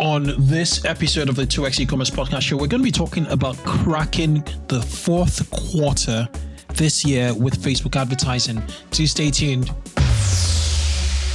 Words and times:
On 0.00 0.32
this 0.38 0.82
episode 0.86 1.28
of 1.28 1.36
the 1.36 1.42
2x 1.42 1.80
e-commerce 1.80 2.08
podcast 2.08 2.40
show, 2.40 2.56
we're 2.56 2.68
going 2.68 2.80
to 2.80 2.84
be 2.84 2.90
talking 2.90 3.26
about 3.26 3.58
cracking 3.58 4.42
the 4.68 4.80
fourth 4.80 5.50
quarter 5.50 6.26
this 6.72 7.04
year 7.04 7.34
with 7.34 7.62
Facebook 7.62 7.96
advertising. 7.96 8.62
Do 8.92 9.06
stay 9.06 9.30
tuned. 9.30 9.70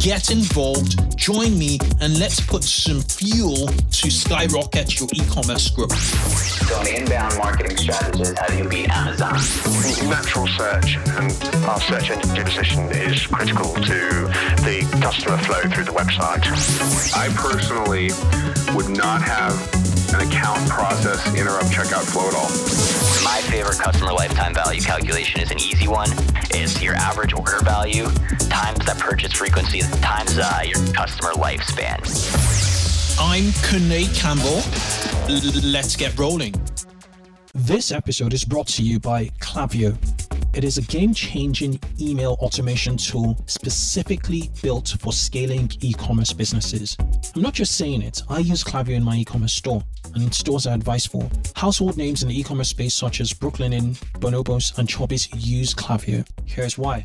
get 0.00 0.30
involved, 0.30 1.16
join 1.16 1.58
me, 1.58 1.78
and 2.00 2.18
let's 2.18 2.40
put 2.40 2.64
some 2.64 3.00
fuel 3.00 3.66
to 3.66 4.10
skyrocket 4.10 4.98
your 4.98 5.08
e-commerce 5.14 5.70
growth. 5.70 5.92
So, 5.92 6.80
an 6.80 6.86
inbound 6.88 7.36
marketing 7.38 7.76
strategist, 7.76 8.38
how 8.38 8.46
do 8.48 8.58
you 8.58 8.68
beat 8.68 8.88
Amazon? 8.90 9.34
Natural 10.08 10.46
search 10.46 10.96
and 10.96 11.32
our 11.66 11.80
search 11.80 12.10
engine 12.10 12.44
position 12.44 12.80
is 12.90 13.26
critical 13.26 13.72
to 13.74 14.26
the 14.64 14.98
customer 15.02 15.38
flow 15.38 15.60
through 15.62 15.84
the 15.84 15.92
website. 15.92 16.44
I 17.16 17.28
personally 17.34 18.10
would 18.74 18.88
not 18.96 19.22
have 19.22 19.75
an 20.12 20.20
account 20.20 20.68
process 20.68 21.26
interrupt 21.34 21.66
checkout 21.66 22.04
flow 22.04 22.28
at 22.28 22.34
all. 22.34 22.48
My 23.24 23.40
favorite 23.50 23.78
customer 23.78 24.12
lifetime 24.12 24.54
value 24.54 24.80
calculation 24.80 25.40
is 25.40 25.50
an 25.50 25.58
easy 25.58 25.88
one. 25.88 26.10
It's 26.50 26.82
your 26.82 26.94
average 26.94 27.34
order 27.34 27.58
value 27.62 28.06
times 28.48 28.84
that 28.86 28.98
purchase 28.98 29.32
frequency 29.32 29.80
times 30.00 30.38
uh, 30.38 30.62
your 30.64 30.78
customer 30.92 31.32
lifespan. 31.32 32.00
I'm 33.18 33.52
Kane 33.62 34.08
Campbell. 34.14 34.62
L- 35.28 35.70
let's 35.72 35.96
get 35.96 36.16
rolling. 36.18 36.54
This 37.54 37.90
episode 37.90 38.34
is 38.34 38.44
brought 38.44 38.68
to 38.68 38.82
you 38.82 39.00
by 39.00 39.26
Klaviyo. 39.40 39.96
It 40.56 40.64
is 40.64 40.78
a 40.78 40.82
game 40.82 41.12
changing 41.12 41.78
email 42.00 42.38
automation 42.40 42.96
tool 42.96 43.38
specifically 43.44 44.50
built 44.62 44.96
for 45.00 45.12
scaling 45.12 45.70
e 45.82 45.92
commerce 45.92 46.32
businesses. 46.32 46.96
I'm 47.34 47.42
not 47.42 47.52
just 47.52 47.76
saying 47.76 48.00
it, 48.00 48.22
I 48.30 48.38
use 48.38 48.64
Klaviyo 48.64 48.94
in 48.96 49.04
my 49.04 49.16
e 49.16 49.24
commerce 49.26 49.52
store 49.52 49.82
and 50.14 50.32
stores 50.32 50.66
I 50.66 50.72
advise 50.72 51.04
for. 51.04 51.28
Household 51.56 51.98
names 51.98 52.22
in 52.22 52.30
the 52.30 52.40
e 52.40 52.42
commerce 52.42 52.70
space, 52.70 52.94
such 52.94 53.20
as 53.20 53.34
Brooklinen, 53.34 53.74
Inn, 53.74 53.94
Bonobos, 54.18 54.78
and 54.78 54.88
Chubbies, 54.88 55.28
use 55.36 55.74
Klaviyo. 55.74 56.26
Here's 56.46 56.78
why. 56.78 57.04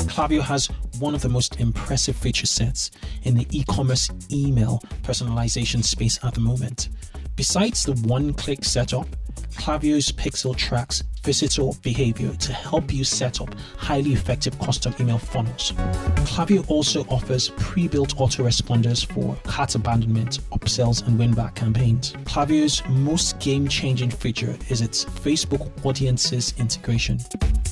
Klaviyo 0.00 0.42
has 0.42 0.66
one 0.98 1.14
of 1.14 1.22
the 1.22 1.28
most 1.30 1.58
impressive 1.58 2.16
feature 2.16 2.46
sets 2.46 2.90
in 3.22 3.34
the 3.34 3.46
e 3.50 3.64
commerce 3.66 4.10
email 4.30 4.78
personalization 5.02 5.82
space 5.82 6.22
at 6.22 6.34
the 6.34 6.40
moment. 6.40 6.90
Besides 7.34 7.84
the 7.84 7.94
one 8.06 8.34
click 8.34 8.62
setup, 8.62 9.06
Klaviyo's 9.52 10.10
Pixel 10.12 10.56
tracks 10.56 11.02
visitor 11.22 11.70
behavior 11.82 12.32
to 12.34 12.52
help 12.52 12.92
you 12.92 13.04
set 13.04 13.40
up 13.40 13.54
highly 13.76 14.12
effective 14.12 14.58
custom 14.58 14.94
email 15.00 15.18
funnels. 15.18 15.72
Klaviyo 16.26 16.68
also 16.70 17.04
offers 17.04 17.50
pre-built 17.50 18.16
autoresponders 18.16 19.04
for 19.04 19.36
cart 19.44 19.74
abandonment, 19.74 20.40
upsells, 20.50 21.06
and 21.06 21.18
win-back 21.18 21.54
campaigns. 21.54 22.12
Klaviyo's 22.24 22.82
most 22.88 23.38
game-changing 23.38 24.10
feature 24.10 24.56
is 24.68 24.80
its 24.80 25.04
Facebook 25.04 25.70
Audiences 25.84 26.54
integration, 26.58 27.18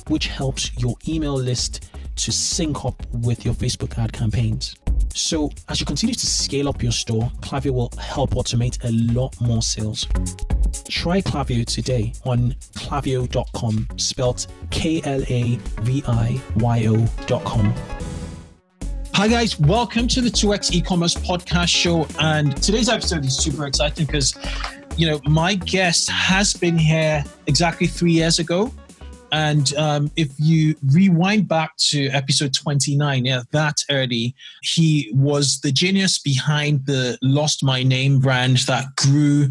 which 0.07 0.27
helps 0.27 0.71
your 0.77 0.95
email 1.07 1.35
list 1.35 1.89
to 2.17 2.31
sync 2.31 2.85
up 2.85 2.95
with 3.13 3.45
your 3.45 3.53
Facebook 3.53 3.97
ad 3.97 4.11
campaigns. 4.11 4.75
So, 5.15 5.49
as 5.69 5.79
you 5.79 5.85
continue 5.85 6.13
to 6.13 6.25
scale 6.25 6.69
up 6.69 6.83
your 6.83 6.91
store, 6.91 7.31
Klaviyo 7.41 7.71
will 7.71 7.91
help 7.99 8.31
automate 8.31 8.77
a 8.83 9.13
lot 9.13 9.39
more 9.41 9.61
sales. 9.61 10.07
Try 10.89 11.21
Klaviyo 11.21 11.65
today 11.65 12.13
on 12.25 12.55
klaviyo.com, 12.75 13.87
spelt 13.97 14.47
K 14.71 15.01
L 15.03 15.21
A 15.27 15.55
V 15.81 16.03
I 16.07 16.41
Y 16.57 16.85
O.com. 16.87 17.73
Hi, 19.13 19.27
guys. 19.27 19.59
Welcome 19.59 20.07
to 20.07 20.21
the 20.21 20.29
2x 20.29 20.71
e 20.71 20.81
commerce 20.81 21.13
podcast 21.13 21.67
show. 21.67 22.07
And 22.19 22.55
today's 22.63 22.87
episode 22.87 23.25
is 23.25 23.37
super 23.37 23.65
exciting 23.65 24.05
because, 24.05 24.33
you 24.95 25.09
know, 25.09 25.19
my 25.25 25.55
guest 25.55 26.09
has 26.09 26.53
been 26.53 26.77
here 26.77 27.23
exactly 27.47 27.87
three 27.87 28.13
years 28.13 28.39
ago. 28.39 28.71
And 29.31 29.73
um, 29.75 30.11
if 30.15 30.29
you 30.37 30.75
rewind 30.91 31.47
back 31.47 31.75
to 31.89 32.07
episode 32.07 32.53
29, 32.53 33.25
yeah, 33.25 33.41
that 33.51 33.77
early, 33.89 34.35
he 34.61 35.11
was 35.13 35.59
the 35.61 35.71
genius 35.71 36.19
behind 36.19 36.85
the 36.85 37.17
Lost 37.21 37.63
My 37.63 37.83
Name 37.83 38.19
brand 38.19 38.57
that 38.67 38.95
grew 38.95 39.49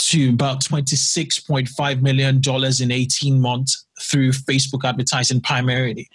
to 0.00 0.30
about 0.30 0.62
$26.5 0.62 2.02
million 2.02 2.40
in 2.80 2.90
18 2.90 3.40
months 3.40 3.86
through 4.00 4.30
Facebook 4.30 4.84
advertising 4.84 5.40
primarily. 5.40 6.08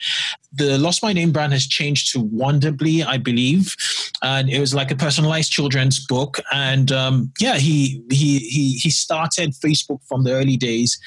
The 0.53 0.77
Lost 0.77 1.03
My 1.03 1.13
Name 1.13 1.31
brand 1.31 1.53
has 1.53 1.67
changed 1.67 2.11
to 2.13 2.23
Wonderbly, 2.23 3.05
I 3.05 3.17
believe, 3.17 3.75
and 4.23 4.49
it 4.49 4.59
was 4.59 4.73
like 4.73 4.89
a 4.89 4.95
personalized 4.95 5.51
children's 5.51 6.03
book. 6.05 6.39
And 6.51 6.91
um, 6.91 7.31
yeah, 7.39 7.57
he 7.57 8.01
he 8.09 8.39
he 8.39 8.73
he 8.73 8.89
started 8.89 9.51
Facebook 9.51 9.99
from 10.07 10.23
the 10.23 10.31
early 10.31 10.57
days. 10.57 10.97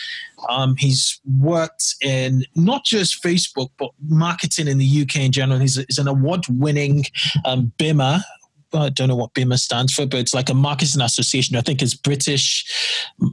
Um, 0.48 0.76
he's 0.76 1.20
worked 1.40 1.96
in 2.02 2.44
not 2.54 2.84
just 2.84 3.22
Facebook 3.22 3.70
but 3.78 3.90
marketing 4.06 4.68
in 4.68 4.78
the 4.78 5.02
UK 5.02 5.16
in 5.16 5.32
general. 5.32 5.58
He's, 5.58 5.76
he's 5.88 5.98
an 5.98 6.06
award-winning 6.06 7.04
um, 7.44 7.72
I 8.74 8.90
don't 8.90 9.08
know 9.08 9.16
what 9.16 9.34
BIMA 9.34 9.58
stands 9.58 9.94
for, 9.94 10.06
but 10.06 10.20
it's 10.20 10.34
like 10.34 10.50
a 10.50 10.54
marketing 10.54 11.00
association. 11.00 11.56
I 11.56 11.62
think 11.62 11.80
it's 11.80 11.94
British. 11.94 12.64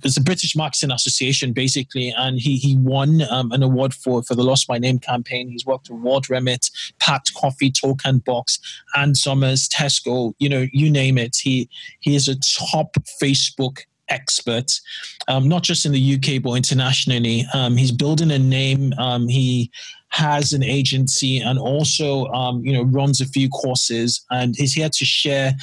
It's 0.03 0.17
a 0.17 0.21
British 0.21 0.55
marketing 0.55 0.91
association, 0.91 1.51
basically. 1.51 2.13
And 2.17 2.39
he 2.39 2.57
he 2.57 2.77
won 2.77 3.21
um, 3.29 3.51
an 3.51 3.63
award 3.63 3.93
for 3.93 4.23
for 4.23 4.35
the 4.35 4.43
Lost 4.43 4.69
My 4.69 4.77
Name 4.77 4.99
campaign. 4.99 5.49
He's 5.49 5.65
worked 5.65 5.89
with 5.89 6.01
Ward 6.01 6.29
Remit, 6.29 6.69
Pact 6.99 7.33
Coffee, 7.33 7.71
Token 7.71 8.19
Box, 8.19 8.59
and 8.95 9.17
Summers, 9.17 9.67
Tesco. 9.67 10.33
You 10.39 10.49
know, 10.49 10.67
you 10.71 10.89
name 10.89 11.17
it. 11.17 11.35
He 11.41 11.69
he 11.99 12.15
is 12.15 12.27
a 12.27 12.39
top 12.69 12.95
Facebook 13.21 13.79
expert, 14.07 14.71
um, 15.27 15.47
not 15.47 15.63
just 15.63 15.85
in 15.85 15.91
the 15.91 16.15
UK 16.15 16.41
but 16.41 16.53
internationally. 16.53 17.45
Um, 17.53 17.75
he's 17.77 17.91
building 17.91 18.31
a 18.31 18.39
name. 18.39 18.93
Um, 18.97 19.27
he 19.27 19.71
has 20.15 20.53
an 20.53 20.63
agency 20.63 21.39
and 21.39 21.59
also 21.59 22.25
um, 22.27 22.63
you 22.65 22.71
know 22.71 22.83
runs 22.83 23.19
a 23.19 23.25
few 23.25 23.49
courses 23.49 24.25
and 24.31 24.55
he's 24.55 24.71
here 24.71 24.89
to 24.89 25.03
share 25.03 25.53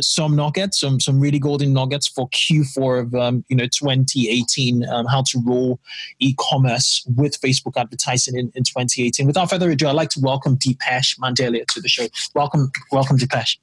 some 0.00 0.34
nuggets, 0.34 0.80
some 0.80 0.98
some 0.98 1.20
really 1.20 1.38
golden 1.38 1.72
nuggets 1.72 2.08
for 2.08 2.28
Q4 2.30 3.02
of 3.02 3.14
um, 3.14 3.44
you 3.48 3.56
know 3.56 3.66
2018, 3.66 4.84
um, 4.88 5.06
how 5.06 5.22
to 5.22 5.42
roll 5.46 5.78
e-commerce 6.18 7.06
with 7.16 7.40
Facebook 7.40 7.76
advertising 7.76 8.36
in, 8.36 8.50
in 8.56 8.64
2018. 8.64 9.26
Without 9.26 9.48
further 9.48 9.70
ado, 9.70 9.86
I'd 9.86 9.92
like 9.92 10.10
to 10.10 10.20
welcome 10.20 10.56
Depesh 10.56 11.16
Mandalia 11.20 11.64
to 11.66 11.80
the 11.80 11.88
show. 11.88 12.06
Welcome, 12.34 12.72
welcome 12.90 13.16
Depesh. 13.16 13.58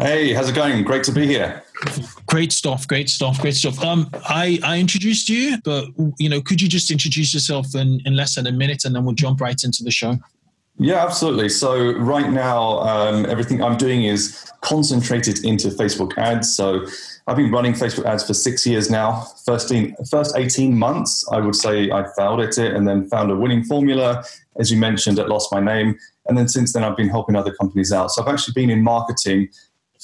Hey, 0.00 0.32
how's 0.32 0.48
it 0.48 0.54
going? 0.54 0.82
Great 0.84 1.04
to 1.04 1.12
be 1.12 1.26
here. 1.26 1.62
Great 2.26 2.52
stuff, 2.52 2.86
great 2.88 3.08
stuff, 3.08 3.40
great 3.40 3.54
stuff. 3.54 3.82
Um, 3.82 4.10
I, 4.28 4.58
I 4.64 4.78
introduced 4.78 5.28
you, 5.28 5.58
but 5.64 5.86
you 6.18 6.28
know, 6.28 6.40
could 6.40 6.60
you 6.60 6.68
just 6.68 6.90
introduce 6.90 7.32
yourself 7.32 7.74
in, 7.74 8.00
in 8.04 8.16
less 8.16 8.34
than 8.34 8.46
a 8.46 8.52
minute, 8.52 8.84
and 8.84 8.94
then 8.94 9.04
we'll 9.04 9.14
jump 9.14 9.40
right 9.40 9.62
into 9.62 9.84
the 9.84 9.90
show. 9.90 10.18
Yeah, 10.78 11.04
absolutely. 11.04 11.48
So 11.50 11.92
right 11.92 12.28
now, 12.30 12.80
um, 12.80 13.26
everything 13.26 13.62
I'm 13.62 13.76
doing 13.76 14.04
is 14.04 14.50
concentrated 14.60 15.44
into 15.44 15.68
Facebook 15.68 16.18
ads. 16.18 16.56
So 16.56 16.84
I've 17.28 17.36
been 17.36 17.52
running 17.52 17.74
Facebook 17.74 18.06
ads 18.06 18.26
for 18.26 18.34
six 18.34 18.66
years 18.66 18.90
now. 18.90 19.26
First, 19.46 19.70
in, 19.70 19.94
first 20.10 20.36
18 20.36 20.76
months, 20.76 21.24
I 21.30 21.38
would 21.38 21.54
say 21.54 21.92
I 21.92 22.06
failed 22.16 22.40
at 22.40 22.58
it 22.58 22.74
and 22.74 22.88
then 22.88 23.08
found 23.08 23.30
a 23.30 23.36
winning 23.36 23.62
formula. 23.62 24.24
As 24.56 24.72
you 24.72 24.76
mentioned, 24.76 25.20
it 25.20 25.28
lost 25.28 25.52
my 25.52 25.60
name. 25.60 25.96
And 26.26 26.36
then 26.36 26.48
since 26.48 26.72
then, 26.72 26.82
I've 26.82 26.96
been 26.96 27.08
helping 27.08 27.36
other 27.36 27.54
companies 27.54 27.92
out. 27.92 28.10
So 28.10 28.22
I've 28.22 28.28
actually 28.28 28.54
been 28.54 28.70
in 28.70 28.82
marketing 28.82 29.50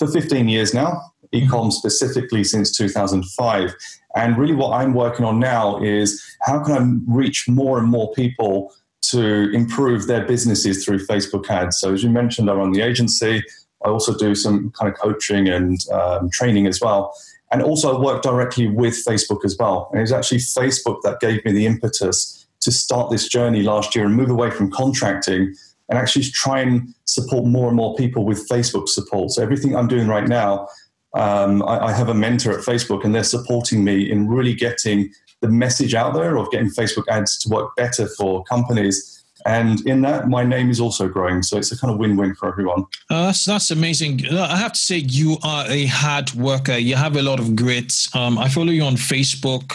for 0.00 0.08
15 0.08 0.49
years 0.49 0.73
now, 0.73 0.99
ecom 1.35 1.70
specifically 1.70 2.43
since 2.43 2.75
2005. 2.76 3.75
And 4.17 4.37
really, 4.38 4.55
what 4.55 4.73
I'm 4.73 4.94
working 4.94 5.26
on 5.26 5.38
now 5.38 5.81
is 5.81 6.20
how 6.41 6.64
can 6.64 6.75
I 6.75 7.14
reach 7.14 7.49
more 7.49 7.79
and 7.79 7.87
more 7.87 8.11
people 8.14 8.73
to 9.02 9.50
improve 9.52 10.06
their 10.06 10.25
businesses 10.26 10.85
through 10.85 11.06
Facebook 11.06 11.49
ads. 11.49 11.79
So, 11.79 11.93
as 11.93 12.02
you 12.02 12.11
mentioned, 12.11 12.50
I 12.50 12.55
run 12.55 12.73
the 12.73 12.81
agency. 12.81 13.43
I 13.85 13.88
also 13.88 14.17
do 14.17 14.35
some 14.35 14.73
kind 14.73 14.93
of 14.93 14.99
coaching 14.99 15.49
and 15.49 15.79
um, 15.93 16.31
training 16.31 16.67
as 16.67 16.81
well. 16.81 17.14
And 17.52 17.62
also, 17.62 17.97
I 17.97 18.00
work 18.00 18.23
directly 18.23 18.69
with 18.69 19.05
Facebook 19.05 19.44
as 19.44 19.56
well. 19.58 19.88
And 19.91 19.99
it 19.99 20.02
was 20.02 20.12
actually 20.12 20.38
Facebook 20.38 21.02
that 21.02 21.20
gave 21.20 21.44
me 21.44 21.52
the 21.52 21.67
impetus 21.67 22.47
to 22.61 22.73
start 22.73 23.11
this 23.11 23.29
journey 23.29 23.62
last 23.62 23.94
year 23.94 24.06
and 24.06 24.14
move 24.14 24.31
away 24.31 24.50
from 24.50 24.70
contracting 24.70 25.55
and 25.90 25.98
actually 25.98 26.25
try 26.25 26.60
and 26.60 26.94
support 27.04 27.44
more 27.46 27.69
and 27.69 27.76
more 27.76 27.94
people 27.96 28.25
with 28.25 28.48
Facebook 28.48 28.88
support. 28.88 29.31
So, 29.32 29.42
everything 29.42 29.76
I'm 29.76 29.88
doing 29.88 30.08
right 30.08 30.26
now, 30.26 30.69
um, 31.14 31.62
I, 31.64 31.87
I 31.87 31.92
have 31.92 32.08
a 32.08 32.14
mentor 32.14 32.52
at 32.52 32.64
Facebook, 32.64 33.04
and 33.04 33.14
they're 33.14 33.25
supporting 33.25 33.84
me 33.84 34.10
in 34.10 34.28
really 34.28 34.54
getting 34.54 35.12
the 35.40 35.48
message 35.48 35.94
out 35.94 36.14
there 36.14 36.38
of 36.38 36.50
getting 36.50 36.70
Facebook 36.70 37.08
ads 37.08 37.38
to 37.40 37.48
work 37.48 37.75
better 37.76 38.06
for 38.08 38.44
companies 38.44 39.19
and 39.46 39.81
in 39.87 40.02
that, 40.02 40.28
my 40.28 40.44
name 40.44 40.70
is 40.70 40.81
also 40.81 41.08
growing. 41.08 41.42
So 41.42 41.56
it's 41.56 41.72
a 41.72 41.78
kind 41.78 41.92
of 41.92 41.98
win 41.98 42.16
win 42.16 42.34
for 42.34 42.48
everyone. 42.48 42.87
Uh, 43.08 43.26
that's, 43.26 43.44
that's 43.44 43.70
amazing. 43.70 44.26
I 44.28 44.56
have 44.56 44.72
to 44.72 44.78
say, 44.78 44.98
you 44.98 45.37
are 45.42 45.66
a 45.69 45.87
hard 45.87 46.32
worker. 46.34 46.76
You 46.76 46.96
have 46.96 47.16
a 47.16 47.22
lot 47.22 47.40
of 47.40 47.56
grit. 47.56 47.94
Um, 48.14 48.38
I 48.38 48.48
follow 48.48 48.72
you 48.72 48.82
on 48.82 48.96
Facebook, 48.96 49.72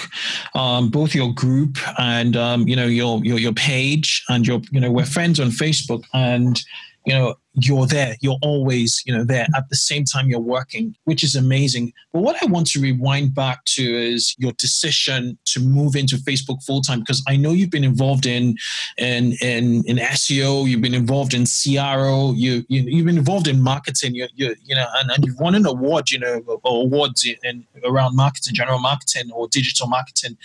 um, 0.55 0.89
both 0.89 1.15
your 1.15 1.33
group 1.33 1.77
and 1.99 2.35
um, 2.35 2.67
you 2.67 2.75
know 2.75 2.87
your, 2.87 3.23
your 3.23 3.39
your 3.39 3.53
page, 3.53 4.23
and 4.29 4.45
your 4.47 4.61
you 4.71 4.79
know 4.79 4.91
we're 4.91 5.05
friends 5.05 5.39
on 5.39 5.49
Facebook, 5.49 6.03
and 6.13 6.63
you 7.05 7.13
know 7.13 7.35
you're 7.53 7.85
there 7.85 8.15
you're 8.19 8.37
always 8.41 9.01
you 9.05 9.15
know 9.15 9.23
there 9.23 9.47
at 9.55 9.69
the 9.69 9.75
same 9.75 10.03
time 10.03 10.27
you're 10.27 10.39
working 10.39 10.95
which 11.05 11.23
is 11.23 11.35
amazing. 11.35 11.93
But 12.11 12.21
what 12.21 12.41
i 12.41 12.45
want 12.45 12.67
to 12.67 12.81
rewind 12.81 13.33
back 13.33 13.63
to 13.65 13.83
is 13.83 14.35
your 14.37 14.51
decision 14.53 15.37
to 15.45 15.59
move 15.59 15.95
into 15.95 16.17
facebook 16.17 16.63
full 16.63 16.81
time 16.81 16.99
because 16.99 17.23
i 17.27 17.35
know 17.35 17.51
you've 17.51 17.69
been 17.69 17.83
involved 17.83 18.25
in 18.25 18.55
in 18.97 19.33
in, 19.41 19.83
in 19.85 19.97
seo 19.97 20.67
you've 20.67 20.81
been 20.81 20.93
involved 20.93 21.33
in 21.33 21.45
cro 21.45 22.33
you, 22.35 22.63
you 22.67 22.97
have 22.97 23.05
been 23.05 23.17
involved 23.17 23.47
in 23.47 23.61
marketing 23.61 24.15
you, 24.15 24.27
you 24.35 24.55
you 24.63 24.75
know 24.75 24.87
and, 24.95 25.11
and 25.11 25.25
you've 25.25 25.39
won 25.39 25.55
an 25.55 25.65
award 25.65 26.11
you 26.11 26.19
know 26.19 26.41
awards 26.65 27.25
in 27.43 27.65
around 27.83 28.15
marketing 28.15 28.53
general 28.53 28.79
marketing 28.79 29.31
or 29.31 29.47
digital 29.47 29.87
marketing. 29.87 30.37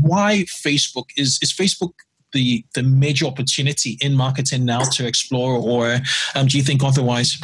Why 0.00 0.44
facebook? 0.46 1.06
Is 1.16 1.38
is 1.42 1.52
facebook 1.52 1.94
the 2.32 2.64
the 2.74 2.82
major 2.82 3.26
opportunity 3.26 3.98
in 4.00 4.14
marketing 4.14 4.64
now 4.64 4.82
to 4.82 5.06
explore, 5.06 5.54
or 5.54 5.98
um, 6.34 6.46
do 6.46 6.56
you 6.56 6.64
think 6.64 6.82
otherwise? 6.82 7.38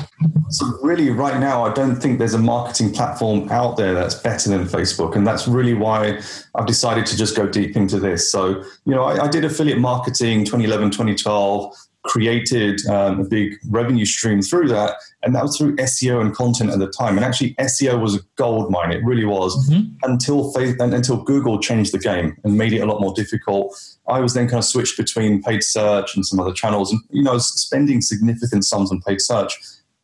So 0.51 0.67
really, 0.83 1.11
right 1.11 1.41
now, 1.41 1.65
I 1.65 1.73
don't 1.73 1.97
think 1.97 2.19
there's 2.19 2.35
a 2.35 2.39
marketing 2.39 2.93
platform 2.93 3.49
out 3.51 3.77
there 3.77 3.95
that's 3.95 4.15
better 4.15 4.51
than 4.51 4.65
Facebook, 4.65 5.17
and 5.17 5.27
that's 5.27 5.49
really 5.49 5.75
why 5.75 6.21
I've 6.55 6.67
decided 6.67 7.07
to 7.07 7.17
just 7.17 7.37
go 7.37 7.47
deep 7.47 7.77
into 7.77 7.99
this. 7.99 8.31
So 8.31 8.63
you 8.85 8.95
know, 8.95 9.05
I, 9.05 9.25
I 9.25 9.29
did 9.29 9.45
affiliate 9.45 9.79
marketing 9.79 10.45
2011, 10.45 10.91
2012 10.91 11.75
created 12.07 12.87
um, 12.87 13.21
a 13.21 13.25
big 13.25 13.59
revenue 13.69 14.05
stream 14.05 14.41
through 14.41 14.69
that. 14.69 14.95
And 15.23 15.35
that 15.35 15.43
was 15.43 15.59
through 15.59 15.77
SEO 15.77 16.21
and 16.21 16.35
content 16.35 16.71
at 16.71 16.79
the 16.79 16.89
time. 16.89 17.17
And 17.17 17.25
actually, 17.25 17.55
SEO 17.55 18.01
was 18.01 18.15
a 18.15 18.21
gold 18.37 18.71
mine. 18.71 18.93
It 18.93 19.05
really 19.05 19.25
was 19.25 19.69
mm-hmm. 19.69 19.95
until 20.03 20.55
until 20.57 21.23
Google 21.23 21.61
changed 21.61 21.93
the 21.93 21.99
game 21.99 22.37
and 22.45 22.57
made 22.57 22.73
it 22.73 22.81
a 22.81 22.87
lot 22.87 23.01
more 23.01 23.13
difficult. 23.13 23.77
I 24.09 24.21
was 24.21 24.35
then 24.35 24.49
kind 24.49 24.59
of 24.59 24.65
switched 24.65 24.97
between 24.97 25.43
paid 25.43 25.63
search 25.63 26.15
and 26.15 26.25
some 26.25 26.41
other 26.41 26.53
channels, 26.53 26.93
and 26.93 27.01
you 27.11 27.23
know, 27.23 27.39
spending 27.39 28.01
significant 28.01 28.65
sums 28.65 28.91
on 28.91 29.01
paid 29.03 29.21
search. 29.21 29.59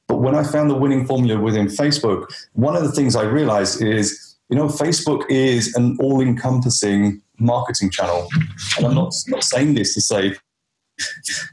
But 0.08 0.20
when 0.20 0.34
I 0.34 0.42
found 0.42 0.70
the 0.70 0.76
winning 0.76 1.06
formula 1.06 1.40
within 1.40 1.66
Facebook, 1.66 2.26
one 2.52 2.76
of 2.76 2.82
the 2.82 2.92
things 2.92 3.16
I 3.16 3.22
realized 3.22 3.80
is, 3.80 4.36
you 4.48 4.56
know, 4.56 4.66
Facebook 4.66 5.24
is 5.30 5.74
an 5.74 5.96
all-encompassing 6.00 7.22
marketing 7.38 7.90
channel. 7.90 8.28
And 8.76 8.86
I'm 8.86 8.94
not, 8.94 9.14
not 9.28 9.44
saying 9.44 9.74
this 9.74 9.94
to 9.94 10.00
say 10.00 10.34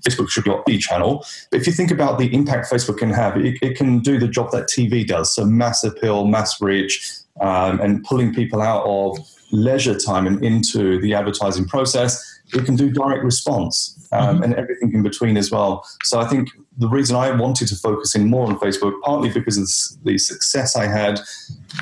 Facebook 0.08 0.30
should 0.30 0.44
be 0.44 0.54
the 0.66 0.78
channel. 0.78 1.26
But 1.52 1.62
if 1.62 1.68
you 1.68 1.74
think 1.74 1.92
about 1.92 2.20
the 2.20 2.34
impact 2.34 2.70
Facebook 2.70 2.98
can 2.98 3.12
have, 3.12 3.38
it, 3.38 3.58
it 3.62 3.78
can 3.78 4.00
do 4.00 4.20
the 4.20 4.28
job 4.28 4.52
that 4.52 4.68
TV 4.68 5.08
does. 5.08 5.34
So 5.34 5.46
mass 5.46 5.84
appeal, 5.84 6.26
mass 6.26 6.62
reach, 6.62 7.10
um, 7.42 7.80
and 7.80 8.04
pulling 8.04 8.34
people 8.34 8.62
out 8.62 8.84
of 8.86 9.18
leisure 9.52 9.98
time 9.98 10.28
and 10.28 10.44
into 10.44 11.00
the 11.02 11.14
advertising 11.14 11.66
process. 11.66 12.29
It 12.54 12.66
can 12.66 12.76
do 12.76 12.90
direct 12.92 13.24
response 13.24 14.08
um, 14.12 14.36
mm-hmm. 14.36 14.44
and 14.44 14.56
everything 14.56 14.94
in 14.94 15.04
between 15.04 15.38
as 15.38 15.52
well. 15.52 15.86
So 16.04 16.20
I 16.20 16.28
think 16.28 16.50
the 16.78 16.88
reason 16.88 17.16
I 17.16 17.32
wanted 17.32 17.68
to 17.68 17.76
focus 17.76 18.16
in 18.16 18.30
more 18.30 18.48
on 18.48 18.60
Facebook, 18.60 19.00
partly 19.02 19.30
because 19.30 19.58
of 19.58 20.04
the 20.06 20.18
success 20.18 20.76
I 20.76 20.88
had, 20.88 21.20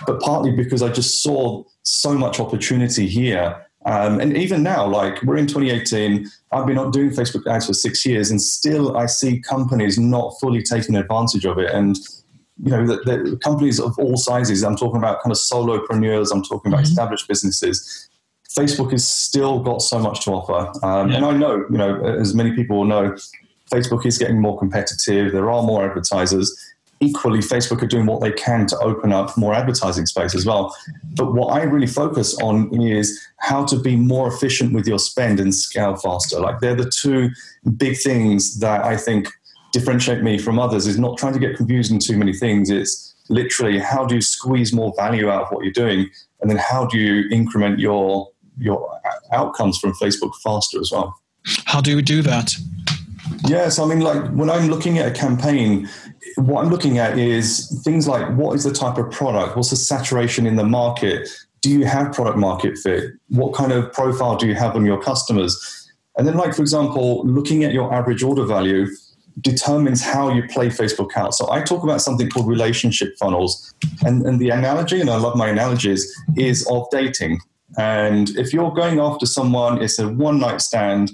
but 0.05 0.19
partly 0.19 0.51
because 0.51 0.81
I 0.81 0.89
just 0.89 1.23
saw 1.23 1.63
so 1.83 2.13
much 2.13 2.39
opportunity 2.39 3.07
here 3.07 3.67
um, 3.87 4.19
and 4.19 4.35
even 4.35 4.63
now, 4.63 4.85
like 4.85 5.23
we're 5.23 5.37
in 5.37 5.47
2018, 5.47 6.29
I've 6.51 6.65
been 6.65 6.75
not 6.75 6.91
doing 6.91 7.09
Facebook 7.09 7.47
ads 7.47 7.67
for 7.67 7.73
six 7.73 8.05
years, 8.05 8.29
and 8.29 8.41
still 8.41 8.97
I 8.97 9.05
see 9.05 9.39
companies 9.39 9.97
not 9.97 10.35
fully 10.41 10.61
taking 10.61 10.97
advantage 10.97 11.45
of 11.45 11.57
it. 11.57 11.71
And 11.71 11.97
you 12.61 12.71
know, 12.71 12.85
the, 12.85 12.97
the 12.97 13.39
companies 13.41 13.79
of 13.79 13.97
all 13.97 14.17
sizes. 14.17 14.63
I'm 14.63 14.75
talking 14.75 14.97
about 14.97 15.21
kind 15.21 15.31
of 15.31 15.37
solopreneurs. 15.37 16.33
I'm 16.33 16.43
talking 16.43 16.71
about 16.71 16.83
mm-hmm. 16.83 16.91
established 16.91 17.29
businesses. 17.29 18.09
Facebook 18.55 18.91
has 18.91 19.07
still 19.07 19.59
got 19.59 19.81
so 19.81 19.99
much 19.99 20.23
to 20.25 20.31
offer, 20.31 20.71
um, 20.85 21.09
yeah. 21.09 21.17
and 21.17 21.25
I 21.25 21.31
know, 21.37 21.65
you 21.69 21.77
know, 21.77 22.03
as 22.03 22.33
many 22.33 22.53
people 22.53 22.77
will 22.77 22.85
know, 22.85 23.15
Facebook 23.71 24.05
is 24.05 24.17
getting 24.17 24.39
more 24.39 24.57
competitive. 24.57 25.31
There 25.31 25.51
are 25.51 25.63
more 25.63 25.85
advertisers, 25.85 26.55
equally, 26.99 27.39
Facebook 27.39 27.81
are 27.83 27.87
doing 27.87 28.05
what 28.05 28.21
they 28.21 28.31
can 28.31 28.65
to 28.67 28.77
open 28.79 29.11
up 29.11 29.37
more 29.37 29.53
advertising 29.53 30.05
space 30.05 30.33
as 30.33 30.45
well. 30.45 30.75
But 31.15 31.33
what 31.33 31.47
I 31.47 31.63
really 31.63 31.87
focus 31.87 32.37
on 32.41 32.73
is 32.81 33.19
how 33.37 33.65
to 33.65 33.79
be 33.79 33.95
more 33.95 34.27
efficient 34.27 34.73
with 34.73 34.87
your 34.87 34.99
spend 34.99 35.39
and 35.39 35.53
scale 35.53 35.95
faster. 35.95 36.39
Like 36.39 36.59
they're 36.59 36.75
the 36.75 36.89
two 36.89 37.29
big 37.77 37.97
things 37.97 38.59
that 38.59 38.83
I 38.83 38.97
think 38.97 39.27
differentiate 39.73 40.23
me 40.23 40.37
from 40.37 40.59
others 40.59 40.87
is 40.87 40.97
not 40.97 41.17
trying 41.17 41.33
to 41.33 41.39
get 41.39 41.55
confused 41.55 41.91
in 41.91 41.99
too 41.99 42.17
many 42.17 42.33
things. 42.33 42.69
It's 42.69 43.13
literally 43.29 43.79
how 43.79 44.05
do 44.05 44.15
you 44.15 44.21
squeeze 44.21 44.73
more 44.73 44.93
value 44.95 45.29
out 45.29 45.43
of 45.43 45.51
what 45.51 45.63
you're 45.63 45.73
doing? 45.73 46.09
And 46.41 46.49
then 46.49 46.57
how 46.57 46.85
do 46.85 46.97
you 46.97 47.29
increment 47.29 47.79
your 47.79 48.29
your 48.57 48.99
outcomes 49.31 49.77
from 49.77 49.93
Facebook 49.93 50.33
faster 50.43 50.79
as 50.79 50.91
well? 50.91 51.15
How 51.65 51.81
do 51.81 51.95
we 51.95 52.01
do 52.01 52.21
that? 52.23 52.53
Yes, 53.45 53.79
I 53.79 53.85
mean, 53.85 54.01
like 54.01 54.29
when 54.31 54.49
I'm 54.49 54.67
looking 54.67 54.97
at 54.97 55.07
a 55.07 55.11
campaign, 55.11 55.87
what 56.35 56.63
I'm 56.63 56.69
looking 56.69 56.97
at 56.97 57.17
is 57.17 57.81
things 57.83 58.07
like 58.07 58.35
what 58.35 58.55
is 58.55 58.63
the 58.63 58.73
type 58.73 58.97
of 58.97 59.11
product? 59.11 59.55
What's 59.55 59.69
the 59.69 59.75
saturation 59.75 60.45
in 60.45 60.55
the 60.55 60.63
market? 60.63 61.29
Do 61.61 61.69
you 61.69 61.85
have 61.85 62.13
product 62.13 62.37
market 62.37 62.77
fit? 62.77 63.11
What 63.29 63.53
kind 63.53 63.71
of 63.71 63.91
profile 63.93 64.37
do 64.37 64.47
you 64.47 64.55
have 64.55 64.75
on 64.75 64.85
your 64.85 65.01
customers? 65.01 65.57
And 66.17 66.27
then, 66.27 66.35
like, 66.35 66.55
for 66.55 66.61
example, 66.61 67.25
looking 67.25 67.63
at 67.63 67.73
your 67.73 67.93
average 67.93 68.23
order 68.23 68.43
value 68.43 68.87
determines 69.41 70.01
how 70.01 70.33
you 70.33 70.43
play 70.47 70.67
Facebook 70.67 71.15
out. 71.15 71.33
So 71.35 71.51
I 71.51 71.61
talk 71.61 71.83
about 71.83 72.01
something 72.01 72.29
called 72.29 72.47
relationship 72.47 73.15
funnels. 73.19 73.73
And, 74.03 74.25
and 74.25 74.39
the 74.39 74.49
analogy, 74.49 74.99
and 74.99 75.09
I 75.09 75.17
love 75.17 75.35
my 75.35 75.47
analogies, 75.47 76.11
is 76.35 76.65
of 76.67 76.87
dating. 76.91 77.39
And 77.77 78.29
if 78.31 78.53
you're 78.53 78.71
going 78.71 78.99
after 78.99 79.25
someone, 79.25 79.81
it's 79.81 79.99
a 79.99 80.07
one 80.07 80.39
night 80.39 80.61
stand, 80.61 81.11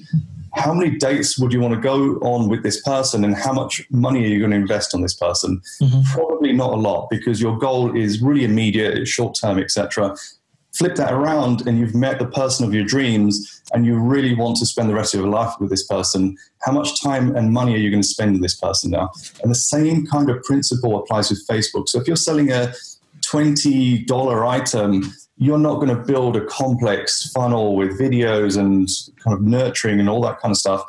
how 0.54 0.74
many 0.74 0.98
dates 0.98 1.40
would 1.40 1.52
you 1.52 1.60
want 1.60 1.74
to 1.74 1.80
go 1.80 2.18
on 2.18 2.48
with 2.48 2.62
this 2.62 2.82
person 2.84 3.24
and 3.24 3.36
how 3.36 3.54
much 3.54 3.82
money 3.90 4.24
are 4.24 4.28
you 4.28 4.40
going 4.40 4.52
to 4.52 4.58
invest 4.58 4.94
on 4.94 5.02
this 5.02 5.16
person? 5.16 5.62
Mm-hmm. 5.82 6.02
probably 6.14 6.54
not 6.54 6.74
a 6.74 6.76
lot 6.76 7.08
because 7.10 7.42
your 7.42 7.58
goal 7.58 7.96
is 7.98 8.22
really 8.22 8.44
immediate 8.44 8.98
it's 8.98 9.10
short 9.10 9.36
term 9.40 9.58
etc 9.58 10.16
flip 10.76 10.96
that 10.96 11.14
around 11.14 11.68
and 11.68 11.80
you've 11.80 11.96
met 11.96 12.20
the 12.20 12.26
person 12.26 12.66
of 12.66 12.74
your 12.74 12.84
dreams 12.84 13.62
and 13.74 13.86
you 13.86 13.98
really 13.98 14.34
want 14.34 14.58
to 14.58 14.66
spend 14.66 14.90
the 14.90 14.94
rest 14.94 15.14
of 15.14 15.20
your 15.20 15.30
life 15.30 15.54
with 15.60 15.70
this 15.70 15.86
person 15.86 16.36
how 16.62 16.72
much 16.72 17.02
time 17.02 17.36
and 17.36 17.52
money 17.52 17.74
are 17.74 17.78
you 17.78 17.90
going 17.90 18.02
to 18.02 18.08
spend 18.08 18.36
on 18.36 18.42
this 18.42 18.56
person 18.56 18.92
now? 18.92 19.12
And 19.42 19.52
the 19.52 19.56
same 19.56 20.06
kind 20.08 20.30
of 20.30 20.42
principle 20.44 20.98
applies 20.98 21.30
with 21.30 21.46
facebook. 21.48 21.90
So 21.90 22.00
if 22.00 22.08
you're 22.08 22.16
selling 22.16 22.52
a 22.52 22.74
$20 23.22 24.50
item 24.50 25.14
you're 25.38 25.58
not 25.58 25.76
going 25.76 25.90
to 25.90 25.96
build 25.96 26.36
a 26.38 26.46
complex 26.46 27.32
funnel 27.32 27.76
with 27.76 28.00
videos 28.00 28.58
and 28.58 28.88
kind 29.24 29.36
of 29.36 29.42
nurturing 29.42 30.00
and 30.00 30.10
all 30.10 30.22
that 30.22 30.40
kind 30.40 30.52
of 30.52 30.58
stuff. 30.58 30.84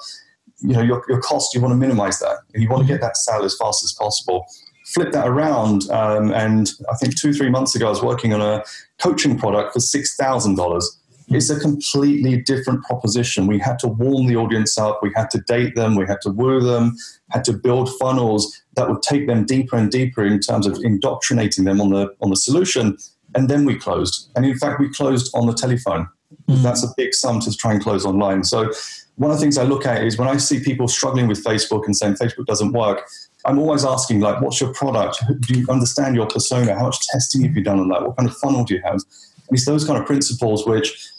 You 0.60 0.74
know, 0.74 0.82
your, 0.82 1.04
your 1.08 1.20
cost, 1.20 1.54
you 1.54 1.60
want 1.60 1.72
to 1.72 1.76
minimize 1.76 2.18
that 2.20 2.38
and 2.52 2.62
you 2.62 2.68
want 2.68 2.86
to 2.86 2.92
get 2.92 3.00
that 3.00 3.16
sale 3.16 3.42
as 3.42 3.56
fast 3.56 3.82
as 3.82 3.92
possible. 3.92 4.46
Flip 4.86 5.12
that 5.12 5.26
around. 5.26 5.88
Um, 5.90 6.32
and 6.32 6.70
I 6.92 6.96
think 6.96 7.18
two, 7.18 7.32
three 7.32 7.48
months 7.48 7.74
ago, 7.74 7.86
I 7.86 7.90
was 7.90 8.02
working 8.02 8.34
on 8.34 8.40
a 8.40 8.62
coaching 9.00 9.38
product 9.38 9.72
for 9.72 9.78
$6,000. 9.78 10.82
It's 11.28 11.48
a 11.48 11.58
completely 11.58 12.42
different 12.42 12.84
proposition. 12.84 13.46
We 13.46 13.58
had 13.58 13.78
to 13.78 13.88
warm 13.88 14.26
the 14.26 14.36
audience 14.36 14.76
up, 14.76 15.00
we 15.02 15.10
had 15.16 15.30
to 15.30 15.40
date 15.40 15.74
them, 15.74 15.96
we 15.96 16.06
had 16.06 16.20
to 16.20 16.30
woo 16.30 16.60
them, 16.60 16.96
had 17.30 17.44
to 17.44 17.54
build 17.54 17.88
funnels 17.98 18.62
that 18.76 18.90
would 18.90 19.00
take 19.00 19.26
them 19.26 19.46
deeper 19.46 19.76
and 19.76 19.90
deeper 19.90 20.22
in 20.22 20.38
terms 20.40 20.66
of 20.66 20.78
indoctrinating 20.82 21.64
them 21.64 21.80
on 21.80 21.90
the 21.90 22.14
on 22.20 22.28
the 22.28 22.36
solution 22.36 22.98
and 23.34 23.48
then 23.48 23.64
we 23.64 23.76
closed. 23.76 24.30
And 24.36 24.44
in 24.44 24.56
fact, 24.56 24.80
we 24.80 24.88
closed 24.88 25.34
on 25.34 25.46
the 25.46 25.54
telephone. 25.54 26.08
Mm. 26.48 26.62
That's 26.62 26.84
a 26.84 26.88
big 26.96 27.14
sum 27.14 27.40
to 27.40 27.56
try 27.56 27.72
and 27.72 27.82
close 27.82 28.04
online. 28.04 28.44
So 28.44 28.70
one 29.16 29.30
of 29.30 29.36
the 29.36 29.40
things 29.40 29.58
I 29.58 29.64
look 29.64 29.86
at 29.86 30.02
is 30.02 30.18
when 30.18 30.28
I 30.28 30.36
see 30.36 30.60
people 30.60 30.88
struggling 30.88 31.28
with 31.28 31.42
Facebook 31.44 31.84
and 31.86 31.96
saying 31.96 32.14
Facebook 32.14 32.46
doesn't 32.46 32.72
work, 32.72 33.08
I'm 33.44 33.58
always 33.58 33.84
asking 33.84 34.20
like, 34.20 34.40
what's 34.40 34.60
your 34.60 34.72
product? 34.72 35.22
Do 35.40 35.58
you 35.58 35.66
understand 35.68 36.16
your 36.16 36.26
persona? 36.26 36.74
How 36.74 36.86
much 36.86 37.06
testing 37.08 37.42
have 37.42 37.54
you 37.54 37.62
done 37.62 37.78
on 37.78 37.88
that? 37.90 38.02
What 38.02 38.16
kind 38.16 38.28
of 38.28 38.36
funnel 38.36 38.64
do 38.64 38.74
you 38.74 38.82
have? 38.82 38.94
And 38.94 39.50
it's 39.50 39.66
those 39.66 39.84
kind 39.84 39.98
of 39.98 40.06
principles 40.06 40.66
which, 40.66 41.10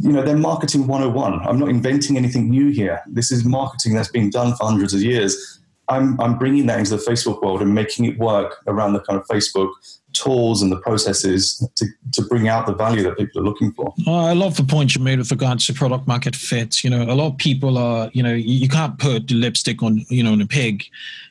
you 0.00 0.10
know, 0.10 0.22
they're 0.22 0.36
marketing 0.36 0.86
101. 0.86 1.46
I'm 1.46 1.58
not 1.58 1.68
inventing 1.68 2.16
anything 2.16 2.48
new 2.48 2.70
here. 2.70 3.02
This 3.06 3.30
is 3.30 3.44
marketing 3.44 3.94
that's 3.94 4.08
been 4.08 4.30
done 4.30 4.56
for 4.56 4.66
hundreds 4.66 4.94
of 4.94 5.02
years. 5.02 5.60
I'm, 5.88 6.18
I'm 6.20 6.38
bringing 6.38 6.66
that 6.66 6.78
into 6.78 6.96
the 6.96 7.02
Facebook 7.02 7.42
world 7.42 7.60
and 7.60 7.74
making 7.74 8.06
it 8.06 8.18
work 8.18 8.56
around 8.66 8.94
the 8.94 9.00
kind 9.00 9.20
of 9.20 9.26
Facebook 9.26 9.70
tools 10.14 10.62
and 10.62 10.72
the 10.72 10.78
processes 10.78 11.66
to, 11.76 11.86
to 12.12 12.22
bring 12.22 12.48
out 12.48 12.66
the 12.66 12.74
value 12.74 13.02
that 13.02 13.16
people 13.16 13.40
are 13.40 13.44
looking 13.44 13.72
for. 13.72 13.92
Oh, 14.06 14.26
I 14.26 14.32
love 14.32 14.56
the 14.56 14.64
point 14.64 14.94
you 14.94 15.02
made 15.02 15.18
with 15.18 15.30
regards 15.30 15.66
to 15.66 15.74
product 15.74 16.06
market 16.06 16.34
fit. 16.34 16.82
You 16.82 16.90
know, 16.90 17.02
a 17.02 17.14
lot 17.14 17.32
of 17.32 17.38
people 17.38 17.76
are, 17.76 18.10
you 18.12 18.22
know, 18.22 18.32
you, 18.32 18.54
you 18.54 18.68
can't 18.68 18.98
put 18.98 19.30
lipstick 19.30 19.82
on, 19.82 20.04
you 20.08 20.22
know, 20.22 20.32
on 20.32 20.40
a 20.40 20.46
pig. 20.46 20.84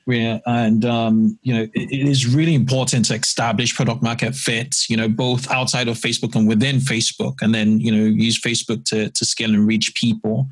And, 0.06 0.84
um, 0.86 1.40
you 1.44 1.54
know, 1.54 1.64
it, 1.64 1.92
it 1.92 2.08
is 2.08 2.28
really 2.28 2.54
important 2.54 3.06
to 3.06 3.16
establish 3.16 3.74
product 3.74 4.04
market 4.04 4.36
fit, 4.36 4.76
you 4.90 4.98
know, 4.98 5.08
both 5.08 5.50
outside 5.50 5.88
of 5.88 5.98
Facebook 5.98 6.36
and 6.36 6.48
within 6.48 6.78
Facebook, 6.78 7.42
and 7.42 7.56
then, 7.56 7.80
you 7.80 7.92
know, 7.92 8.04
use 8.04 8.40
Facebook 8.40 8.84
to, 8.86 9.10
to 9.10 9.26
scale 9.26 9.54
and 9.54 9.66
reach 9.66 9.96
people. 9.96 10.48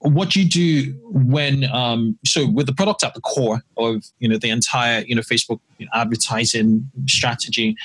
What 0.00 0.34
you 0.34 0.44
do 0.44 0.92
when, 1.04 1.64
um, 1.72 2.18
so 2.26 2.48
with 2.48 2.66
the 2.66 2.74
product 2.74 3.04
at 3.04 3.14
the 3.14 3.20
core 3.20 3.62
of, 3.76 4.02
you 4.18 4.28
know, 4.28 4.38
the 4.38 4.50
entire, 4.50 5.02
you 5.02 5.14
know, 5.14 5.22
Facebook 5.22 5.60
advertising 5.94 6.90
strategy, 7.06 7.76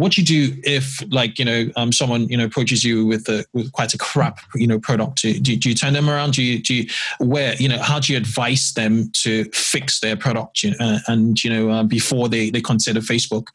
what 0.00 0.12
do 0.12 0.22
you 0.22 0.26
do 0.26 0.60
if 0.64 1.02
like 1.10 1.38
you 1.38 1.44
know 1.44 1.70
um, 1.76 1.92
someone 1.92 2.26
you 2.28 2.36
know 2.36 2.46
approaches 2.46 2.82
you 2.82 3.04
with 3.04 3.28
a 3.28 3.44
with 3.52 3.70
quite 3.72 3.92
a 3.92 3.98
crap 3.98 4.38
you 4.54 4.66
know 4.66 4.80
product 4.80 5.20
do, 5.20 5.38
do, 5.38 5.68
you 5.68 5.74
turn 5.74 5.92
them 5.92 6.08
around 6.08 6.32
do 6.32 6.42
you 6.42 6.58
do 6.58 6.74
you 6.74 6.88
where 7.18 7.54
you 7.56 7.68
know 7.68 7.78
how 7.78 8.00
do 8.00 8.12
you 8.12 8.16
advise 8.18 8.72
them 8.72 9.10
to 9.12 9.44
fix 9.52 10.00
their 10.00 10.16
product 10.16 10.62
you 10.62 10.70
know, 10.70 10.76
uh, 10.80 10.98
and 11.08 11.44
you 11.44 11.50
know 11.50 11.70
uh, 11.70 11.82
before 11.82 12.28
they 12.28 12.50
they 12.50 12.60
consider 12.60 13.00
facebook 13.00 13.48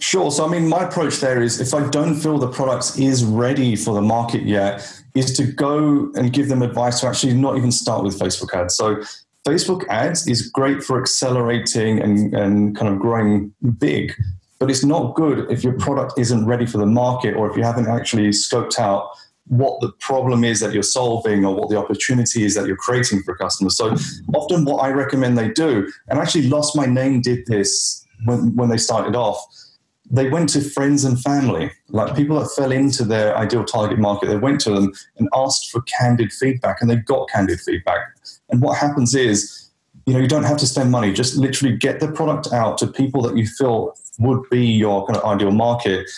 Sure. 0.00 0.30
So, 0.30 0.46
I 0.46 0.48
mean, 0.48 0.68
my 0.68 0.84
approach 0.84 1.16
there 1.16 1.42
is 1.42 1.60
if 1.60 1.74
I 1.74 1.88
don't 1.88 2.14
feel 2.14 2.38
the 2.38 2.46
product 2.46 3.00
is 3.00 3.24
ready 3.24 3.74
for 3.74 3.94
the 3.96 4.00
market 4.00 4.44
yet, 4.44 4.88
is 5.16 5.36
to 5.38 5.42
go 5.42 6.12
and 6.14 6.32
give 6.32 6.48
them 6.48 6.62
advice 6.62 7.00
to 7.00 7.08
actually 7.08 7.34
not 7.34 7.56
even 7.56 7.72
start 7.72 8.04
with 8.04 8.16
Facebook 8.16 8.54
ads. 8.54 8.76
So, 8.76 9.02
Facebook 9.44 9.84
ads 9.88 10.28
is 10.28 10.48
great 10.50 10.84
for 10.84 11.00
accelerating 11.00 12.00
and, 12.00 12.32
and 12.32 12.76
kind 12.76 12.94
of 12.94 13.00
growing 13.00 13.52
big 13.78 14.14
but 14.58 14.70
it's 14.70 14.84
not 14.84 15.14
good 15.14 15.50
if 15.50 15.62
your 15.62 15.74
product 15.74 16.18
isn't 16.18 16.46
ready 16.46 16.66
for 16.66 16.78
the 16.78 16.86
market 16.86 17.34
or 17.34 17.50
if 17.50 17.56
you 17.56 17.62
haven't 17.62 17.88
actually 17.88 18.28
scoped 18.30 18.78
out 18.78 19.10
what 19.46 19.80
the 19.80 19.90
problem 19.92 20.44
is 20.44 20.60
that 20.60 20.74
you're 20.74 20.82
solving 20.82 21.44
or 21.44 21.54
what 21.54 21.70
the 21.70 21.76
opportunity 21.76 22.44
is 22.44 22.54
that 22.54 22.66
you're 22.66 22.76
creating 22.76 23.22
for 23.22 23.34
customers. 23.34 23.76
So 23.76 23.96
often 24.34 24.64
what 24.64 24.78
I 24.78 24.90
recommend 24.90 25.38
they 25.38 25.48
do, 25.48 25.90
and 26.08 26.18
actually 26.18 26.48
Lost 26.48 26.76
My 26.76 26.86
Name 26.86 27.22
did 27.22 27.46
this 27.46 28.04
when, 28.24 28.54
when 28.56 28.68
they 28.68 28.76
started 28.76 29.16
off, 29.16 29.42
they 30.10 30.28
went 30.28 30.48
to 30.50 30.60
friends 30.60 31.04
and 31.04 31.20
family, 31.20 31.70
like 31.88 32.16
people 32.16 32.38
that 32.40 32.50
fell 32.56 32.72
into 32.72 33.04
their 33.04 33.36
ideal 33.36 33.64
target 33.64 33.98
market. 33.98 34.28
They 34.28 34.38
went 34.38 34.60
to 34.62 34.70
them 34.70 34.92
and 35.18 35.28
asked 35.34 35.70
for 35.70 35.82
candid 35.82 36.32
feedback, 36.32 36.78
and 36.80 36.88
they 36.88 36.96
got 36.96 37.28
candid 37.28 37.60
feedback. 37.60 38.00
And 38.48 38.62
what 38.62 38.78
happens 38.78 39.14
is, 39.14 39.67
you 40.08 40.14
know, 40.14 40.20
you 40.20 40.26
don't 40.26 40.44
have 40.44 40.56
to 40.56 40.66
spend 40.66 40.90
money. 40.90 41.12
Just 41.12 41.36
literally 41.36 41.76
get 41.76 42.00
the 42.00 42.10
product 42.10 42.50
out 42.50 42.78
to 42.78 42.86
people 42.86 43.20
that 43.22 43.36
you 43.36 43.46
feel 43.46 43.94
would 44.18 44.48
be 44.48 44.64
your 44.64 45.06
kind 45.06 45.18
of 45.18 45.24
ideal 45.24 45.50
market 45.50 46.08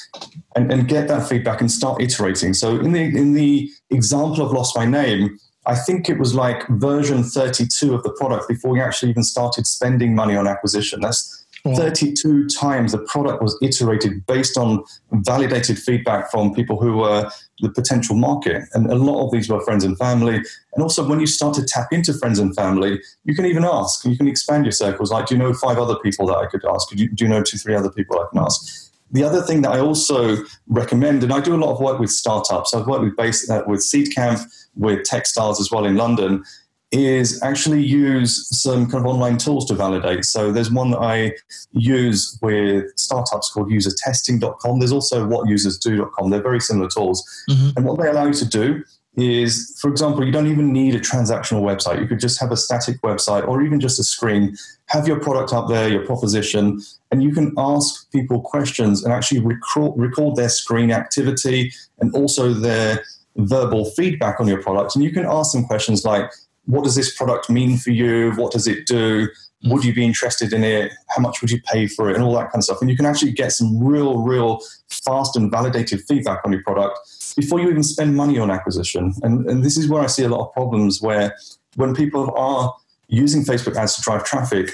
and, 0.54 0.72
and 0.72 0.86
get 0.86 1.08
that 1.08 1.28
feedback 1.28 1.60
and 1.60 1.68
start 1.68 2.00
iterating. 2.00 2.54
So 2.54 2.78
in 2.78 2.92
the 2.92 3.02
in 3.02 3.32
the 3.32 3.68
example 3.90 4.46
of 4.46 4.52
Lost 4.52 4.76
My 4.76 4.84
Name, 4.84 5.36
I 5.66 5.74
think 5.74 6.08
it 6.08 6.20
was 6.20 6.36
like 6.36 6.68
version 6.68 7.24
32 7.24 7.92
of 7.92 8.04
the 8.04 8.12
product 8.12 8.46
before 8.48 8.70
we 8.70 8.80
actually 8.80 9.10
even 9.10 9.24
started 9.24 9.66
spending 9.66 10.14
money 10.14 10.36
on 10.36 10.46
acquisition. 10.46 11.00
That's 11.00 11.39
32 11.64 12.48
times 12.48 12.92
the 12.92 12.98
product 12.98 13.42
was 13.42 13.58
iterated 13.62 14.24
based 14.26 14.56
on 14.56 14.82
validated 15.12 15.78
feedback 15.78 16.30
from 16.30 16.54
people 16.54 16.80
who 16.80 16.98
were 16.98 17.30
the 17.60 17.70
potential 17.70 18.16
market. 18.16 18.62
And 18.72 18.90
a 18.90 18.94
lot 18.94 19.24
of 19.24 19.32
these 19.32 19.48
were 19.48 19.60
friends 19.60 19.84
and 19.84 19.96
family. 19.98 20.36
And 20.36 20.82
also, 20.82 21.06
when 21.06 21.20
you 21.20 21.26
start 21.26 21.54
to 21.54 21.64
tap 21.64 21.88
into 21.92 22.14
friends 22.14 22.38
and 22.38 22.54
family, 22.54 23.00
you 23.24 23.34
can 23.34 23.46
even 23.46 23.64
ask, 23.64 24.04
you 24.04 24.16
can 24.16 24.28
expand 24.28 24.64
your 24.64 24.72
circles. 24.72 25.12
Like, 25.12 25.26
do 25.26 25.34
you 25.34 25.38
know 25.38 25.52
five 25.52 25.78
other 25.78 25.96
people 25.96 26.26
that 26.26 26.38
I 26.38 26.46
could 26.46 26.64
ask? 26.64 26.88
Do 26.88 26.96
you, 26.96 27.08
do 27.08 27.24
you 27.24 27.28
know 27.28 27.42
two, 27.42 27.58
three 27.58 27.74
other 27.74 27.90
people 27.90 28.18
I 28.18 28.26
can 28.30 28.42
ask? 28.42 28.90
The 29.12 29.24
other 29.24 29.42
thing 29.42 29.62
that 29.62 29.72
I 29.72 29.80
also 29.80 30.44
recommend, 30.68 31.24
and 31.24 31.32
I 31.32 31.40
do 31.40 31.54
a 31.54 31.58
lot 31.58 31.72
of 31.72 31.80
work 31.80 31.98
with 31.98 32.10
startups. 32.10 32.72
I've 32.72 32.86
worked 32.86 33.02
with 33.02 33.16
base, 33.16 33.50
uh, 33.50 33.62
with 33.66 33.80
Seedcamp, 33.80 34.40
with 34.76 35.00
Techstars 35.00 35.60
as 35.60 35.70
well 35.70 35.84
in 35.84 35.96
London, 35.96 36.44
is 36.92 37.40
actually 37.42 37.82
use 37.82 38.48
some 38.48 38.90
kind 38.90 39.04
of 39.04 39.06
online 39.06 39.38
tools 39.38 39.64
to 39.66 39.74
validate. 39.74 40.24
So 40.24 40.50
there's 40.50 40.72
one 40.72 40.90
that 40.90 40.98
I 40.98 41.32
use 41.72 42.36
with 42.42 42.86
startups 42.96 43.50
called 43.50 43.70
usertesting.com. 43.70 44.78
There's 44.80 44.92
also 44.92 45.26
whatusersdo.com. 45.26 46.30
They're 46.30 46.42
very 46.42 46.60
similar 46.60 46.88
tools. 46.88 47.24
Mm-hmm. 47.48 47.70
And 47.76 47.86
what 47.86 48.00
they 48.00 48.08
allow 48.08 48.26
you 48.26 48.34
to 48.34 48.44
do 48.44 48.82
is, 49.16 49.78
for 49.80 49.88
example, 49.88 50.24
you 50.24 50.32
don't 50.32 50.46
even 50.48 50.72
need 50.72 50.94
a 50.94 51.00
transactional 51.00 51.62
website. 51.62 52.00
You 52.00 52.08
could 52.08 52.20
just 52.20 52.40
have 52.40 52.50
a 52.50 52.56
static 52.56 53.00
website 53.02 53.46
or 53.46 53.62
even 53.62 53.78
just 53.78 54.00
a 54.00 54.04
screen, 54.04 54.56
have 54.86 55.06
your 55.06 55.20
product 55.20 55.52
up 55.52 55.68
there, 55.68 55.88
your 55.88 56.04
proposition, 56.04 56.80
and 57.12 57.22
you 57.22 57.32
can 57.32 57.52
ask 57.56 58.10
people 58.10 58.40
questions 58.40 59.04
and 59.04 59.12
actually 59.12 59.40
record, 59.40 59.92
record 59.96 60.36
their 60.36 60.48
screen 60.48 60.90
activity 60.90 61.72
and 62.00 62.14
also 62.14 62.52
their 62.52 63.04
verbal 63.36 63.84
feedback 63.92 64.40
on 64.40 64.48
your 64.48 64.62
product. 64.62 64.96
And 64.96 65.04
you 65.04 65.12
can 65.12 65.24
ask 65.24 65.52
them 65.52 65.64
questions 65.64 66.04
like, 66.04 66.30
what 66.70 66.84
does 66.84 66.94
this 66.94 67.14
product 67.14 67.50
mean 67.50 67.76
for 67.76 67.90
you? 67.90 68.32
What 68.32 68.52
does 68.52 68.66
it 68.66 68.86
do? 68.86 69.28
Would 69.64 69.84
you 69.84 69.92
be 69.92 70.04
interested 70.04 70.52
in 70.52 70.64
it? 70.64 70.92
How 71.08 71.20
much 71.20 71.40
would 71.40 71.50
you 71.50 71.60
pay 71.62 71.86
for 71.86 72.08
it? 72.08 72.14
And 72.14 72.24
all 72.24 72.34
that 72.34 72.50
kind 72.50 72.56
of 72.56 72.64
stuff. 72.64 72.80
And 72.80 72.88
you 72.88 72.96
can 72.96 73.06
actually 73.06 73.32
get 73.32 73.52
some 73.52 73.82
real, 73.82 74.18
real 74.18 74.60
fast 74.88 75.36
and 75.36 75.50
validated 75.50 76.02
feedback 76.08 76.40
on 76.44 76.52
your 76.52 76.62
product 76.62 76.98
before 77.36 77.60
you 77.60 77.68
even 77.68 77.82
spend 77.82 78.16
money 78.16 78.38
on 78.38 78.50
acquisition. 78.50 79.12
And, 79.22 79.48
and 79.48 79.62
this 79.62 79.76
is 79.76 79.88
where 79.88 80.02
I 80.02 80.06
see 80.06 80.24
a 80.24 80.28
lot 80.28 80.46
of 80.46 80.52
problems 80.52 81.02
where 81.02 81.36
when 81.76 81.94
people 81.94 82.34
are 82.36 82.74
using 83.08 83.42
Facebook 83.42 83.76
ads 83.76 83.96
to 83.96 84.02
drive 84.02 84.24
traffic, 84.24 84.70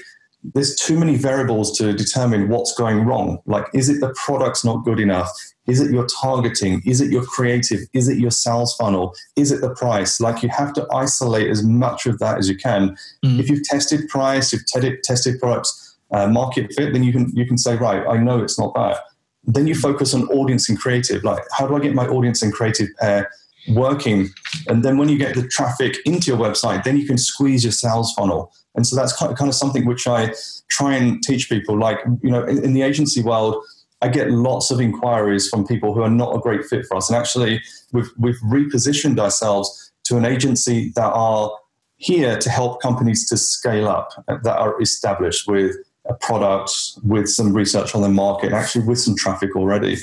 there's 0.55 0.77
too 0.77 0.99
many 0.99 1.17
variables 1.17 1.77
to 1.79 1.93
determine 1.93 2.49
what's 2.49 2.75
going 2.75 3.05
wrong. 3.05 3.39
Like, 3.47 3.67
is 3.75 3.89
it 3.89 4.01
the 4.01 4.15
product's 4.15 4.65
not 4.65 4.85
good 4.85 5.01
enough? 5.01 5.31
Is 5.67 5.81
it 5.81 5.91
your 5.91 6.07
targeting? 6.07 6.83
Is 6.87 7.01
it 7.01 7.11
your 7.11 7.25
creative? 7.25 7.81
Is 7.93 8.09
it 8.09 8.19
your 8.19 8.31
sales 8.31 8.75
funnel? 8.77 9.15
Is 9.35 9.51
it 9.51 9.61
the 9.61 9.75
price? 9.75 10.21
Like 10.21 10.43
you 10.43 10.49
have 10.49 10.73
to 10.75 10.87
isolate 10.93 11.49
as 11.49 11.63
much 11.63 12.07
of 12.07 12.19
that 12.21 12.39
as 12.39 12.49
you 12.49 12.57
can. 12.57 12.97
Mm. 13.25 13.41
If 13.41 13.51
you've 13.51 13.65
tested 13.65 14.09
price, 14.09 14.53
you've 14.53 14.67
t- 14.67 14.97
tested 15.03 15.41
products 15.41 15.97
uh, 16.13 16.29
market 16.29 16.73
fit, 16.73 16.93
then 16.93 17.03
you 17.03 17.13
can 17.13 17.33
you 17.35 17.47
can 17.47 17.59
say, 17.59 17.77
right, 17.77 18.07
I 18.07 18.17
know 18.17 18.43
it's 18.43 18.59
not 18.59 18.75
that. 18.75 18.99
Then 19.45 19.67
you 19.67 19.75
focus 19.75 20.15
on 20.15 20.29
audience 20.29 20.69
and 20.69 20.79
creative. 20.79 21.25
Like, 21.25 21.43
how 21.53 21.67
do 21.67 21.77
I 21.77 21.81
get 21.81 21.95
my 21.95 22.07
audience 22.07 22.43
and 22.43 22.53
creative 22.53 22.89
pair 22.99 23.31
working? 23.69 24.29
And 24.69 24.85
then 24.85 24.99
when 24.99 25.09
you 25.09 25.19
get 25.19 25.35
the 25.35 25.47
traffic 25.49 25.99
into 26.05 26.31
your 26.31 26.39
website, 26.39 26.85
then 26.85 26.97
you 26.97 27.07
can 27.07 27.19
squeeze 27.19 27.65
your 27.65 27.73
sales 27.73 28.13
funnel. 28.15 28.53
And 28.75 28.87
so 28.87 28.95
that's 28.97 29.13
kind 29.17 29.49
of 29.49 29.55
something 29.55 29.87
which 29.87 30.07
I 30.07 30.33
try 30.69 30.95
and 30.97 31.23
teach 31.23 31.49
people. 31.49 31.79
Like, 31.79 31.99
you 32.23 32.31
know, 32.31 32.45
in, 32.45 32.63
in 32.63 32.75
the 32.75 32.83
agency 32.83 33.23
world 33.23 33.65
I 34.07 34.09
get 34.09 34.31
lots 34.31 34.71
of 34.71 34.81
inquiries 34.81 35.49
from 35.49 35.67
people 35.67 35.93
who 35.93 36.01
are 36.01 36.11
not 36.11 36.37
a 36.37 36.39
great 36.39 36.65
fit 36.65 36.87
for 36.87 36.97
us. 36.97 37.11
And 37.11 37.17
actually, 37.19 37.61
we've, 37.91 38.09
we've 38.17 38.39
repositioned 38.45 39.19
ourselves 39.19 39.93
to 40.05 40.17
an 40.17 40.25
agency 40.25 40.93
that 40.95 41.13
are 41.13 41.51
here 41.97 42.39
to 42.39 42.49
help 42.49 42.81
companies 42.81 43.29
to 43.31 43.37
scale 43.37 43.89
up, 43.89 44.13
that 44.29 44.57
are 44.57 44.81
established 44.81 45.49
with 45.49 45.75
a 46.05 46.15
product, 46.15 46.71
with 47.03 47.29
some 47.29 47.53
research 47.53 47.97
on 47.97 48.03
the 48.03 48.09
market, 48.09 48.53
actually 48.53 48.87
with 48.87 49.01
some 49.01 49.17
traffic 49.17 49.57
already. 49.57 49.97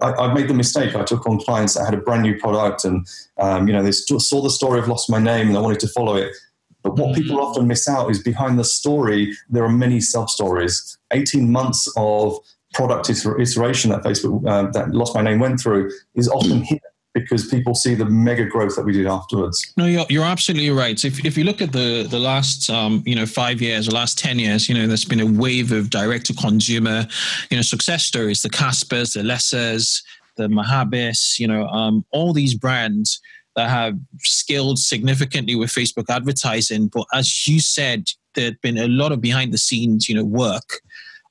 I, 0.00 0.12
I, 0.14 0.34
made 0.34 0.48
the 0.48 0.54
mistake. 0.54 0.96
I 0.96 1.04
took 1.04 1.24
on 1.28 1.38
clients 1.38 1.74
that 1.74 1.84
had 1.84 1.94
a 1.94 1.98
brand 1.98 2.22
new 2.22 2.36
product, 2.36 2.84
and 2.84 3.06
um, 3.38 3.68
you 3.68 3.72
know 3.72 3.84
they 3.84 3.92
saw 3.92 4.42
the 4.42 4.50
story 4.50 4.80
of 4.80 4.88
lost 4.88 5.08
my 5.08 5.20
name, 5.20 5.46
and 5.46 5.56
I 5.56 5.60
wanted 5.60 5.78
to 5.80 5.88
follow 5.88 6.16
it. 6.16 6.34
But 6.82 6.96
what 6.96 7.10
mm-hmm. 7.10 7.22
people 7.22 7.40
often 7.40 7.68
miss 7.68 7.88
out 7.88 8.10
is 8.10 8.20
behind 8.20 8.58
the 8.58 8.64
story, 8.64 9.32
there 9.48 9.64
are 9.64 9.68
many 9.68 10.00
sub 10.00 10.28
stories. 10.28 10.98
18 11.12 11.52
months 11.52 11.90
of 11.96 12.38
product 12.74 13.08
iteration 13.08 13.90
that 13.90 14.02
Facebook, 14.02 14.46
uh, 14.46 14.70
that 14.72 14.90
Lost 14.90 15.14
My 15.14 15.22
Name 15.22 15.38
went 15.38 15.60
through, 15.60 15.90
is 16.14 16.28
often 16.28 16.62
hidden 16.62 16.80
because 17.14 17.46
people 17.46 17.76
see 17.76 17.94
the 17.94 18.04
mega 18.04 18.44
growth 18.44 18.74
that 18.74 18.84
we 18.84 18.92
did 18.92 19.06
afterwards. 19.06 19.72
No, 19.76 19.86
you're, 19.86 20.04
you're 20.08 20.24
absolutely 20.24 20.70
right. 20.70 21.02
If, 21.04 21.24
if 21.24 21.38
you 21.38 21.44
look 21.44 21.62
at 21.62 21.72
the 21.72 22.06
the 22.10 22.18
last 22.18 22.68
um, 22.68 23.02
you 23.06 23.14
know 23.14 23.24
five 23.24 23.62
years, 23.62 23.88
or 23.88 23.92
last 23.92 24.18
ten 24.18 24.38
years, 24.38 24.68
you 24.68 24.74
know 24.74 24.86
there's 24.86 25.04
been 25.04 25.20
a 25.20 25.26
wave 25.26 25.72
of 25.72 25.88
direct 25.88 26.26
to 26.26 26.34
consumer, 26.34 27.06
you 27.50 27.56
know 27.56 27.62
success 27.62 28.04
stories. 28.04 28.42
The 28.42 28.50
Caspers, 28.50 29.14
the 29.14 29.20
Lessers, 29.20 30.02
the 30.36 30.48
Mahabis, 30.48 31.38
you 31.38 31.46
know 31.46 31.66
um, 31.68 32.04
all 32.10 32.32
these 32.32 32.54
brands 32.54 33.20
that 33.56 33.70
have 33.70 33.96
scaled 34.18 34.80
significantly 34.80 35.54
with 35.54 35.70
Facebook 35.70 36.06
advertising. 36.08 36.88
But 36.88 37.06
as 37.14 37.46
you 37.46 37.60
said, 37.60 38.08
there'd 38.34 38.60
been 38.60 38.78
a 38.78 38.88
lot 38.88 39.12
of 39.12 39.20
behind 39.20 39.54
the 39.54 39.58
scenes 39.58 40.08
you 40.08 40.16
know 40.16 40.24
work 40.24 40.80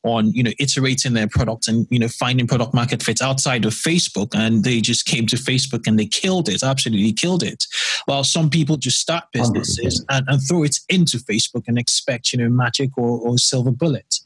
on 0.03 0.31
you 0.31 0.43
know 0.43 0.51
iterating 0.59 1.13
their 1.13 1.27
product 1.27 1.67
and 1.67 1.87
you 1.89 1.99
know 1.99 2.07
finding 2.07 2.47
product 2.47 2.73
market 2.73 3.01
fit 3.01 3.21
outside 3.21 3.65
of 3.65 3.73
Facebook, 3.73 4.35
and 4.35 4.63
they 4.63 4.81
just 4.81 5.05
came 5.05 5.25
to 5.27 5.35
Facebook 5.35 5.87
and 5.87 5.99
they 5.99 6.05
killed 6.05 6.49
it, 6.49 6.63
absolutely 6.63 7.13
killed 7.13 7.43
it. 7.43 7.65
While 8.05 8.23
some 8.23 8.49
people 8.49 8.77
just 8.77 8.99
start 8.99 9.25
businesses 9.31 10.03
and, 10.09 10.25
and, 10.27 10.41
throw 10.43 10.63
it 10.63 10.79
into 10.89 11.17
Facebook 11.17 11.63
and 11.67 11.77
expect 11.77 12.33
you 12.33 12.39
know 12.39 12.49
magic 12.49 12.97
or, 12.97 13.19
or 13.19 13.37
silver 13.37 13.71
bullet. 13.71 14.19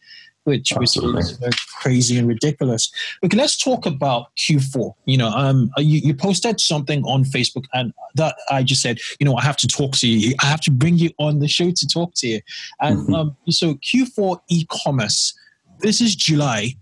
which, 0.48 0.72
which 0.78 0.96
is 0.96 1.38
crazy 1.82 2.18
and 2.18 2.26
ridiculous. 2.26 2.90
Okay, 3.22 3.36
let's 3.36 3.58
talk 3.62 3.86
about 3.86 4.34
Q4. 4.38 4.94
You 5.04 5.18
know, 5.18 5.28
um, 5.28 5.70
you, 5.78 6.00
you 6.00 6.14
posted 6.14 6.62
something 6.62 7.04
on 7.04 7.26
Facebook, 7.26 7.66
and 7.74 7.94
that 8.16 8.36
I 8.50 8.64
just 8.64 8.82
said, 8.82 9.00
you 9.20 9.26
know, 9.26 9.36
I 9.36 9.44
have 9.44 9.58
to 9.58 9.68
talk 9.68 9.92
to 9.98 10.08
you. 10.08 10.34
I 10.42 10.46
have 10.46 10.62
to 10.62 10.72
bring 10.72 10.98
you 10.98 11.12
on 11.20 11.40
the 11.40 11.50
show 11.50 11.70
to 11.72 11.88
talk 11.88 12.14
to 12.16 12.28
you. 12.28 12.42
And 12.80 13.00
mm-hmm. 13.00 13.14
um, 13.14 13.38
so 13.50 13.76
Q4 13.76 14.40
e-commerce. 14.50 15.38
This 15.80 16.02
is 16.02 16.16
July. 16.16 16.76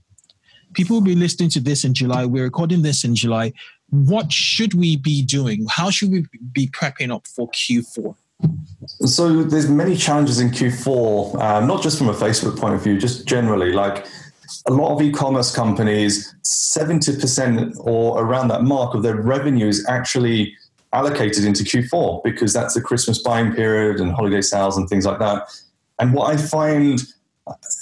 People 0.74 0.98
will 0.98 1.04
be 1.04 1.16
listening 1.16 1.50
to 1.52 1.60
this 1.60 1.84
in 1.84 1.94
July. 1.94 2.26
We're 2.26 2.44
recording 2.44 2.82
this 2.82 3.04
in 3.04 3.16
July. 3.16 3.54
What 3.90 4.32
should 4.32 4.74
we 4.74 4.98
be 4.98 5.22
doing? 5.22 5.66
How 5.70 5.90
should 5.90 6.12
we 6.12 6.26
be 6.54 6.68
prepping 6.68 7.14
up 7.14 7.28
for 7.28 7.50
Q4? 7.52 8.16
So 9.06 9.44
there's 9.44 9.70
many 9.70 9.96
challenges 9.96 10.40
in 10.40 10.50
Q4, 10.50 11.42
um, 11.42 11.68
not 11.68 11.82
just 11.82 11.98
from 11.98 12.10
a 12.10 12.14
Facebook 12.14 12.60
point 12.60 12.74
of 12.74 12.84
view, 12.84 12.98
just 12.98 13.26
generally. 13.26 13.72
Like 13.72 14.06
a 14.68 14.74
lot 14.74 14.94
of 14.94 15.02
e-commerce 15.02 15.54
companies, 15.56 16.36
70% 16.44 17.74
or 17.80 18.22
around 18.22 18.50
that 18.50 18.64
mark 18.64 18.94
of 18.96 19.04
their 19.04 19.16
revenue 19.16 19.68
is 19.68 19.86
actually 19.88 20.56
allocated 20.94 21.44
into 21.44 21.64
Q4 21.64 22.24
because 22.24 22.54
that's 22.54 22.74
the 22.74 22.82
Christmas 22.82 23.22
buying 23.22 23.54
period 23.54 24.00
and 24.00 24.12
holiday 24.12 24.42
sales 24.42 24.78
and 24.78 24.88
things 24.90 25.06
like 25.06 25.20
that. 25.20 25.44
And 26.00 26.14
what 26.14 26.34
I 26.34 26.38
find, 26.38 27.02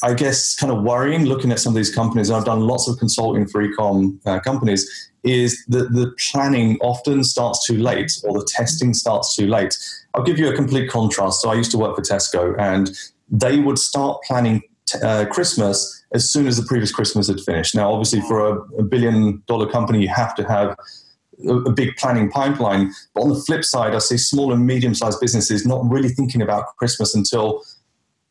I 0.02 0.14
guess, 0.14 0.56
kind 0.56 0.74
of 0.74 0.84
worrying 0.84 1.26
looking 1.26 1.52
at 1.52 1.60
some 1.60 1.72
of 1.72 1.76
these 1.76 1.94
companies, 1.94 2.30
and 2.30 2.38
I've 2.38 2.46
done 2.46 2.62
lots 2.62 2.88
of 2.90 2.98
consulting 2.98 3.48
for 3.48 3.62
e-com 3.62 4.20
uh, 4.26 4.40
companies, 4.42 5.12
is 5.24 5.64
that 5.68 5.94
the 5.94 6.14
planning 6.20 6.78
often 6.82 7.24
starts 7.24 7.66
too 7.66 7.78
late 7.78 8.12
or 8.26 8.40
the 8.40 8.46
testing 8.46 8.94
starts 8.94 9.36
too 9.36 9.48
late. 9.48 9.78
I'll 10.14 10.24
give 10.24 10.38
you 10.38 10.50
a 10.50 10.56
complete 10.56 10.90
contrast. 10.90 11.42
So 11.42 11.50
I 11.50 11.54
used 11.54 11.72
to 11.72 11.78
work 11.78 11.96
for 11.96 12.02
Tesco, 12.02 12.60
and 12.60 12.92
they 13.30 13.60
would 13.60 13.80
start 13.80 14.22
planning 14.28 14.64
t- 14.86 15.00
uh, 15.02 15.26
Christmas 15.28 16.04
as 16.14 16.30
soon 16.30 16.46
as 16.46 16.58
the 16.58 16.64
previous 16.64 16.92
Christmas 16.92 17.28
had 17.28 17.40
finished. 17.40 17.74
Now, 17.74 17.92
obviously, 17.94 18.20
for 18.22 18.46
a, 18.46 18.60
a 18.80 18.84
billion 18.84 19.44
dollar 19.48 19.70
company, 19.70 20.02
you 20.02 20.10
have 20.10 20.36
to 20.36 20.44
have 20.44 20.76
a, 21.48 21.72
big 21.72 21.96
planning 21.98 22.30
pipeline. 22.30 22.92
But 23.14 23.22
on 23.22 23.30
the 23.30 23.40
flip 23.40 23.64
side, 23.64 23.96
I 23.96 24.00
see 24.00 24.18
small 24.18 24.54
and 24.54 24.66
medium 24.66 24.94
sized 24.94 25.20
businesses 25.20 25.66
not 25.66 25.90
really 25.90 26.10
thinking 26.10 26.42
about 26.42 26.76
Christmas 26.78 27.16
until 27.16 27.64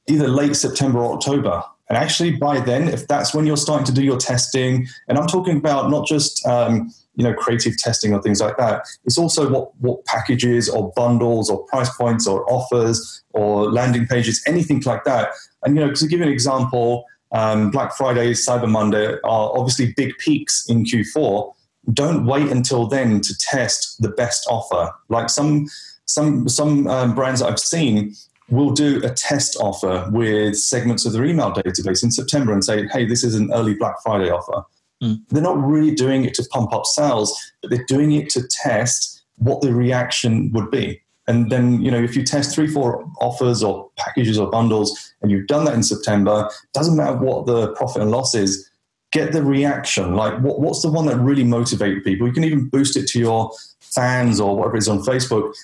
either 0.08 0.28
late 0.28 0.56
September 0.56 0.98
or 0.98 1.14
October. 1.14 1.62
And 1.88 1.98
actually, 1.98 2.32
by 2.32 2.60
then, 2.60 2.88
if 2.88 3.06
that's 3.06 3.34
when 3.34 3.44
you're 3.44 3.56
starting 3.56 3.84
to 3.84 3.92
do 3.92 4.02
your 4.02 4.16
testing, 4.16 4.86
and 5.08 5.18
I'm 5.18 5.26
talking 5.26 5.58
about 5.58 5.90
not 5.90 6.06
just 6.06 6.44
um, 6.46 6.90
you 7.16 7.24
know 7.24 7.34
creative 7.34 7.76
testing 7.76 8.14
or 8.14 8.22
things 8.22 8.40
like 8.40 8.56
that, 8.56 8.86
it's 9.04 9.18
also 9.18 9.50
what 9.50 9.76
what 9.80 10.04
packages 10.06 10.68
or 10.68 10.90
bundles 10.96 11.50
or 11.50 11.64
price 11.64 11.94
points 11.94 12.26
or 12.26 12.50
offers 12.50 13.22
or 13.30 13.70
landing 13.70 14.06
pages, 14.06 14.42
anything 14.46 14.82
like 14.86 15.04
that. 15.04 15.32
And 15.64 15.76
you 15.76 15.84
know, 15.84 15.92
to 15.92 16.06
give 16.06 16.20
you 16.20 16.26
an 16.26 16.32
example, 16.32 17.04
um, 17.32 17.70
Black 17.70 17.94
Friday, 17.94 18.32
Cyber 18.32 18.70
Monday 18.70 19.16
are 19.24 19.58
obviously 19.58 19.92
big 19.94 20.16
peaks 20.18 20.66
in 20.68 20.84
Q4. 20.84 21.52
Don't 21.92 22.24
wait 22.24 22.48
until 22.48 22.86
then 22.86 23.20
to 23.20 23.36
test 23.38 24.00
the 24.00 24.08
best 24.08 24.46
offer. 24.48 24.92
Like 25.08 25.28
some 25.28 25.66
some 26.06 26.48
some 26.48 26.86
um, 26.86 27.14
brands 27.14 27.40
that 27.40 27.50
I've 27.50 27.58
seen 27.58 28.14
will 28.52 28.70
do 28.70 29.02
a 29.02 29.08
test 29.08 29.56
offer 29.60 30.06
with 30.12 30.56
segments 30.56 31.06
of 31.06 31.12
their 31.14 31.24
email 31.24 31.52
database 31.52 32.02
in 32.04 32.10
September 32.10 32.52
and 32.52 32.62
say, 32.62 32.86
hey, 32.88 33.06
this 33.06 33.24
is 33.24 33.34
an 33.34 33.50
early 33.52 33.74
Black 33.74 33.96
Friday 34.02 34.30
offer. 34.30 34.62
Mm. 35.02 35.20
They're 35.30 35.42
not 35.42 35.58
really 35.58 35.94
doing 35.94 36.24
it 36.26 36.34
to 36.34 36.44
pump 36.50 36.74
up 36.74 36.84
sales, 36.84 37.34
but 37.62 37.70
they're 37.70 37.86
doing 37.88 38.12
it 38.12 38.28
to 38.30 38.46
test 38.48 39.22
what 39.38 39.62
the 39.62 39.72
reaction 39.72 40.52
would 40.52 40.70
be. 40.70 41.00
And 41.26 41.50
then, 41.50 41.80
you 41.80 41.90
know, 41.90 42.02
if 42.02 42.14
you 42.14 42.24
test 42.24 42.54
three, 42.54 42.66
four 42.66 43.08
offers 43.22 43.62
or 43.62 43.90
packages 43.96 44.38
or 44.38 44.50
bundles 44.50 45.14
and 45.22 45.30
you've 45.30 45.46
done 45.46 45.64
that 45.64 45.74
in 45.74 45.82
September, 45.82 46.50
doesn't 46.74 46.96
matter 46.96 47.16
what 47.16 47.46
the 47.46 47.72
profit 47.72 48.02
and 48.02 48.10
loss 48.10 48.34
is, 48.34 48.68
get 49.12 49.32
the 49.32 49.42
reaction. 49.42 50.14
Like, 50.14 50.38
what, 50.40 50.60
what's 50.60 50.82
the 50.82 50.90
one 50.90 51.06
that 51.06 51.16
really 51.16 51.44
motivates 51.44 52.04
people? 52.04 52.26
You 52.26 52.34
can 52.34 52.44
even 52.44 52.68
boost 52.68 52.96
it 52.98 53.06
to 53.08 53.18
your 53.18 53.50
fans 53.82 54.40
or 54.40 54.56
whatever 54.56 54.76
it 54.76 54.80
is 54.80 54.88
on 54.88 55.00
Facebook, 55.00 55.54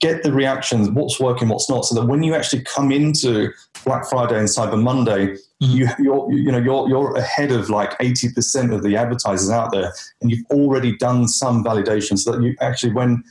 get 0.00 0.22
the 0.22 0.32
reactions, 0.32 0.90
what's 0.90 1.18
working, 1.18 1.48
what's 1.48 1.70
not, 1.70 1.84
so 1.84 1.94
that 1.94 2.06
when 2.06 2.22
you 2.22 2.34
actually 2.34 2.62
come 2.62 2.92
into 2.92 3.50
Black 3.84 4.08
Friday 4.08 4.38
and 4.38 4.48
Cyber 4.48 4.80
Monday, 4.80 5.28
mm-hmm. 5.28 5.64
you 5.64 5.88
you're 5.98 6.32
you 6.32 6.52
know 6.52 6.58
you're 6.58 6.88
you're 6.88 7.16
ahead 7.16 7.52
of 7.52 7.70
like 7.70 7.94
eighty 8.00 8.32
percent 8.32 8.72
of 8.72 8.82
the 8.82 8.96
advertisers 8.96 9.50
out 9.50 9.72
there, 9.72 9.92
and 10.20 10.30
you've 10.30 10.46
already 10.50 10.96
done 10.96 11.28
some 11.28 11.64
validation, 11.64 12.18
so 12.18 12.32
that 12.32 12.42
you 12.42 12.54
actually 12.60 12.92
when 12.92 13.22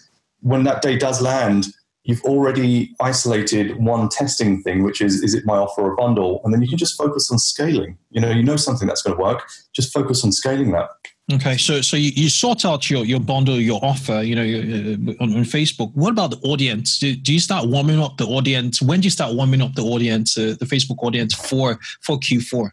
when 0.41 0.63
that 0.63 0.81
day 0.81 0.97
does 0.97 1.21
land, 1.21 1.67
you've 2.03 2.23
already 2.23 2.95
isolated 3.01 3.77
one 3.77 4.09
testing 4.09 4.63
thing, 4.63 4.83
which 4.83 5.01
is 5.01 5.21
is 5.21 5.33
it 5.33 5.45
my 5.45 5.57
offer 5.57 5.81
or 5.81 5.95
bundle, 5.95 6.41
and 6.43 6.53
then 6.53 6.61
you 6.61 6.67
can 6.67 6.77
just 6.77 6.97
focus 6.97 7.31
on 7.31 7.37
scaling. 7.37 7.97
You 8.11 8.21
know, 8.21 8.31
you 8.31 8.43
know 8.43 8.55
something 8.55 8.87
that's 8.87 9.01
going 9.01 9.15
to 9.15 9.21
work. 9.21 9.47
Just 9.73 9.93
focus 9.93 10.23
on 10.23 10.31
scaling 10.31 10.71
that. 10.71 10.89
Okay, 11.29 11.57
so 11.57 11.81
so 11.81 11.97
you, 11.97 12.11
you 12.15 12.29
sort 12.29 12.63
out 12.63 12.89
your, 12.89 13.03
your 13.03 13.19
bundle, 13.19 13.59
your 13.59 13.83
offer, 13.83 14.21
you 14.21 14.33
know, 14.33 14.43
uh, 14.43 15.23
on, 15.23 15.35
on 15.35 15.43
Facebook. 15.43 15.91
What 15.93 16.11
about 16.11 16.31
the 16.31 16.37
audience? 16.47 16.99
Do, 16.99 17.13
do 17.17 17.33
you 17.33 17.39
start 17.39 17.67
warming 17.67 17.99
up 17.99 18.15
the 18.15 18.25
audience? 18.25 18.81
When 18.81 19.01
do 19.01 19.07
you 19.07 19.11
start 19.11 19.35
warming 19.35 19.61
up 19.61 19.73
the 19.75 19.83
audience, 19.83 20.37
uh, 20.37 20.55
the 20.57 20.65
Facebook 20.65 21.03
audience 21.03 21.35
for 21.35 21.79
for 22.01 22.17
Q4? 22.17 22.69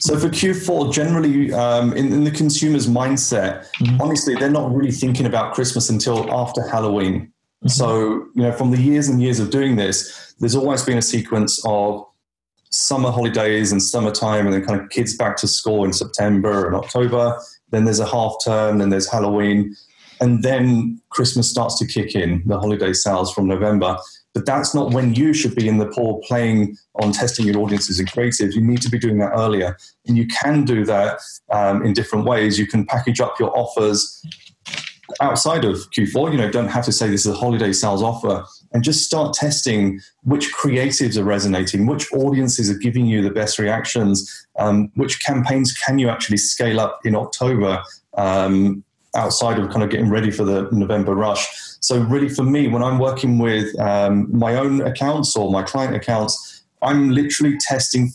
So 0.00 0.18
for 0.18 0.28
Q4, 0.28 0.92
generally 0.92 1.52
um, 1.54 1.94
in, 1.94 2.12
in, 2.12 2.24
the 2.24 2.30
consumer's 2.30 2.86
mindset, 2.86 3.66
mm-hmm. 3.76 4.00
honestly, 4.00 4.34
they're 4.34 4.50
not 4.50 4.74
really 4.74 4.92
thinking 4.92 5.24
about 5.24 5.54
Christmas 5.54 5.88
until 5.88 6.30
after 6.32 6.66
Halloween. 6.68 7.20
Mm-hmm. 7.22 7.68
So 7.68 8.26
you 8.34 8.42
know, 8.42 8.52
from 8.52 8.70
the 8.70 8.80
years 8.80 9.08
and 9.08 9.22
years 9.22 9.40
of 9.40 9.48
doing 9.48 9.76
this, 9.76 10.34
there's 10.40 10.54
always 10.54 10.84
been 10.84 10.98
a 10.98 11.02
sequence 11.02 11.58
of 11.64 12.04
summer 12.68 13.10
holidays 13.10 13.72
and 13.72 13.82
summertime, 13.82 14.44
and 14.44 14.52
then 14.52 14.62
kind 14.66 14.78
of 14.78 14.90
kids 14.90 15.16
back 15.16 15.38
to 15.38 15.48
school 15.48 15.86
in 15.86 15.94
September 15.94 16.66
and 16.66 16.76
October 16.76 17.34
then 17.70 17.84
there's 17.84 18.00
a 18.00 18.06
half 18.06 18.34
term, 18.44 18.78
then 18.78 18.90
there's 18.90 19.10
Halloween, 19.10 19.76
and 20.20 20.42
then 20.42 21.00
Christmas 21.10 21.50
starts 21.50 21.78
to 21.78 21.86
kick 21.86 22.14
in, 22.14 22.42
the 22.46 22.58
holiday 22.58 22.92
sales 22.92 23.32
from 23.32 23.46
November. 23.46 23.96
But 24.34 24.46
that's 24.46 24.74
not 24.74 24.92
when 24.92 25.14
you 25.14 25.32
should 25.32 25.54
be 25.54 25.68
in 25.68 25.78
the 25.78 25.86
pool 25.86 26.22
playing 26.26 26.76
on 27.02 27.12
testing 27.12 27.46
your 27.46 27.58
audiences 27.58 27.98
and 27.98 28.10
creatives. 28.10 28.54
You 28.54 28.60
need 28.60 28.82
to 28.82 28.90
be 28.90 28.98
doing 28.98 29.18
that 29.18 29.32
earlier. 29.34 29.76
And 30.06 30.16
you 30.16 30.26
can 30.26 30.64
do 30.64 30.84
that 30.84 31.20
um, 31.50 31.84
in 31.84 31.92
different 31.92 32.24
ways. 32.24 32.58
You 32.58 32.66
can 32.66 32.84
package 32.86 33.20
up 33.20 33.40
your 33.40 33.56
offers 33.56 34.22
outside 35.20 35.64
of 35.64 35.76
Q4. 35.96 36.32
You 36.32 36.38
know, 36.38 36.50
don't 36.50 36.68
have 36.68 36.84
to 36.84 36.92
say 36.92 37.08
this 37.08 37.26
is 37.26 37.32
a 37.32 37.36
holiday 37.36 37.72
sales 37.72 38.02
offer 38.02 38.44
and 38.72 38.82
just 38.82 39.04
start 39.04 39.34
testing 39.34 40.00
which 40.24 40.52
creatives 40.52 41.16
are 41.16 41.24
resonating, 41.24 41.86
which 41.86 42.12
audiences 42.12 42.70
are 42.70 42.78
giving 42.78 43.06
you 43.06 43.22
the 43.22 43.30
best 43.30 43.58
reactions, 43.58 44.46
um, 44.58 44.90
which 44.94 45.22
campaigns 45.24 45.72
can 45.72 45.98
you 45.98 46.08
actually 46.08 46.36
scale 46.36 46.80
up 46.80 47.00
in 47.04 47.14
October 47.14 47.82
um, 48.16 48.84
outside 49.14 49.58
of 49.58 49.70
kind 49.70 49.82
of 49.82 49.90
getting 49.90 50.10
ready 50.10 50.30
for 50.30 50.44
the 50.44 50.68
November 50.70 51.14
rush. 51.14 51.46
So, 51.80 52.00
really, 52.02 52.28
for 52.28 52.42
me, 52.42 52.68
when 52.68 52.82
I'm 52.82 52.98
working 52.98 53.38
with 53.38 53.78
um, 53.80 54.28
my 54.36 54.56
own 54.56 54.82
accounts 54.82 55.36
or 55.36 55.50
my 55.50 55.62
client 55.62 55.94
accounts, 55.94 56.64
I'm 56.82 57.10
literally 57.10 57.56
testing 57.60 58.12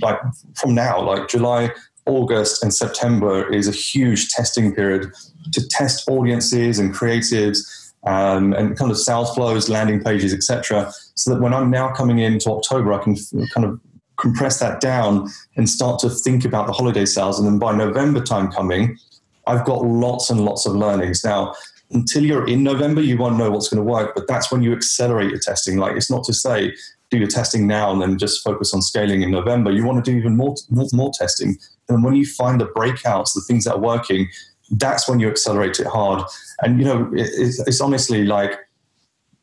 like 0.00 0.18
from 0.54 0.74
now, 0.74 1.02
like 1.02 1.28
July, 1.28 1.72
August, 2.06 2.62
and 2.62 2.72
September 2.72 3.52
is 3.52 3.68
a 3.68 3.72
huge 3.72 4.30
testing 4.30 4.74
period 4.74 5.12
to 5.52 5.68
test 5.68 6.08
audiences 6.08 6.78
and 6.78 6.94
creatives 6.94 7.89
um, 8.06 8.52
and 8.54 8.76
kind 8.76 8.90
of 8.90 8.98
sales 8.98 9.34
flows, 9.34 9.68
landing 9.68 10.02
pages, 10.02 10.32
etc. 10.32 10.92
So 11.14 11.34
that 11.34 11.42
when 11.42 11.52
I'm 11.52 11.70
now 11.70 11.92
coming 11.92 12.18
into 12.18 12.50
October, 12.50 12.92
I 12.92 13.02
can 13.02 13.16
kind 13.52 13.66
of 13.66 13.80
compress 14.16 14.60
that 14.60 14.80
down 14.80 15.28
and 15.56 15.68
start 15.68 15.98
to 16.00 16.10
think 16.10 16.44
about 16.44 16.66
the 16.66 16.72
holiday 16.72 17.04
sales. 17.04 17.38
And 17.38 17.46
then 17.46 17.58
by 17.58 17.74
November 17.74 18.22
time 18.22 18.50
coming, 18.50 18.98
I've 19.46 19.64
got 19.64 19.84
lots 19.84 20.30
and 20.30 20.44
lots 20.44 20.66
of 20.66 20.74
learnings. 20.74 21.24
Now, 21.24 21.54
until 21.90 22.24
you're 22.24 22.46
in 22.46 22.62
November, 22.62 23.00
you 23.00 23.16
won't 23.16 23.36
know 23.36 23.50
what's 23.50 23.68
going 23.68 23.84
to 23.84 23.90
work, 23.90 24.14
but 24.14 24.28
that's 24.28 24.52
when 24.52 24.62
you 24.62 24.72
accelerate 24.72 25.30
your 25.30 25.40
testing. 25.40 25.78
Like 25.78 25.96
it's 25.96 26.10
not 26.10 26.24
to 26.24 26.32
say 26.32 26.72
do 27.10 27.18
your 27.18 27.28
testing 27.28 27.66
now 27.66 27.90
and 27.90 28.00
then 28.00 28.18
just 28.18 28.42
focus 28.44 28.72
on 28.72 28.80
scaling 28.80 29.22
in 29.22 29.32
November. 29.32 29.72
You 29.72 29.84
want 29.84 30.04
to 30.04 30.10
do 30.10 30.16
even 30.16 30.36
more, 30.36 30.54
more, 30.70 30.86
more 30.92 31.10
testing. 31.12 31.56
And 31.88 32.04
when 32.04 32.14
you 32.14 32.24
find 32.24 32.60
the 32.60 32.66
breakouts, 32.66 33.34
the 33.34 33.42
things 33.46 33.64
that 33.64 33.74
are 33.74 33.80
working, 33.80 34.28
that's 34.70 35.08
when 35.08 35.20
you 35.20 35.28
accelerate 35.28 35.80
it 35.80 35.86
hard. 35.86 36.24
And 36.62 36.78
you 36.78 36.84
know, 36.84 37.10
it, 37.12 37.28
it's, 37.34 37.60
it's 37.66 37.80
honestly 37.80 38.24
like 38.24 38.58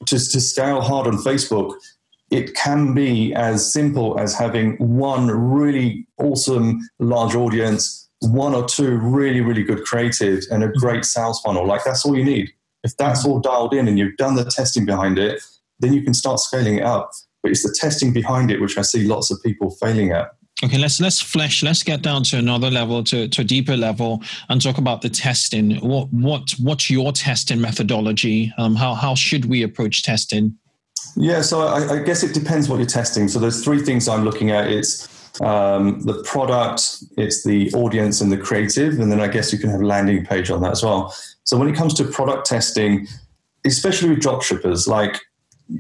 to, 0.06 0.16
to 0.18 0.42
scale 0.42 0.82
hard 0.82 1.08
on 1.08 1.18
Facebook. 1.18 1.76
It 2.30 2.56
can 2.56 2.94
be 2.94 3.34
as 3.34 3.72
simple 3.72 4.20
as 4.20 4.36
having 4.36 4.76
one 4.78 5.28
really 5.28 6.06
awesome 6.18 6.82
large 7.00 7.36
audience, 7.36 8.10
one 8.20 8.54
or 8.54 8.66
two 8.66 8.98
really, 8.98 9.42
really 9.42 9.64
good 9.64 9.80
creatives, 9.80 10.46
and 10.52 10.64
a 10.64 10.70
great 10.70 10.98
mm-hmm. 10.98 11.04
sales 11.04 11.40
funnel. 11.42 11.66
Like 11.66 11.84
that's 11.84 12.06
all 12.06 12.18
you 12.18 12.26
need. 12.26 12.50
If 12.84 12.96
that's 12.98 13.22
mm-hmm. 13.22 13.32
all 13.32 13.40
dialed 13.40 13.74
in 13.74 13.88
and 13.88 13.98
you've 13.98 14.18
done 14.18 14.36
the 14.36 14.46
testing 14.46 14.86
behind 14.86 15.18
it, 15.18 15.42
then 15.80 15.94
you 15.94 16.04
can 16.04 16.14
start 16.14 16.40
scaling 16.40 16.78
it 16.78 16.84
up. 16.84 17.12
But 17.42 17.52
it's 17.52 17.64
the 17.64 17.76
testing 17.80 18.12
behind 18.12 18.52
it 18.52 18.60
which 18.60 18.78
I 18.78 18.82
see 18.82 19.04
lots 19.04 19.32
of 19.32 19.42
people 19.44 19.72
failing 19.72 20.12
at. 20.12 20.32
Okay, 20.64 20.80
let's 20.80 21.00
let's 21.00 21.22
flesh. 21.22 21.62
Let's 21.62 21.84
get 21.84 22.02
down 22.02 22.24
to 22.24 22.38
another 22.38 22.72
level, 22.72 23.04
to, 23.04 23.28
to 23.28 23.42
a 23.42 23.44
deeper 23.44 23.78
level, 23.78 24.24
and 24.50 24.60
talk 24.60 24.80
about 24.80 25.04
the 25.04 25.10
testing. 25.10 25.76
What 25.78 26.08
what 26.12 26.50
what's 26.60 26.90
your 26.90 27.12
testing 27.12 27.62
methodology? 27.62 28.52
Um, 28.58 28.76
how 28.76 28.96
how 28.96 29.14
should 29.14 29.46
we 29.46 29.62
approach 29.62 30.02
testing? 30.02 30.58
Yeah, 31.16 31.42
so 31.42 31.62
I, 31.62 31.98
I 31.98 32.04
guess 32.04 32.24
it 32.24 32.34
depends 32.34 32.70
what 32.70 32.78
you're 32.78 32.88
testing. 32.88 33.28
So 33.28 33.38
there's 33.38 33.64
three 33.64 33.84
things 33.84 34.08
I'm 34.08 34.24
looking 34.24 34.50
at. 34.50 34.72
It's 34.72 35.08
um, 35.42 36.02
the 36.02 36.24
product, 36.24 37.04
it's 37.18 37.44
the 37.44 37.72
audience 37.74 38.22
and 38.22 38.32
the 38.32 38.38
creative, 38.38 39.00
and 39.00 39.12
then 39.12 39.20
I 39.20 39.28
guess 39.28 39.54
you 39.54 39.60
can 39.60 39.70
have 39.70 39.82
a 39.82 39.86
landing 39.86 40.26
page 40.26 40.50
on 40.50 40.62
that 40.62 40.72
as 40.72 40.84
well. 40.84 41.16
So 41.44 41.56
when 41.58 41.68
it 41.68 41.76
comes 41.76 41.94
to 41.96 42.04
product 42.04 42.48
testing, 42.48 43.08
especially 43.64 44.10
with 44.10 44.20
dropshippers, 44.20 44.88
like 44.88 45.22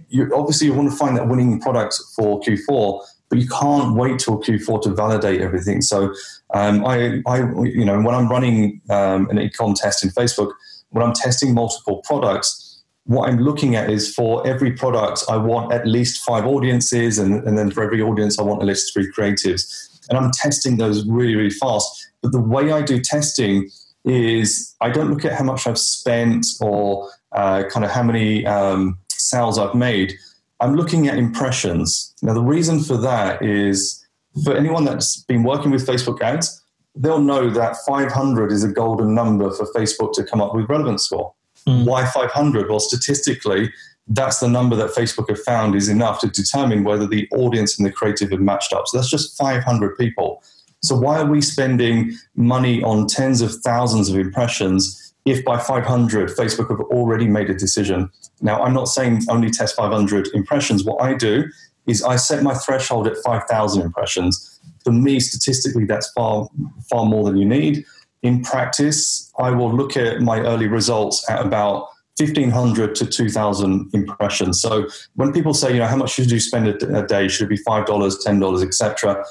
you 0.10 0.32
obviously 0.36 0.68
you 0.68 0.74
want 0.74 0.92
to 0.92 0.96
find 0.96 1.18
that 1.18 1.28
winning 1.28 1.60
product 1.60 2.00
for 2.16 2.40
Q4, 2.42 3.04
but 3.30 3.40
you 3.40 3.48
can't 3.48 3.96
wait 3.96 4.20
till 4.20 4.40
Q4 4.40 4.82
to 4.84 4.90
validate 4.94 5.42
everything. 5.42 5.82
So 5.82 6.13
um, 6.54 6.86
I, 6.86 7.22
I, 7.26 7.40
you 7.63 7.86
know, 7.86 8.02
when 8.02 8.16
I'm 8.16 8.30
running 8.30 8.82
um, 8.90 9.30
an 9.30 9.38
ecom 9.38 9.76
test 9.76 10.04
in 10.04 10.10
Facebook, 10.12 10.54
when 10.90 11.06
I'm 11.06 11.13
testing 11.13 11.54
multiple 11.54 12.02
products, 12.06 12.84
what 13.06 13.30
I'm 13.30 13.40
looking 13.40 13.76
at 13.76 13.90
is 13.90 14.13
for 14.13 14.46
every 14.46 14.72
product, 14.72 15.24
I 15.30 15.38
want 15.38 15.72
at 15.74 15.88
least 15.88 16.24
five 16.24 16.46
audiences, 16.46 17.18
and, 17.18 17.44
and 17.48 17.58
then 17.58 17.72
for 17.72 17.84
every 17.84 18.02
audience, 18.02 18.38
I 18.38 18.44
want 18.44 18.62
at 18.62 18.68
least 18.68 18.94
three 18.94 19.10
creatives. 19.12 19.90
And 20.10 20.18
I'm 20.18 20.32
testing 20.32 20.78
those 20.78 21.06
really, 21.06 21.36
really 21.36 21.50
fast. 21.50 22.08
But 22.22 22.32
the 22.32 22.42
way 22.42 22.72
I 22.72 22.82
do 22.82 23.00
testing 23.00 23.70
is 24.04 24.76
I 24.82 24.90
don't 24.90 25.10
look 25.10 25.26
at 25.26 25.34
how 25.34 25.44
much 25.44 25.68
I've 25.68 25.78
spent 25.78 26.46
or 26.62 27.10
uh, 27.34 27.63
kind 27.70 27.86
of 27.86 27.92
how 27.92 28.04
many 28.04 28.46
um, 28.46 28.98
sales 29.12 29.58
I've 29.58 29.76
made. 29.76 30.18
I'm 30.60 30.76
looking 30.76 31.08
at 31.08 31.17
impressions. 31.17 32.13
Now, 32.22 32.34
the 32.34 32.41
reason 32.41 32.82
for 32.82 32.98
that 32.98 33.43
is 33.43 34.04
for 34.43 34.56
anyone 34.56 34.86
that's 34.86 35.24
been 35.24 35.43
working 35.43 35.72
with 35.72 35.86
Facebook 35.86 36.22
ads, 36.22 36.63
they'll 36.96 37.22
know 37.22 37.50
that 37.50 37.78
500 37.88 38.52
is 38.52 38.63
a 38.63 38.72
golden 38.72 39.13
number 39.13 39.52
for 39.52 39.67
Facebook 39.74 40.13
to 40.13 40.24
come 40.24 40.41
up 40.41 40.56
with 40.56 40.70
relevance 40.70 41.04
score. 41.04 41.34
Mm. 41.67 41.86
Why 41.86 42.06
500? 42.06 42.70
Well, 42.70 42.80
statistically, 42.80 43.72
that's 44.08 44.39
the 44.39 44.48
number 44.48 44.76
that 44.78 44.91
Facebook 44.91 45.30
have 45.30 45.43
found 45.43 45.76
is 45.76 45.89
enough 45.89 46.20
to 46.22 46.28
determine 46.28 46.84
whether 46.84 47.06
the 47.06 47.28
audience 47.32 47.78
and 47.78 47.86
the 47.86 47.91
creative 47.91 48.32
have 48.32 48.39
matched 48.39 48.74
up. 48.74 48.88
So 48.88 48.98
that's 48.98 49.10
just 49.10 49.38
500 49.38 49.98
people. 49.98 50.43
So 50.82 50.96
why 50.96 51.20
are 51.20 51.26
we 51.26 51.41
spending 51.41 52.15
money 52.36 52.82
on 52.84 53.08
tens 53.08 53.41
of 53.41 53.54
thousands 53.56 54.10
of 54.10 54.17
impressions 54.17 55.07
if 55.30 55.44
by 55.46 55.58
500 55.58 56.30
Facebook 56.30 56.70
have 56.70 56.80
already 56.80 57.28
made 57.28 57.50
a 57.50 57.56
decision? 57.56 58.10
Now, 58.42 58.62
I'm 58.62 58.74
not 58.74 58.88
saying 58.88 59.24
only 59.30 59.50
test 59.50 59.76
500 59.76 60.30
impressions. 60.34 60.84
What 60.84 61.02
I 61.02 61.13
do 61.13 61.46
is 61.88 62.04
I 62.04 62.16
set 62.16 62.44
my 62.44 62.54
threshold 62.54 63.08
at 63.08 63.18
5,000 63.18 63.82
impressions. 63.82 64.60
For 64.84 64.92
me, 64.92 65.20
statistically, 65.20 65.86
that's 65.86 66.12
far 66.12 66.48
far 66.90 67.06
more 67.06 67.24
than 67.24 67.38
you 67.38 67.46
need 67.46 67.86
in 68.24 68.42
practice, 68.42 69.32
I 69.40 69.52
will 69.52 69.74
look 69.74 69.96
at 69.96 70.22
my 70.22 70.40
early 70.40 70.68
results 70.68 71.28
at 71.30 71.44
about 71.46 71.88
1500 72.18 72.96
to 72.96 73.06
2000 73.06 73.90
impressions. 73.94 74.60
So 74.60 74.88
when 75.16 75.32
people 75.32 75.54
say, 75.54 75.74
you 75.74 75.80
know, 75.80 75.88
how 75.88 75.98
much 75.98 76.12
should 76.12 76.32
you 76.32 76.40
spend 76.40 76.68
a, 76.68 77.06
day? 77.06 77.28
Should 77.28 77.46
it 77.46 77.50
be 77.50 77.63
$5, 77.63 77.86
$10, 77.86 78.63
etc.? 78.63 79.24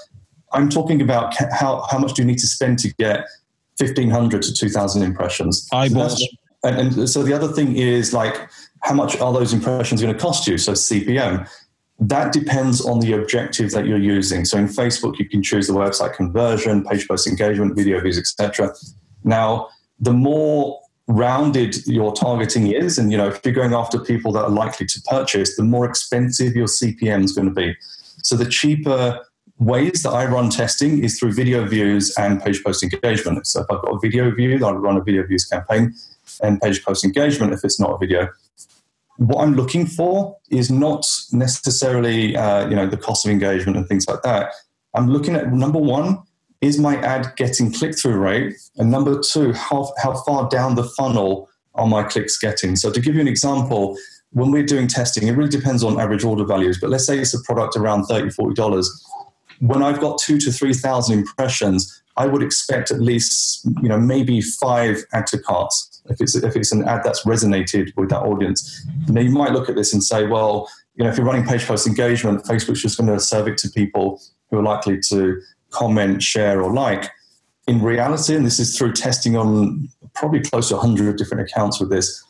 I'm 0.52 0.68
talking 0.68 1.02
about 1.02 1.34
how, 1.52 1.84
how 1.90 1.98
much 1.98 2.14
do 2.14 2.22
you 2.22 2.26
need 2.26 2.38
to 2.38 2.46
spend 2.46 2.78
to 2.80 2.94
get 2.94 3.26
1500 3.78 4.42
to 4.42 4.54
2000 4.54 5.02
impressions. 5.02 5.68
Eyeballs. 5.72 6.18
So 6.18 6.26
and, 6.64 6.98
and 6.98 7.08
so 7.08 7.22
the 7.22 7.32
other 7.32 7.48
thing 7.48 7.76
is 7.76 8.12
like, 8.12 8.48
how 8.82 8.94
much 8.94 9.18
are 9.20 9.32
those 9.32 9.52
impressions 9.52 10.02
going 10.02 10.12
to 10.12 10.20
cost 10.20 10.46
you? 10.46 10.58
So 10.58 10.72
CPM 10.72 11.48
that 11.98 12.32
depends 12.32 12.84
on 12.84 13.00
the 13.00 13.12
objective 13.14 13.70
that 13.70 13.86
you're 13.86 13.98
using. 13.98 14.44
So 14.44 14.58
in 14.58 14.66
Facebook, 14.66 15.18
you 15.18 15.28
can 15.28 15.42
choose 15.42 15.66
the 15.66 15.72
website 15.72 16.14
conversion, 16.14 16.84
page 16.84 17.08
post 17.08 17.26
engagement, 17.26 17.74
video 17.74 18.00
views, 18.00 18.18
etc. 18.18 18.74
Now, 19.24 19.68
the 19.98 20.12
more 20.12 20.80
rounded 21.08 21.86
your 21.86 22.12
targeting 22.12 22.66
is, 22.66 22.98
and 22.98 23.10
you 23.10 23.16
know, 23.16 23.28
if 23.28 23.40
you're 23.44 23.54
going 23.54 23.72
after 23.72 23.98
people 23.98 24.32
that 24.32 24.44
are 24.44 24.50
likely 24.50 24.86
to 24.86 25.00
purchase, 25.08 25.56
the 25.56 25.62
more 25.62 25.86
expensive 25.86 26.54
your 26.54 26.66
CPM 26.66 27.24
is 27.24 27.32
going 27.32 27.48
to 27.48 27.54
be. 27.54 27.74
So 28.22 28.36
the 28.36 28.46
cheaper 28.46 29.20
ways 29.58 30.02
that 30.02 30.10
I 30.10 30.26
run 30.26 30.50
testing 30.50 31.02
is 31.02 31.18
through 31.18 31.32
video 31.32 31.66
views 31.66 32.12
and 32.18 32.42
page 32.42 32.62
post 32.62 32.82
engagement. 32.82 33.46
So 33.46 33.62
if 33.62 33.66
I've 33.70 33.82
got 33.82 33.94
a 33.94 33.98
video 33.98 34.30
view, 34.30 34.64
I'll 34.64 34.74
run 34.74 34.96
a 34.96 35.02
video 35.02 35.26
views 35.26 35.44
campaign 35.44 35.94
and 36.42 36.60
page 36.60 36.84
post 36.84 37.04
engagement 37.04 37.52
if 37.52 37.64
it's 37.64 37.80
not 37.80 37.90
a 37.90 37.98
video 37.98 38.28
what 39.18 39.42
I'm 39.42 39.54
looking 39.54 39.86
for 39.86 40.36
is 40.50 40.70
not 40.70 41.06
necessarily 41.32 42.36
uh, 42.36 42.68
you 42.68 42.76
know 42.76 42.86
the 42.86 42.96
cost 42.96 43.24
of 43.24 43.32
engagement 43.32 43.76
and 43.76 43.86
things 43.88 44.06
like 44.08 44.22
that. 44.22 44.52
I'm 44.94 45.10
looking 45.10 45.34
at 45.34 45.52
number 45.52 45.78
one, 45.78 46.22
is 46.60 46.78
my 46.78 46.96
ad 46.96 47.34
getting 47.36 47.72
click 47.72 47.98
through 47.98 48.16
rate, 48.16 48.54
and 48.76 48.90
number 48.90 49.20
two, 49.20 49.52
how 49.52 49.92
how 49.98 50.14
far 50.22 50.48
down 50.48 50.74
the 50.74 50.84
funnel 50.84 51.48
are 51.74 51.86
my 51.86 52.02
clicks 52.02 52.38
getting? 52.38 52.76
So 52.76 52.90
to 52.90 53.00
give 53.00 53.14
you 53.14 53.20
an 53.20 53.28
example, 53.28 53.96
when 54.30 54.50
we're 54.50 54.66
doing 54.66 54.86
testing, 54.86 55.28
it 55.28 55.32
really 55.32 55.50
depends 55.50 55.82
on 55.82 55.98
average 56.00 56.24
order 56.24 56.44
values. 56.44 56.78
But 56.80 56.90
let's 56.90 57.06
say 57.06 57.18
it's 57.18 57.34
a 57.34 57.42
product 57.42 57.76
around 57.76 58.04
30 58.04 58.28
$40. 58.28 58.86
When 59.60 59.82
I've 59.82 60.00
got 60.00 60.18
two 60.18 60.38
to 60.38 60.52
3,000 60.52 61.18
impressions, 61.18 62.02
I 62.16 62.26
would 62.26 62.42
expect 62.42 62.90
at 62.90 63.00
least, 63.00 63.64
you 63.82 63.88
know, 63.88 63.98
maybe 63.98 64.40
five 64.40 65.04
to 65.26 65.38
carts 65.38 66.02
if 66.08 66.20
it's 66.20 66.34
if 66.34 66.56
it's 66.56 66.72
an 66.72 66.86
ad 66.86 67.02
that's 67.04 67.24
resonated 67.24 67.94
with 67.96 68.10
that 68.10 68.20
audience. 68.20 68.86
Now 69.08 69.20
you 69.20 69.30
might 69.30 69.52
look 69.52 69.68
at 69.68 69.74
this 69.74 69.92
and 69.92 70.02
say, 70.02 70.26
well, 70.26 70.68
you 70.94 71.04
know, 71.04 71.10
if 71.10 71.18
you're 71.18 71.26
running 71.26 71.44
page 71.44 71.66
post 71.66 71.86
engagement, 71.86 72.44
Facebook's 72.44 72.82
just 72.82 72.98
going 72.98 73.12
to 73.12 73.20
serve 73.20 73.48
it 73.48 73.58
to 73.58 73.70
people 73.70 74.20
who 74.50 74.58
are 74.58 74.62
likely 74.62 74.98
to 75.08 75.40
comment, 75.70 76.22
share, 76.22 76.62
or 76.62 76.72
like. 76.72 77.10
In 77.66 77.82
reality, 77.82 78.34
and 78.36 78.46
this 78.46 78.58
is 78.58 78.78
through 78.78 78.92
testing 78.92 79.36
on 79.36 79.88
probably 80.14 80.40
close 80.40 80.68
to 80.68 80.76
100 80.76 81.16
different 81.18 81.48
accounts 81.48 81.80
with 81.80 81.90
this, 81.90 82.24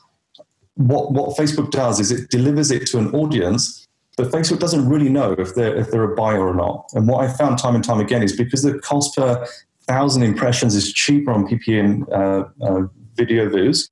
what, 0.74 1.12
what 1.12 1.36
Facebook 1.36 1.70
does 1.70 2.00
is 2.00 2.10
it 2.10 2.30
delivers 2.30 2.70
it 2.70 2.86
to 2.88 2.98
an 2.98 3.14
audience, 3.14 3.85
but 4.16 4.28
Facebook 4.28 4.58
doesn't 4.58 4.88
really 4.88 5.10
know 5.10 5.32
if 5.32 5.54
they're, 5.54 5.76
if 5.76 5.90
they're 5.90 6.10
a 6.10 6.14
buyer 6.14 6.46
or 6.46 6.54
not. 6.54 6.88
And 6.94 7.06
what 7.06 7.22
I 7.22 7.32
found 7.32 7.58
time 7.58 7.74
and 7.74 7.84
time 7.84 8.00
again 8.00 8.22
is 8.22 8.34
because 8.34 8.62
the 8.62 8.78
cost 8.78 9.14
per 9.14 9.46
thousand 9.86 10.22
impressions 10.22 10.74
is 10.74 10.92
cheaper 10.92 11.30
on 11.30 11.46
PPE 11.46 12.10
uh, 12.12 12.64
uh, 12.64 12.86
video 13.14 13.48
views, 13.48 13.88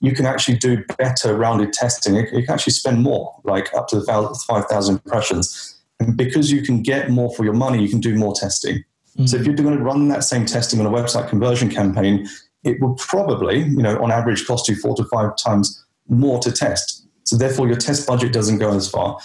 you 0.00 0.12
can 0.12 0.26
actually 0.26 0.56
do 0.56 0.82
better 0.98 1.36
rounded 1.36 1.72
testing. 1.72 2.16
You 2.16 2.26
can 2.26 2.50
actually 2.50 2.72
spend 2.72 3.02
more, 3.02 3.38
like 3.44 3.72
up 3.74 3.88
to 3.88 4.00
5,000 4.02 4.94
impressions. 4.94 5.78
And 5.98 6.16
because 6.16 6.50
you 6.50 6.62
can 6.62 6.82
get 6.82 7.10
more 7.10 7.34
for 7.34 7.44
your 7.44 7.52
money, 7.52 7.82
you 7.82 7.88
can 7.88 8.00
do 8.00 8.14
more 8.14 8.34
testing. 8.34 8.76
Mm-hmm. 8.76 9.26
So 9.26 9.36
if 9.36 9.46
you're 9.46 9.54
going 9.54 9.76
to 9.76 9.82
run 9.82 10.08
that 10.08 10.24
same 10.24 10.46
testing 10.46 10.80
on 10.80 10.86
a 10.86 10.90
website 10.90 11.28
conversion 11.28 11.68
campaign, 11.68 12.26
it 12.64 12.80
will 12.80 12.94
probably, 12.94 13.58
you 13.58 13.82
know, 13.82 14.02
on 14.02 14.10
average 14.10 14.46
cost 14.46 14.68
you 14.68 14.76
four 14.76 14.94
to 14.96 15.04
five 15.04 15.36
times 15.36 15.84
more 16.08 16.38
to 16.40 16.50
test. 16.50 17.06
So 17.24 17.36
therefore 17.36 17.68
your 17.68 17.76
test 17.76 18.06
budget 18.06 18.32
doesn't 18.32 18.58
go 18.58 18.74
as 18.74 18.88
far. 18.88 19.18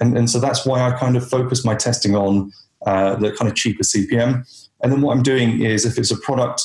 And, 0.00 0.16
and 0.16 0.28
so 0.28 0.38
that's 0.38 0.66
why 0.66 0.82
I 0.82 0.92
kind 0.98 1.16
of 1.16 1.28
focus 1.28 1.64
my 1.64 1.74
testing 1.74 2.14
on 2.14 2.52
uh, 2.84 3.16
the 3.16 3.32
kind 3.32 3.50
of 3.50 3.56
cheaper 3.56 3.82
CPM. 3.82 4.46
And 4.82 4.92
then 4.92 5.00
what 5.00 5.16
I'm 5.16 5.22
doing 5.22 5.62
is 5.62 5.84
if 5.84 5.98
it's 5.98 6.10
a 6.10 6.18
product 6.18 6.62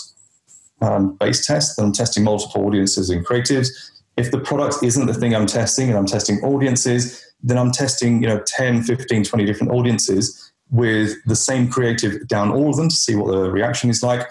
um, 0.82 1.16
based 1.16 1.46
test, 1.46 1.78
then 1.78 1.88
I'm 1.88 1.94
testing 1.94 2.24
multiple 2.24 2.66
audiences 2.66 3.10
and 3.10 3.26
creatives. 3.26 3.70
If 4.18 4.32
the 4.32 4.40
product 4.40 4.84
isn't 4.84 5.06
the 5.06 5.14
thing 5.14 5.34
I'm 5.34 5.48
testing 5.48 5.90
and 5.90 5.98
I'm 5.98 6.06
testing 6.06 6.44
audiences, 6.44 7.26
then 7.42 7.58
I'm 7.58 7.72
testing, 7.72 8.22
you 8.22 8.28
know, 8.28 8.42
10, 8.46 8.84
15, 8.84 9.24
20 9.24 9.46
different 9.46 9.72
audiences 9.72 10.52
with 10.70 11.16
the 11.26 11.36
same 11.36 11.70
creative 11.70 12.28
down 12.28 12.52
all 12.52 12.70
of 12.70 12.78
them 12.78 12.90
to 12.90 12.96
see 12.96 13.16
what 13.16 13.32
the 13.32 13.52
reaction 13.52 13.90
is 13.90 14.04
like. 14.04 14.28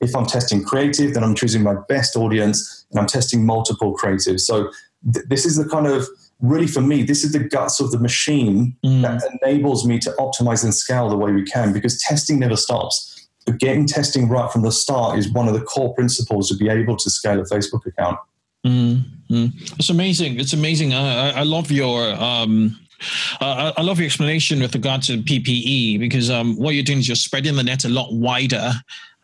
If 0.00 0.16
I'm 0.16 0.26
testing 0.26 0.64
creative, 0.64 1.14
then 1.14 1.22
I'm 1.22 1.34
choosing 1.34 1.62
my 1.62 1.76
best 1.88 2.16
audience 2.16 2.86
and 2.90 2.98
I'm 2.98 3.06
testing 3.06 3.44
multiple 3.44 3.96
creatives. 3.96 4.40
So 4.40 4.70
th- 5.12 5.26
this 5.28 5.46
is 5.46 5.56
the 5.56 5.68
kind 5.68 5.86
of 5.86 6.08
really 6.42 6.66
for 6.66 6.82
me, 6.82 7.02
this 7.02 7.24
is 7.24 7.32
the 7.32 7.38
guts 7.38 7.80
of 7.80 7.90
the 7.90 7.98
machine 7.98 8.76
mm. 8.84 9.02
that 9.02 9.22
enables 9.40 9.86
me 9.86 9.98
to 10.00 10.10
optimize 10.18 10.62
and 10.62 10.74
scale 10.74 11.08
the 11.08 11.16
way 11.16 11.32
we 11.32 11.44
can 11.44 11.72
because 11.72 11.98
testing 12.02 12.38
never 12.38 12.56
stops 12.56 13.12
but 13.46 13.58
getting 13.58 13.86
testing 13.86 14.28
right 14.28 14.50
from 14.50 14.62
the 14.62 14.72
start 14.72 15.18
is 15.18 15.30
one 15.30 15.48
of 15.48 15.54
the 15.54 15.60
core 15.60 15.94
principles 15.94 16.48
to 16.48 16.56
be 16.56 16.68
able 16.68 16.96
to 16.96 17.10
scale 17.10 17.40
a 17.40 17.44
Facebook 17.44 17.84
account. 17.86 18.18
Mm-hmm. 18.64 19.46
It's 19.78 19.90
amazing. 19.90 20.38
It's 20.38 20.52
amazing. 20.52 20.94
I, 20.94 21.30
I 21.30 21.42
love 21.42 21.70
your 21.70 22.12
um, 22.14 22.78
uh, 23.40 23.72
I 23.76 23.82
love 23.82 23.98
your 23.98 24.06
explanation 24.06 24.60
with 24.60 24.74
regard 24.74 25.02
to 25.02 25.18
PPE 25.18 25.98
because 25.98 26.30
um, 26.30 26.56
what 26.56 26.74
you're 26.74 26.84
doing 26.84 27.00
is 27.00 27.08
you're 27.08 27.16
spreading 27.16 27.56
the 27.56 27.64
net 27.64 27.84
a 27.84 27.88
lot 27.88 28.12
wider 28.12 28.72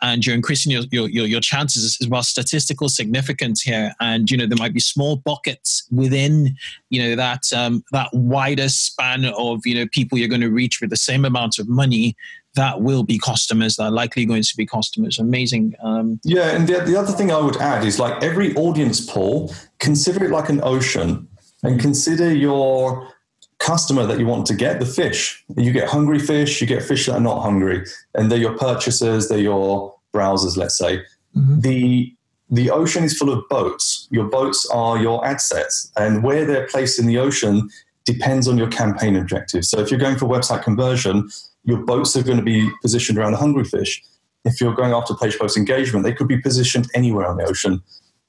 and 0.03 0.25
you're 0.25 0.35
increasing 0.35 0.73
your, 0.73 0.83
your, 0.91 1.09
your, 1.09 1.27
your 1.27 1.41
chances 1.41 1.99
as 2.01 2.09
well 2.09 2.23
statistical 2.23 2.89
significance 2.89 3.61
here 3.63 3.93
and 4.01 4.31
you 4.31 4.37
know 4.37 4.47
there 4.47 4.59
might 4.59 4.75
be 4.75 4.81
small 4.81 5.21
pockets 5.23 5.87
within 5.91 6.57
you 6.91 7.03
know 7.03 7.17
that 7.17 7.43
um, 7.55 7.83
that 7.93 8.09
wider 8.13 8.69
span 8.69 9.25
of 9.25 9.61
you 9.65 9.75
know 9.75 9.87
people 9.93 10.19
you're 10.19 10.29
going 10.29 10.41
to 10.41 10.51
reach 10.51 10.81
with 10.81 10.91
the 10.91 10.97
same 10.97 11.25
amount 11.25 11.59
of 11.59 11.69
money 11.69 12.17
that 12.55 12.81
will 12.81 13.05
be 13.05 13.19
customers 13.19 13.77
that 13.77 13.85
are 13.85 13.91
likely 13.91 14.25
going 14.25 14.43
to 14.43 14.57
be 14.57 14.67
customers. 14.67 15.19
Amazing. 15.19 15.75
Um, 15.81 16.19
yeah, 16.25 16.57
and 16.57 16.67
the, 16.67 16.81
the 16.81 16.97
other 16.97 17.13
thing 17.13 17.31
I 17.31 17.39
would 17.39 17.57
add 17.59 17.85
is 17.85 18.01
like 18.01 18.21
every 18.23 18.53
audience 18.57 19.01
pool, 19.01 19.55
consider 19.79 20.25
it 20.25 20.33
like 20.33 20.49
an 20.49 20.61
ocean 20.65 21.29
and 21.63 21.81
consider 21.81 22.35
your 22.35 23.09
customer 23.69 24.07
that 24.07 24.19
you 24.19 24.27
want 24.27 24.47
to 24.47 24.55
get 24.55 24.81
the 24.81 24.87
fish. 24.87 25.45
You 25.57 25.73
get 25.73 25.89
hungry 25.89 26.19
fish, 26.19 26.61
you 26.61 26.67
get 26.67 26.83
fish 26.83 27.05
that 27.07 27.17
are 27.17 27.27
not 27.31 27.43
hungry, 27.43 27.85
and 28.15 28.31
they're 28.31 28.47
your 28.47 28.57
purchasers, 28.57 29.29
they're 29.29 29.47
your 29.53 29.95
browsers, 30.15 30.57
let's 30.57 30.79
say. 30.79 30.93
Mm-hmm. 31.37 31.61
The 31.61 32.15
the 32.51 32.71
ocean 32.71 33.05
is 33.05 33.15
full 33.19 33.31
of 33.31 33.47
boats. 33.51 34.09
Your 34.11 34.25
boats 34.25 34.67
are 34.73 34.97
your 34.97 35.19
ad 35.31 35.41
sets, 35.41 35.93
and 35.97 36.23
where 36.23 36.47
they're 36.47 36.67
placed 36.67 36.99
in 36.99 37.07
the 37.07 37.19
ocean 37.19 37.69
depends 38.07 38.49
on 38.49 38.57
your 38.57 38.71
campaign 38.71 39.15
objectives. 39.17 39.69
So 39.69 39.81
if 39.81 39.91
you're 39.91 40.01
going 40.01 40.17
for 40.17 40.27
website 40.27 40.63
conversion, 40.63 41.29
your 41.65 41.81
boats 41.93 42.17
are 42.17 42.23
going 42.23 42.39
to 42.39 42.49
be 42.55 42.71
positioned 42.81 43.19
around 43.19 43.33
the 43.33 43.43
hungry 43.45 43.65
fish. 43.65 44.03
If 44.47 44.63
you're 44.63 44.75
going 44.75 44.93
after 44.93 45.15
page 45.15 45.39
post 45.39 45.59
engagement, 45.59 46.05
they 46.05 46.15
could 46.15 46.31
be 46.37 46.41
positioned 46.41 46.87
anywhere 46.95 47.27
on 47.27 47.37
the 47.37 47.45
ocean, 47.45 47.83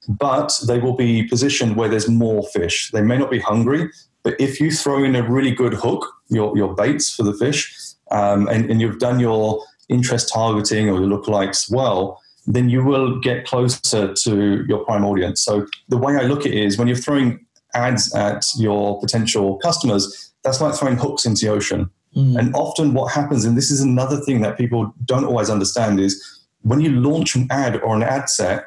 but 0.10 0.52
they 0.68 0.80
will 0.80 0.98
be 0.98 1.24
positioned 1.24 1.78
where 1.78 1.88
there's 1.88 2.10
more 2.10 2.44
fish. 2.58 2.92
They 2.92 3.02
may 3.02 3.18
not 3.18 3.32
be 3.32 3.40
hungry, 3.40 3.90
but 4.30 4.40
if 4.40 4.60
you 4.62 4.70
throw 4.70 5.04
in 5.04 5.16
a 5.16 5.24
really 5.28 5.50
good 5.50 5.74
hook, 5.74 6.06
your, 6.30 6.56
your 6.56 6.76
baits 6.76 7.16
for 7.16 7.24
the 7.24 7.34
fish, 7.34 7.76
um, 8.12 8.48
and, 8.48 8.70
and 8.70 8.80
you've 8.80 9.00
done 9.00 9.20
your 9.20 9.64
interest 9.88 10.32
targeting 10.32 10.88
or 10.88 11.00
your 11.00 11.10
lookalikes 11.10 11.72
well, 11.72 12.22
then 12.46 12.70
you 12.70 12.84
will 12.84 13.20
get 13.22 13.48
closer 13.48 14.14
to 14.14 14.66
your 14.68 14.86
prime 14.86 15.04
audience. 15.04 15.42
So 15.44 15.66
the 15.88 15.98
way 15.98 16.16
I 16.16 16.22
look 16.22 16.42
at 16.42 16.52
it 16.52 16.64
is 16.64 16.78
when 16.78 16.88
you're 16.88 16.96
throwing 16.96 17.44
ads 17.74 18.14
at 18.14 18.46
your 18.56 19.00
potential 19.00 19.58
customers, 19.58 20.32
that's 20.44 20.62
like 20.62 20.76
throwing 20.76 20.98
hooks 20.98 21.26
into 21.26 21.48
the 21.48 21.52
ocean. 21.52 21.90
Mm. 22.16 22.38
And 22.38 22.54
often 22.54 22.94
what 22.94 23.12
happens, 23.12 23.46
and 23.46 23.58
this 23.58 23.72
is 23.72 23.82
another 23.82 24.18
thing 24.18 24.42
that 24.42 24.60
people 24.60 24.94
don't 25.06 25.26
always 25.26 25.50
understand, 25.50 26.00
is 26.00 26.24
when 26.62 26.82
you 26.82 26.92
launch 26.92 27.34
an 27.34 27.48
ad 27.50 27.82
or 27.82 27.96
an 27.96 28.04
ad 28.04 28.30
set, 28.30 28.66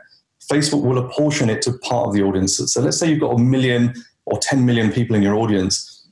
Facebook 0.50 0.82
will 0.82 0.98
apportion 0.98 1.48
it 1.48 1.62
to 1.62 1.72
part 1.78 2.08
of 2.08 2.14
the 2.14 2.22
audience. 2.22 2.56
So 2.56 2.80
let's 2.80 2.98
say 2.98 3.08
you've 3.08 3.20
got 3.20 3.38
a 3.38 3.38
million 3.38 3.94
or 4.26 4.38
10 4.38 4.64
million 4.64 4.92
people 4.92 5.16
in 5.16 5.22
your 5.22 5.34
audience. 5.34 6.06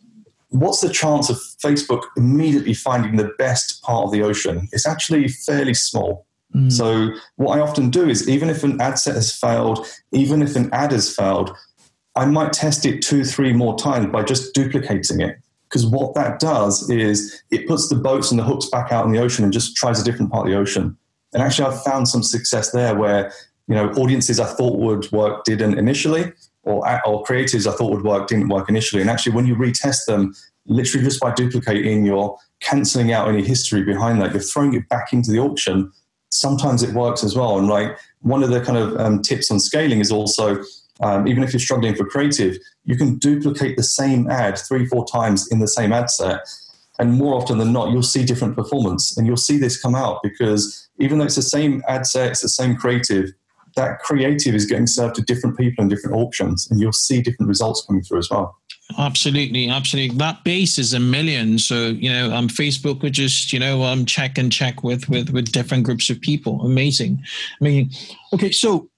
What's 0.48 0.80
the 0.80 0.88
chance 0.88 1.30
of 1.30 1.36
Facebook 1.64 2.02
immediately 2.16 2.74
finding 2.74 3.16
the 3.16 3.32
best 3.38 3.82
part 3.82 4.04
of 4.04 4.12
the 4.12 4.22
ocean? 4.22 4.68
It's 4.72 4.86
actually 4.86 5.28
fairly 5.28 5.74
small. 5.74 6.26
Mm. 6.54 6.72
So, 6.72 7.10
what 7.36 7.56
I 7.56 7.60
often 7.60 7.90
do 7.90 8.08
is, 8.08 8.28
even 8.28 8.50
if 8.50 8.64
an 8.64 8.80
ad 8.80 8.98
set 8.98 9.14
has 9.14 9.32
failed, 9.32 9.86
even 10.10 10.42
if 10.42 10.56
an 10.56 10.68
ad 10.72 10.90
has 10.90 11.14
failed, 11.14 11.56
I 12.16 12.26
might 12.26 12.52
test 12.52 12.84
it 12.84 13.02
two, 13.02 13.24
three 13.24 13.52
more 13.52 13.78
times 13.78 14.06
by 14.06 14.24
just 14.24 14.52
duplicating 14.52 15.20
it. 15.20 15.36
Because 15.68 15.86
what 15.86 16.14
that 16.16 16.40
does 16.40 16.90
is 16.90 17.40
it 17.52 17.68
puts 17.68 17.88
the 17.88 17.94
boats 17.94 18.32
and 18.32 18.40
the 18.40 18.44
hooks 18.44 18.66
back 18.66 18.90
out 18.90 19.06
in 19.06 19.12
the 19.12 19.20
ocean 19.20 19.44
and 19.44 19.52
just 19.52 19.76
tries 19.76 20.00
a 20.00 20.04
different 20.04 20.32
part 20.32 20.46
of 20.46 20.52
the 20.52 20.58
ocean. 20.58 20.96
And 21.32 21.42
actually, 21.42 21.68
I've 21.68 21.82
found 21.84 22.08
some 22.08 22.24
success 22.24 22.72
there 22.72 22.96
where 22.96 23.32
you 23.68 23.76
know 23.76 23.90
audiences 23.92 24.40
I 24.40 24.46
thought 24.46 24.80
would 24.80 25.10
work 25.12 25.44
didn't 25.44 25.78
initially, 25.78 26.32
or 26.62 26.86
or 27.06 27.24
creatives 27.24 27.66
I 27.66 27.76
thought 27.76 27.92
would 27.92 28.04
work 28.04 28.28
didn't 28.28 28.48
work 28.48 28.68
initially. 28.68 29.00
And 29.00 29.10
actually, 29.10 29.32
when 29.32 29.46
you 29.46 29.54
retest 29.54 30.06
them, 30.06 30.34
literally 30.66 31.04
just 31.04 31.20
by 31.20 31.32
duplicating, 31.32 32.04
you're 32.04 32.36
cancelling 32.60 33.12
out 33.12 33.28
any 33.28 33.42
history 33.42 33.82
behind 33.82 34.20
that. 34.20 34.32
You're 34.32 34.42
throwing 34.42 34.74
it 34.74 34.88
back 34.88 35.12
into 35.12 35.30
the 35.30 35.38
auction 35.38 35.92
sometimes 36.30 36.82
it 36.82 36.94
works 36.94 37.22
as 37.22 37.36
well. 37.36 37.58
And 37.58 37.68
like 37.68 37.98
one 38.20 38.42
of 38.42 38.50
the 38.50 38.60
kind 38.60 38.78
of 38.78 38.96
um, 38.98 39.20
tips 39.20 39.50
on 39.50 39.60
scaling 39.60 40.00
is 40.00 40.10
also 40.10 40.62
um, 41.02 41.26
even 41.26 41.42
if 41.42 41.52
you're 41.52 41.60
struggling 41.60 41.94
for 41.94 42.04
creative, 42.04 42.58
you 42.84 42.96
can 42.96 43.18
duplicate 43.18 43.76
the 43.76 43.82
same 43.82 44.30
ad 44.30 44.58
three, 44.58 44.86
four 44.86 45.06
times 45.06 45.50
in 45.50 45.58
the 45.58 45.68
same 45.68 45.92
ad 45.92 46.10
set. 46.10 46.40
And 46.98 47.14
more 47.14 47.34
often 47.34 47.56
than 47.58 47.72
not, 47.72 47.90
you'll 47.90 48.02
see 48.02 48.24
different 48.24 48.54
performance. 48.54 49.16
And 49.16 49.26
you'll 49.26 49.38
see 49.38 49.56
this 49.56 49.80
come 49.80 49.94
out 49.94 50.22
because 50.22 50.88
even 50.98 51.18
though 51.18 51.24
it's 51.24 51.36
the 51.36 51.42
same 51.42 51.82
ad 51.88 52.06
set, 52.06 52.32
it's 52.32 52.42
the 52.42 52.48
same 52.48 52.76
creative, 52.76 53.32
that 53.76 54.00
creative 54.00 54.54
is 54.54 54.66
getting 54.66 54.86
served 54.86 55.14
to 55.16 55.22
different 55.22 55.56
people 55.56 55.82
in 55.82 55.88
different 55.88 56.16
auctions. 56.16 56.70
And 56.70 56.80
you'll 56.80 56.92
see 56.92 57.20
different 57.22 57.48
results 57.48 57.84
coming 57.86 58.02
through 58.02 58.18
as 58.18 58.30
well. 58.30 58.56
Absolutely, 58.98 59.68
absolutely. 59.68 60.16
That 60.16 60.42
base 60.44 60.78
is 60.78 60.92
a 60.92 61.00
million. 61.00 61.58
So 61.58 61.88
you 61.88 62.10
know, 62.10 62.32
um, 62.32 62.48
Facebook 62.48 63.02
would 63.02 63.12
just 63.12 63.52
you 63.52 63.58
know 63.58 63.82
um 63.84 64.04
check 64.04 64.38
and 64.38 64.50
check 64.50 64.82
with 64.82 65.08
with 65.08 65.30
with 65.30 65.52
different 65.52 65.84
groups 65.84 66.10
of 66.10 66.20
people. 66.20 66.62
Amazing. 66.62 67.22
I 67.60 67.64
mean, 67.64 67.90
okay, 68.32 68.50
so 68.50 68.90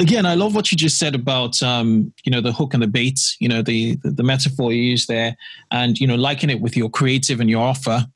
again, 0.00 0.26
I 0.26 0.34
love 0.34 0.54
what 0.54 0.70
you 0.70 0.78
just 0.78 0.98
said 0.98 1.14
about 1.14 1.62
um, 1.62 2.12
you 2.24 2.32
know 2.32 2.40
the 2.40 2.52
hook 2.52 2.74
and 2.74 2.82
the 2.82 2.88
bait. 2.88 3.20
You 3.38 3.48
know 3.48 3.62
the, 3.62 3.96
the, 3.96 4.10
the 4.10 4.22
metaphor 4.22 4.72
you 4.72 4.82
use 4.82 5.06
there, 5.06 5.36
and 5.70 5.98
you 5.98 6.06
know 6.06 6.16
liking 6.16 6.50
it 6.50 6.60
with 6.60 6.76
your 6.76 6.90
creative 6.90 7.40
and 7.40 7.50
your 7.50 7.62
offer. 7.62 8.06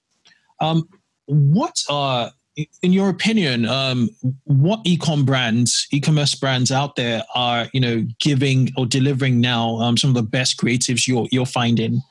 Um, 0.60 0.88
what 1.26 1.76
are 1.88 2.32
in 2.82 2.92
your 2.92 3.08
opinion, 3.08 3.66
um, 3.66 4.10
what 4.44 4.82
ecom 4.84 5.24
brands, 5.24 5.86
e-commerce 5.92 6.34
brands 6.34 6.70
out 6.70 6.96
there 6.96 7.22
are, 7.34 7.68
you 7.72 7.80
know, 7.80 8.06
giving 8.18 8.70
or 8.76 8.86
delivering 8.86 9.40
now 9.40 9.76
um, 9.76 9.96
some 9.96 10.10
of 10.10 10.14
the 10.14 10.22
best 10.22 10.58
creatives 10.58 11.06
you're 11.06 11.26
you're 11.30 11.46
finding? 11.46 12.02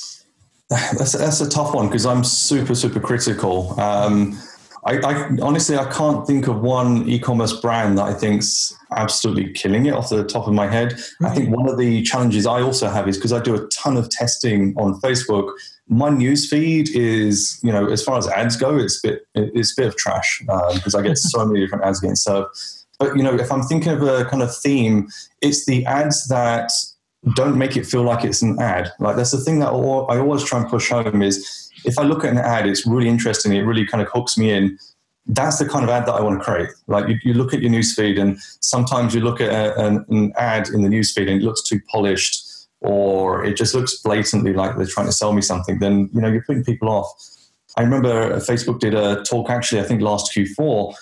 That's 0.70 1.12
that's 1.12 1.40
a 1.40 1.48
tough 1.48 1.74
one 1.74 1.88
because 1.88 2.04
I'm 2.04 2.22
super 2.22 2.74
super 2.74 3.00
critical. 3.00 3.78
Um, 3.80 4.38
I, 4.88 4.96
I, 4.98 5.28
honestly 5.42 5.76
I 5.76 5.84
can't 5.92 6.26
think 6.26 6.48
of 6.48 6.60
one 6.60 7.08
e-commerce 7.08 7.52
brand 7.52 7.98
that 7.98 8.04
I 8.04 8.14
think's 8.14 8.74
absolutely 8.96 9.52
killing 9.52 9.86
it 9.86 9.92
off 9.92 10.08
the 10.08 10.24
top 10.24 10.46
of 10.46 10.54
my 10.54 10.66
head. 10.66 10.98
I 11.22 11.34
think 11.34 11.54
one 11.54 11.68
of 11.68 11.76
the 11.76 12.02
challenges 12.02 12.46
I 12.46 12.62
also 12.62 12.88
have 12.88 13.06
is 13.06 13.16
because 13.16 13.32
I 13.32 13.40
do 13.40 13.54
a 13.54 13.66
ton 13.68 13.96
of 13.96 14.08
testing 14.08 14.74
on 14.76 15.00
Facebook 15.00 15.52
my 15.88 16.10
news 16.10 16.48
feed 16.48 16.90
is, 16.94 17.58
you 17.62 17.72
know, 17.72 17.88
as 17.88 18.02
far 18.04 18.18
as 18.18 18.28
ads 18.28 18.56
go, 18.56 18.76
it's 18.76 19.02
a 19.02 19.08
bit, 19.08 19.26
it's 19.34 19.72
a 19.72 19.80
bit 19.80 19.88
of 19.88 19.96
trash 19.96 20.40
because 20.40 20.94
um, 20.94 21.00
I 21.00 21.06
get 21.06 21.18
so 21.18 21.44
many 21.46 21.60
different 21.60 21.84
ads 21.84 22.00
getting 22.00 22.16
served. 22.16 22.48
But 22.98 23.16
you 23.16 23.22
know, 23.22 23.34
if 23.34 23.50
I'm 23.50 23.62
thinking 23.62 23.92
of 23.92 24.02
a 24.02 24.24
kind 24.24 24.42
of 24.42 24.54
theme, 24.54 25.08
it's 25.40 25.66
the 25.66 25.84
ads 25.86 26.28
that 26.28 26.70
don't 27.34 27.56
make 27.56 27.76
it 27.76 27.86
feel 27.86 28.02
like 28.02 28.24
it's 28.24 28.42
an 28.42 28.60
ad. 28.60 28.92
Like 28.98 29.16
that's 29.16 29.30
the 29.30 29.38
thing 29.38 29.60
that 29.60 29.68
I 29.68 30.18
always 30.18 30.44
try 30.44 30.60
and 30.60 30.68
push 30.68 30.90
home 30.90 31.22
is 31.22 31.67
if 31.84 31.98
I 31.98 32.02
look 32.02 32.24
at 32.24 32.30
an 32.30 32.38
ad, 32.38 32.66
it's 32.66 32.86
really 32.86 33.08
interesting. 33.08 33.52
It 33.52 33.62
really 33.62 33.86
kind 33.86 34.02
of 34.02 34.08
hooks 34.12 34.36
me 34.36 34.50
in. 34.50 34.78
That's 35.26 35.58
the 35.58 35.68
kind 35.68 35.84
of 35.84 35.90
ad 35.90 36.06
that 36.06 36.14
I 36.14 36.22
want 36.22 36.40
to 36.40 36.44
create. 36.44 36.70
Like 36.86 37.08
you, 37.08 37.18
you 37.22 37.34
look 37.34 37.52
at 37.52 37.60
your 37.60 37.70
newsfeed, 37.70 38.18
and 38.18 38.38
sometimes 38.60 39.14
you 39.14 39.20
look 39.20 39.40
at 39.40 39.50
a, 39.50 39.78
an, 39.86 40.04
an 40.08 40.32
ad 40.36 40.68
in 40.68 40.82
the 40.82 40.88
newsfeed 40.88 41.28
and 41.30 41.42
it 41.42 41.42
looks 41.42 41.62
too 41.62 41.80
polished 41.90 42.48
or 42.80 43.44
it 43.44 43.56
just 43.56 43.74
looks 43.74 43.96
blatantly 43.98 44.52
like 44.52 44.76
they're 44.76 44.86
trying 44.86 45.06
to 45.06 45.12
sell 45.12 45.32
me 45.32 45.42
something, 45.42 45.78
then 45.78 46.08
you 46.12 46.20
know 46.20 46.28
you're 46.28 46.44
putting 46.44 46.64
people 46.64 46.88
off. 46.88 47.10
I 47.76 47.82
remember 47.82 48.36
Facebook 48.38 48.80
did 48.80 48.94
a 48.94 49.22
talk 49.24 49.50
actually, 49.50 49.80
I 49.80 49.84
think 49.84 50.00
last 50.00 50.32
Q4, 50.34 50.94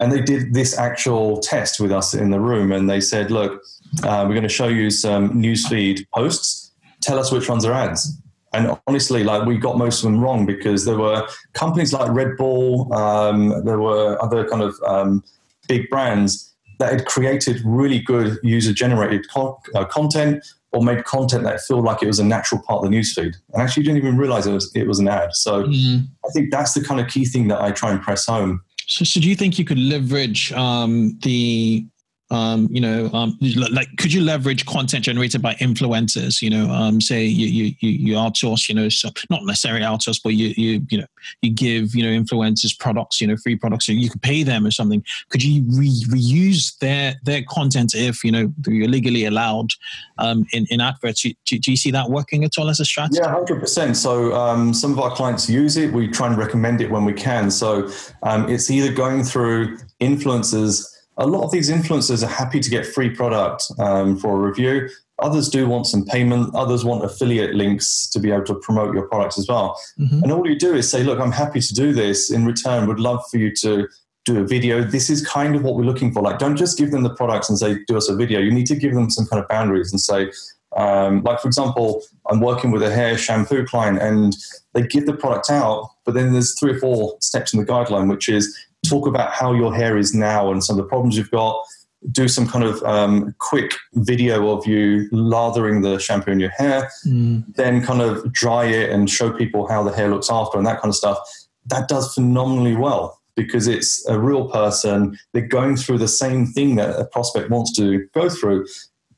and 0.00 0.12
they 0.12 0.20
did 0.20 0.54
this 0.54 0.76
actual 0.76 1.38
test 1.40 1.80
with 1.80 1.92
us 1.92 2.14
in 2.14 2.30
the 2.30 2.40
room, 2.40 2.72
and 2.72 2.88
they 2.88 3.00
said, 3.00 3.30
"Look, 3.30 3.62
uh, 4.02 4.24
we're 4.26 4.34
going 4.34 4.42
to 4.42 4.48
show 4.48 4.68
you 4.68 4.90
some 4.90 5.30
newsfeed 5.30 6.06
posts. 6.14 6.72
Tell 7.00 7.18
us 7.18 7.30
which 7.30 7.48
ones 7.48 7.64
are 7.64 7.72
ads." 7.72 8.16
And 8.52 8.76
honestly, 8.86 9.22
like 9.22 9.46
we 9.46 9.58
got 9.58 9.78
most 9.78 10.02
of 10.02 10.10
them 10.10 10.20
wrong 10.20 10.44
because 10.44 10.84
there 10.84 10.98
were 10.98 11.26
companies 11.52 11.92
like 11.92 12.10
Red 12.10 12.36
Bull, 12.36 12.92
um, 12.92 13.64
there 13.64 13.78
were 13.78 14.20
other 14.22 14.48
kind 14.48 14.62
of 14.62 14.74
um, 14.84 15.22
big 15.68 15.88
brands 15.88 16.52
that 16.78 16.92
had 16.92 17.06
created 17.06 17.60
really 17.64 18.00
good 18.00 18.38
user 18.42 18.72
generated 18.72 19.30
co- 19.30 19.60
uh, 19.74 19.84
content 19.84 20.44
or 20.72 20.82
made 20.82 21.04
content 21.04 21.44
that 21.44 21.60
felt 21.60 21.84
like 21.84 22.02
it 22.02 22.06
was 22.06 22.18
a 22.18 22.24
natural 22.24 22.60
part 22.62 22.84
of 22.84 22.90
the 22.90 22.96
newsfeed. 22.96 23.34
And 23.52 23.62
actually 23.62 23.82
you 23.82 23.92
didn't 23.92 24.04
even 24.04 24.16
realize 24.16 24.46
it 24.46 24.52
was, 24.52 24.70
it 24.74 24.86
was 24.86 24.98
an 24.98 25.08
ad. 25.08 25.34
So 25.34 25.64
mm. 25.64 26.06
I 26.24 26.30
think 26.32 26.50
that's 26.50 26.74
the 26.74 26.82
kind 26.82 27.00
of 27.00 27.08
key 27.08 27.24
thing 27.24 27.48
that 27.48 27.60
I 27.60 27.70
try 27.70 27.90
and 27.90 28.00
press 28.00 28.26
home. 28.26 28.62
So, 28.86 29.04
so 29.04 29.20
do 29.20 29.28
you 29.28 29.36
think 29.36 29.58
you 29.58 29.64
could 29.64 29.78
leverage 29.78 30.52
um, 30.52 31.18
the 31.22 31.84
um, 32.30 32.68
you 32.70 32.80
know, 32.80 33.10
um, 33.12 33.36
like 33.72 33.88
could 33.96 34.12
you 34.12 34.22
leverage 34.22 34.64
content 34.64 35.04
generated 35.04 35.42
by 35.42 35.54
influencers? 35.54 36.40
You 36.40 36.50
know, 36.50 36.70
um, 36.70 37.00
say 37.00 37.24
you 37.24 37.74
you 37.80 37.90
you 37.90 38.14
outsource, 38.14 38.68
you 38.68 38.74
know, 38.74 38.88
so 38.88 39.08
not 39.30 39.44
necessarily 39.44 39.84
outsource, 39.84 40.20
but 40.22 40.34
you 40.34 40.54
you 40.56 40.86
you 40.90 40.98
know 40.98 41.06
you 41.42 41.50
give 41.50 41.94
you 41.94 42.04
know 42.04 42.10
influencers 42.10 42.78
products, 42.78 43.20
you 43.20 43.26
know, 43.26 43.36
free 43.36 43.56
products, 43.56 43.86
so 43.86 43.92
you 43.92 44.08
could 44.08 44.22
pay 44.22 44.44
them 44.44 44.64
or 44.64 44.70
something. 44.70 45.04
Could 45.30 45.42
you 45.42 45.64
re- 45.76 46.04
reuse 46.08 46.78
their 46.78 47.16
their 47.24 47.42
content 47.48 47.94
if 47.96 48.22
you 48.22 48.30
know 48.30 48.52
you're 48.66 48.88
legally 48.88 49.24
allowed 49.24 49.70
um, 50.18 50.46
in 50.52 50.66
in 50.70 50.80
adverts? 50.80 51.22
Do, 51.22 51.58
do, 51.58 51.70
you 51.70 51.76
see 51.76 51.90
that 51.90 52.10
working 52.10 52.44
at 52.44 52.58
all 52.58 52.70
as 52.70 52.78
a 52.78 52.84
strategy? 52.84 53.18
Yeah, 53.20 53.30
hundred 53.30 53.58
percent. 53.58 53.96
So 53.96 54.34
um, 54.34 54.72
some 54.72 54.92
of 54.92 55.00
our 55.00 55.10
clients 55.10 55.50
use 55.50 55.76
it. 55.76 55.92
We 55.92 56.06
try 56.06 56.28
and 56.28 56.38
recommend 56.38 56.80
it 56.80 56.92
when 56.92 57.04
we 57.04 57.12
can. 57.12 57.50
So 57.50 57.90
um, 58.22 58.48
it's 58.48 58.70
either 58.70 58.92
going 58.92 59.24
through 59.24 59.78
influencers 60.00 60.86
a 61.20 61.26
lot 61.26 61.44
of 61.44 61.52
these 61.52 61.70
influencers 61.70 62.24
are 62.24 62.34
happy 62.42 62.60
to 62.60 62.70
get 62.70 62.86
free 62.86 63.10
product 63.10 63.70
um, 63.78 64.16
for 64.16 64.36
a 64.36 64.48
review. 64.48 64.88
Others 65.18 65.50
do 65.50 65.68
want 65.68 65.86
some 65.86 66.04
payment. 66.04 66.54
Others 66.54 66.82
want 66.82 67.04
affiliate 67.04 67.54
links 67.54 68.08
to 68.08 68.18
be 68.18 68.30
able 68.30 68.44
to 68.44 68.54
promote 68.54 68.94
your 68.94 69.06
products 69.06 69.38
as 69.38 69.46
well. 69.46 69.78
Mm-hmm. 69.98 70.22
And 70.22 70.32
all 70.32 70.48
you 70.48 70.58
do 70.58 70.74
is 70.74 70.90
say, 70.90 71.04
look, 71.04 71.20
I'm 71.20 71.30
happy 71.30 71.60
to 71.60 71.74
do 71.74 71.92
this. 71.92 72.30
In 72.30 72.46
return, 72.46 72.88
would 72.88 72.98
love 72.98 73.20
for 73.30 73.36
you 73.36 73.54
to 73.56 73.86
do 74.24 74.40
a 74.40 74.46
video. 74.46 74.82
This 74.82 75.10
is 75.10 75.26
kind 75.26 75.54
of 75.54 75.62
what 75.62 75.76
we're 75.76 75.84
looking 75.84 76.10
for. 76.10 76.22
Like, 76.22 76.38
don't 76.38 76.56
just 76.56 76.78
give 76.78 76.90
them 76.90 77.02
the 77.02 77.14
products 77.14 77.50
and 77.50 77.58
say, 77.58 77.76
do 77.86 77.98
us 77.98 78.08
a 78.08 78.16
video. 78.16 78.40
You 78.40 78.50
need 78.50 78.66
to 78.66 78.76
give 78.76 78.94
them 78.94 79.10
some 79.10 79.26
kind 79.26 79.42
of 79.42 79.48
boundaries 79.48 79.92
and 79.92 80.00
say, 80.00 80.30
um, 80.76 81.22
like, 81.22 81.40
for 81.40 81.48
example, 81.48 82.02
I'm 82.30 82.40
working 82.40 82.70
with 82.70 82.82
a 82.82 82.90
hair 82.90 83.18
shampoo 83.18 83.66
client 83.66 84.00
and 84.00 84.34
they 84.72 84.82
give 84.82 85.04
the 85.04 85.14
product 85.14 85.50
out, 85.50 85.90
but 86.06 86.14
then 86.14 86.32
there's 86.32 86.58
three 86.58 86.72
or 86.72 86.78
four 86.78 87.16
steps 87.20 87.52
in 87.52 87.60
the 87.60 87.66
guideline, 87.66 88.08
which 88.08 88.28
is 88.28 88.56
talk 88.88 89.06
about 89.06 89.32
how 89.32 89.52
your 89.52 89.74
hair 89.74 89.96
is 89.96 90.14
now 90.14 90.50
and 90.50 90.64
some 90.64 90.78
of 90.78 90.84
the 90.84 90.88
problems 90.88 91.16
you've 91.16 91.30
got. 91.30 91.62
Do 92.10 92.28
some 92.28 92.48
kind 92.48 92.64
of 92.64 92.82
um, 92.84 93.34
quick 93.38 93.72
video 93.94 94.48
of 94.50 94.66
you 94.66 95.08
lathering 95.12 95.82
the 95.82 95.98
shampoo 95.98 96.30
in 96.30 96.40
your 96.40 96.50
hair, 96.50 96.90
mm. 97.06 97.44
then 97.56 97.82
kind 97.84 98.00
of 98.00 98.32
dry 98.32 98.64
it 98.64 98.90
and 98.90 99.10
show 99.10 99.30
people 99.30 99.68
how 99.68 99.82
the 99.82 99.92
hair 99.92 100.08
looks 100.08 100.30
after 100.30 100.56
and 100.56 100.66
that 100.66 100.80
kind 100.80 100.88
of 100.88 100.96
stuff. 100.96 101.18
That 101.66 101.88
does 101.88 102.14
phenomenally 102.14 102.74
well 102.74 103.20
because 103.36 103.66
it's 103.66 104.06
a 104.08 104.18
real 104.18 104.48
person. 104.48 105.18
They're 105.32 105.46
going 105.46 105.76
through 105.76 105.98
the 105.98 106.08
same 106.08 106.46
thing 106.46 106.76
that 106.76 106.98
a 106.98 107.04
prospect 107.04 107.50
wants 107.50 107.76
to 107.76 108.06
go 108.14 108.30
through. 108.30 108.66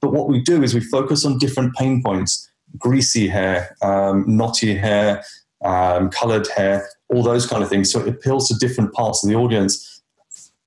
But 0.00 0.12
what 0.12 0.28
we 0.28 0.42
do 0.42 0.62
is 0.64 0.74
we 0.74 0.80
focus 0.80 1.24
on 1.24 1.38
different 1.38 1.74
pain 1.76 2.02
points 2.02 2.48
greasy 2.78 3.28
hair, 3.28 3.76
um, 3.82 4.24
knotty 4.26 4.74
hair, 4.74 5.22
um, 5.64 6.10
colored 6.10 6.48
hair, 6.48 6.88
all 7.12 7.22
those 7.22 7.46
kind 7.46 7.62
of 7.62 7.68
things. 7.68 7.92
So 7.92 8.00
it 8.00 8.08
appeals 8.08 8.48
to 8.48 8.54
different 8.54 8.92
parts 8.92 9.22
of 9.22 9.30
the 9.30 9.36
audience. 9.36 9.88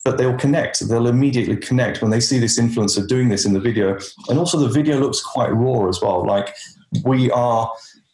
But 0.03 0.19
they'll 0.19 0.37
connect. 0.37 0.87
They'll 0.87 1.07
immediately 1.07 1.57
connect 1.57 2.03
when 2.03 2.11
they 2.11 2.19
see 2.19 2.37
this 2.37 2.59
influencer 2.59 3.07
doing 3.07 3.29
this 3.29 3.43
in 3.43 3.53
the 3.53 3.59
video. 3.59 3.97
And 4.29 4.37
also, 4.37 4.59
the 4.59 4.69
video 4.69 4.99
looks 4.99 5.19
quite 5.19 5.49
raw 5.49 5.89
as 5.89 5.99
well. 5.99 6.23
Like 6.23 6.55
we 7.03 7.31
are 7.31 7.71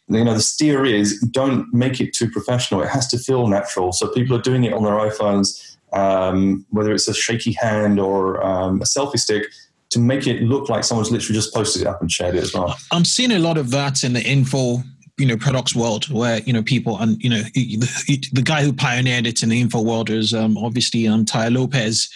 you 0.08 0.24
know 0.24 0.34
the 0.34 0.40
steer 0.40 0.84
is 0.84 1.20
don't 1.30 1.72
make 1.72 2.00
it 2.00 2.12
too 2.12 2.30
professional 2.30 2.82
it 2.82 2.88
has 2.88 3.06
to 3.08 3.18
feel 3.18 3.46
natural 3.46 3.92
so 3.92 4.08
people 4.08 4.36
are 4.36 4.42
doing 4.42 4.64
it 4.64 4.72
on 4.72 4.82
their 4.82 4.94
iphones 4.94 5.76
um, 5.92 6.64
whether 6.70 6.92
it's 6.92 7.06
a 7.06 7.14
shaky 7.14 7.52
hand 7.52 8.00
or 8.00 8.42
um, 8.42 8.80
a 8.80 8.84
selfie 8.84 9.18
stick 9.18 9.46
to 9.90 9.98
make 9.98 10.26
it 10.26 10.40
look 10.42 10.70
like 10.70 10.84
someone's 10.84 11.10
literally 11.10 11.34
just 11.34 11.52
posted 11.54 11.82
it 11.82 11.88
up 11.88 12.00
and 12.00 12.10
shared 12.10 12.34
it 12.34 12.42
as 12.42 12.52
well 12.52 12.76
i'm 12.90 13.04
seeing 13.04 13.32
a 13.32 13.38
lot 13.38 13.56
of 13.56 13.70
that 13.70 14.04
in 14.04 14.12
the 14.12 14.22
info 14.22 14.82
you 15.22 15.28
know 15.28 15.36
products 15.36 15.72
world 15.72 16.10
where 16.10 16.40
you 16.40 16.52
know 16.52 16.64
people 16.64 16.98
and 16.98 17.22
you 17.22 17.30
know 17.30 17.42
the, 17.54 18.24
the, 18.32 18.42
guy 18.42 18.60
who 18.64 18.72
pioneered 18.72 19.24
it 19.24 19.44
in 19.44 19.50
the 19.50 19.60
info 19.60 19.80
world 19.80 20.10
is 20.10 20.34
um, 20.34 20.58
obviously 20.58 21.06
um, 21.06 21.24
Tai 21.24 21.46
Lopez. 21.46 22.10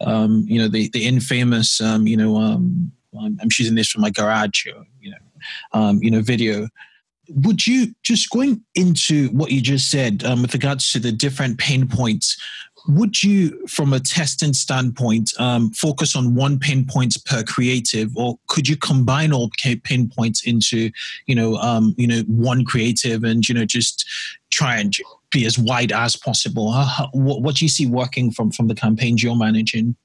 Um, 0.00 0.44
you 0.46 0.60
know 0.60 0.68
the 0.68 0.88
the 0.90 1.04
infamous 1.04 1.80
um, 1.80 2.06
you 2.06 2.16
know 2.16 2.36
um, 2.36 2.92
I'm 3.18 3.50
shooting 3.50 3.74
this 3.74 3.90
from 3.90 4.02
my 4.02 4.10
garage 4.10 4.64
you 4.64 5.10
know 5.10 5.16
um, 5.72 5.98
you 6.00 6.10
know 6.12 6.22
video. 6.22 6.68
Would 7.30 7.66
you 7.66 7.94
just 8.04 8.30
going 8.30 8.62
into 8.76 9.28
what 9.30 9.50
you 9.50 9.60
just 9.60 9.90
said 9.90 10.22
um, 10.24 10.42
with 10.42 10.54
regards 10.54 10.92
to 10.92 11.00
the 11.00 11.10
different 11.10 11.58
pain 11.58 11.88
points 11.88 12.40
would 12.88 13.22
you 13.22 13.66
from 13.66 13.92
a 13.92 14.00
testing 14.00 14.52
standpoint 14.52 15.30
um, 15.38 15.70
focus 15.70 16.16
on 16.16 16.34
one 16.34 16.58
pain 16.58 16.84
point 16.84 17.16
per 17.24 17.42
creative 17.42 18.16
or 18.16 18.38
could 18.48 18.68
you 18.68 18.76
combine 18.76 19.32
all 19.32 19.50
pain 19.84 20.08
points 20.08 20.46
into 20.46 20.90
you 21.26 21.34
know 21.34 21.56
um, 21.56 21.94
you 21.96 22.06
know 22.06 22.22
one 22.26 22.64
creative 22.64 23.24
and 23.24 23.48
you 23.48 23.54
know 23.54 23.64
just 23.64 24.08
try 24.50 24.78
and 24.78 24.94
be 25.30 25.46
as 25.46 25.58
wide 25.58 25.92
as 25.92 26.16
possible 26.16 26.72
How, 26.72 27.08
what, 27.12 27.42
what 27.42 27.56
do 27.56 27.64
you 27.64 27.68
see 27.68 27.86
working 27.86 28.30
from 28.30 28.50
from 28.50 28.68
the 28.68 28.74
campaigns 28.74 29.22
you're 29.22 29.36
managing 29.36 29.96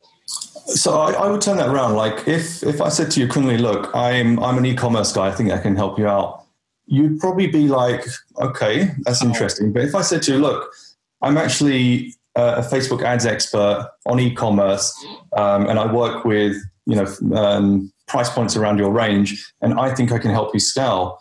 so 0.65 0.99
I, 0.99 1.13
I, 1.13 1.29
would 1.29 1.39
turn 1.39 1.55
that 1.57 1.69
around. 1.69 1.95
Like 1.95 2.27
if 2.27 2.61
if 2.61 2.81
I 2.81 2.89
said 2.89 3.09
to 3.11 3.21
you, 3.21 3.29
Kunle, 3.29 3.57
look, 3.57 3.89
I'm 3.95 4.37
I'm 4.43 4.57
an 4.57 4.65
e-commerce 4.65 5.13
guy. 5.13 5.27
I 5.27 5.31
think 5.31 5.49
I 5.49 5.59
can 5.59 5.77
help 5.77 5.97
you 5.97 6.09
out 6.09 6.43
you'd 6.87 7.19
probably 7.19 7.47
be 7.47 7.67
like, 7.67 8.05
okay, 8.41 8.91
that's 9.01 9.21
oh. 9.21 9.27
interesting. 9.27 9.71
But 9.71 9.83
if 9.83 9.93
I 9.93 10.01
said 10.01 10.23
to 10.23 10.33
you, 10.33 10.39
look, 10.39 10.73
I'm 11.21 11.37
actually 11.37 12.15
a 12.37 12.61
Facebook 12.61 13.03
ads 13.03 13.25
expert 13.25 13.89
on 14.05 14.19
e-commerce, 14.19 14.93
um, 15.35 15.67
and 15.67 15.79
I 15.79 15.91
work 15.91 16.23
with 16.23 16.55
you 16.85 16.95
know 16.95 17.35
um, 17.35 17.91
price 18.07 18.29
points 18.29 18.55
around 18.55 18.77
your 18.77 18.91
range, 18.91 19.51
and 19.61 19.79
I 19.79 19.93
think 19.93 20.11
I 20.11 20.19
can 20.19 20.31
help 20.31 20.53
you 20.53 20.59
scale. 20.59 21.19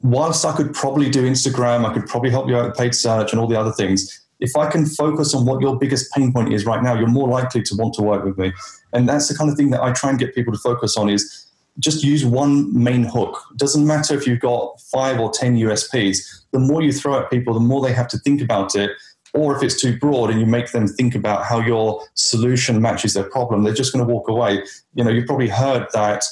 Whilst 0.00 0.44
I 0.44 0.52
could 0.56 0.72
probably 0.72 1.10
do 1.10 1.28
Instagram, 1.28 1.84
I 1.84 1.92
could 1.92 2.06
probably 2.06 2.30
help 2.30 2.48
you 2.48 2.56
out 2.56 2.68
with 2.68 2.76
paid 2.76 2.94
search 2.94 3.32
and 3.32 3.40
all 3.40 3.46
the 3.46 3.58
other 3.58 3.72
things. 3.72 4.20
If 4.40 4.56
I 4.56 4.68
can 4.68 4.86
focus 4.86 5.34
on 5.34 5.46
what 5.46 5.60
your 5.60 5.78
biggest 5.78 6.12
pain 6.12 6.32
point 6.32 6.52
is 6.52 6.66
right 6.66 6.82
now, 6.82 6.98
you're 6.98 7.06
more 7.06 7.28
likely 7.28 7.62
to 7.62 7.76
want 7.76 7.94
to 7.94 8.02
work 8.02 8.24
with 8.24 8.36
me. 8.36 8.52
And 8.92 9.08
that's 9.08 9.28
the 9.28 9.36
kind 9.36 9.48
of 9.48 9.56
thing 9.56 9.70
that 9.70 9.82
I 9.82 9.92
try 9.92 10.10
and 10.10 10.18
get 10.18 10.34
people 10.34 10.52
to 10.52 10.58
focus 10.58 10.96
on 10.96 11.08
is 11.08 11.48
just 11.78 12.02
use 12.02 12.24
one 12.24 12.76
main 12.76 13.04
hook. 13.04 13.40
Doesn't 13.56 13.86
matter 13.86 14.14
if 14.14 14.26
you've 14.26 14.40
got 14.40 14.80
five 14.80 15.20
or 15.20 15.30
10 15.30 15.56
USPs. 15.56 16.42
The 16.52 16.58
more 16.58 16.82
you 16.82 16.92
throw 16.92 17.18
at 17.20 17.30
people, 17.30 17.54
the 17.54 17.60
more 17.60 17.80
they 17.80 17.92
have 17.92 18.08
to 18.08 18.18
think 18.18 18.42
about 18.42 18.74
it. 18.74 18.90
Or 19.34 19.56
if 19.56 19.62
it's 19.62 19.80
too 19.80 19.98
broad 19.98 20.30
and 20.30 20.40
you 20.40 20.46
make 20.46 20.72
them 20.72 20.86
think 20.86 21.14
about 21.14 21.44
how 21.44 21.60
your 21.60 22.02
solution 22.14 22.82
matches 22.82 23.14
their 23.14 23.24
problem, 23.24 23.62
they're 23.62 23.72
just 23.72 23.92
going 23.92 24.06
to 24.06 24.12
walk 24.12 24.28
away. 24.28 24.62
You 24.94 25.04
know, 25.04 25.10
you've 25.10 25.26
probably 25.26 25.48
heard 25.48 25.86
that 25.94 26.24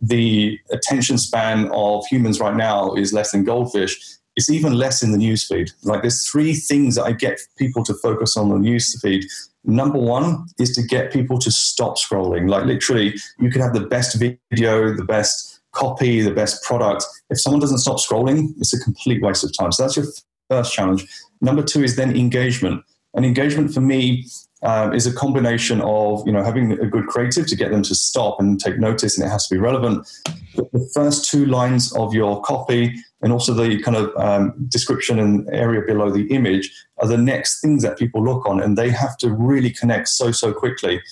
the 0.00 0.58
attention 0.70 1.16
span 1.16 1.70
of 1.72 2.04
humans 2.06 2.40
right 2.40 2.56
now 2.56 2.94
is 2.94 3.12
less 3.12 3.32
than 3.32 3.44
goldfish. 3.44 3.98
It's 4.36 4.50
even 4.50 4.72
less 4.72 5.02
in 5.02 5.12
the 5.12 5.18
newsfeed. 5.18 5.70
Like 5.84 6.02
there's 6.02 6.28
three 6.28 6.54
things 6.54 6.96
that 6.96 7.04
I 7.04 7.12
get 7.12 7.38
people 7.56 7.84
to 7.84 7.94
focus 7.94 8.36
on 8.36 8.48
the 8.48 8.56
newsfeed 8.56 9.24
Number 9.64 9.98
one 9.98 10.46
is 10.58 10.74
to 10.74 10.82
get 10.82 11.12
people 11.12 11.38
to 11.38 11.50
stop 11.50 11.96
scrolling. 11.96 12.48
Like 12.48 12.64
literally, 12.64 13.14
you 13.38 13.50
can 13.50 13.60
have 13.60 13.74
the 13.74 13.86
best 13.86 14.18
video, 14.18 14.94
the 14.94 15.04
best 15.04 15.60
copy, 15.72 16.20
the 16.20 16.32
best 16.32 16.62
product. 16.64 17.04
If 17.30 17.40
someone 17.40 17.60
doesn't 17.60 17.78
stop 17.78 17.98
scrolling, 17.98 18.50
it's 18.58 18.74
a 18.74 18.80
complete 18.80 19.22
waste 19.22 19.44
of 19.44 19.56
time. 19.56 19.70
So 19.70 19.84
that's 19.84 19.96
your 19.96 20.06
first 20.50 20.74
challenge. 20.74 21.06
Number 21.42 21.62
two 21.62 21.82
is 21.82 21.96
then 21.96 22.16
engagement. 22.16 22.84
And 23.14 23.26
engagement 23.26 23.74
for 23.74 23.82
me 23.82 24.24
um, 24.62 24.94
is 24.94 25.06
a 25.06 25.12
combination 25.12 25.80
of 25.82 26.24
you 26.24 26.32
know 26.32 26.42
having 26.42 26.72
a 26.72 26.86
good 26.86 27.08
creative 27.08 27.46
to 27.48 27.56
get 27.56 27.70
them 27.70 27.82
to 27.82 27.94
stop 27.94 28.40
and 28.40 28.58
take 28.58 28.78
notice, 28.78 29.18
and 29.18 29.26
it 29.26 29.30
has 29.30 29.46
to 29.48 29.54
be 29.54 29.60
relevant. 29.60 30.08
But 30.56 30.70
the 30.72 30.88
first 30.94 31.30
two 31.30 31.44
lines 31.44 31.92
of 31.94 32.14
your 32.14 32.40
copy 32.42 32.94
and 33.20 33.32
also 33.32 33.52
the 33.52 33.80
kind 33.82 33.96
of 33.96 34.16
um, 34.16 34.54
description 34.68 35.18
and 35.18 35.48
area 35.50 35.82
below 35.86 36.10
the 36.10 36.26
image 36.28 36.70
are 36.98 37.08
the 37.08 37.18
next 37.18 37.60
things 37.60 37.82
that 37.82 37.98
people 37.98 38.24
look 38.24 38.46
on, 38.46 38.62
and 38.62 38.78
they 38.78 38.90
have 38.90 39.16
to 39.18 39.30
really 39.30 39.70
connect 39.70 40.08
so 40.08 40.30
so 40.30 40.52
quickly. 40.52 41.02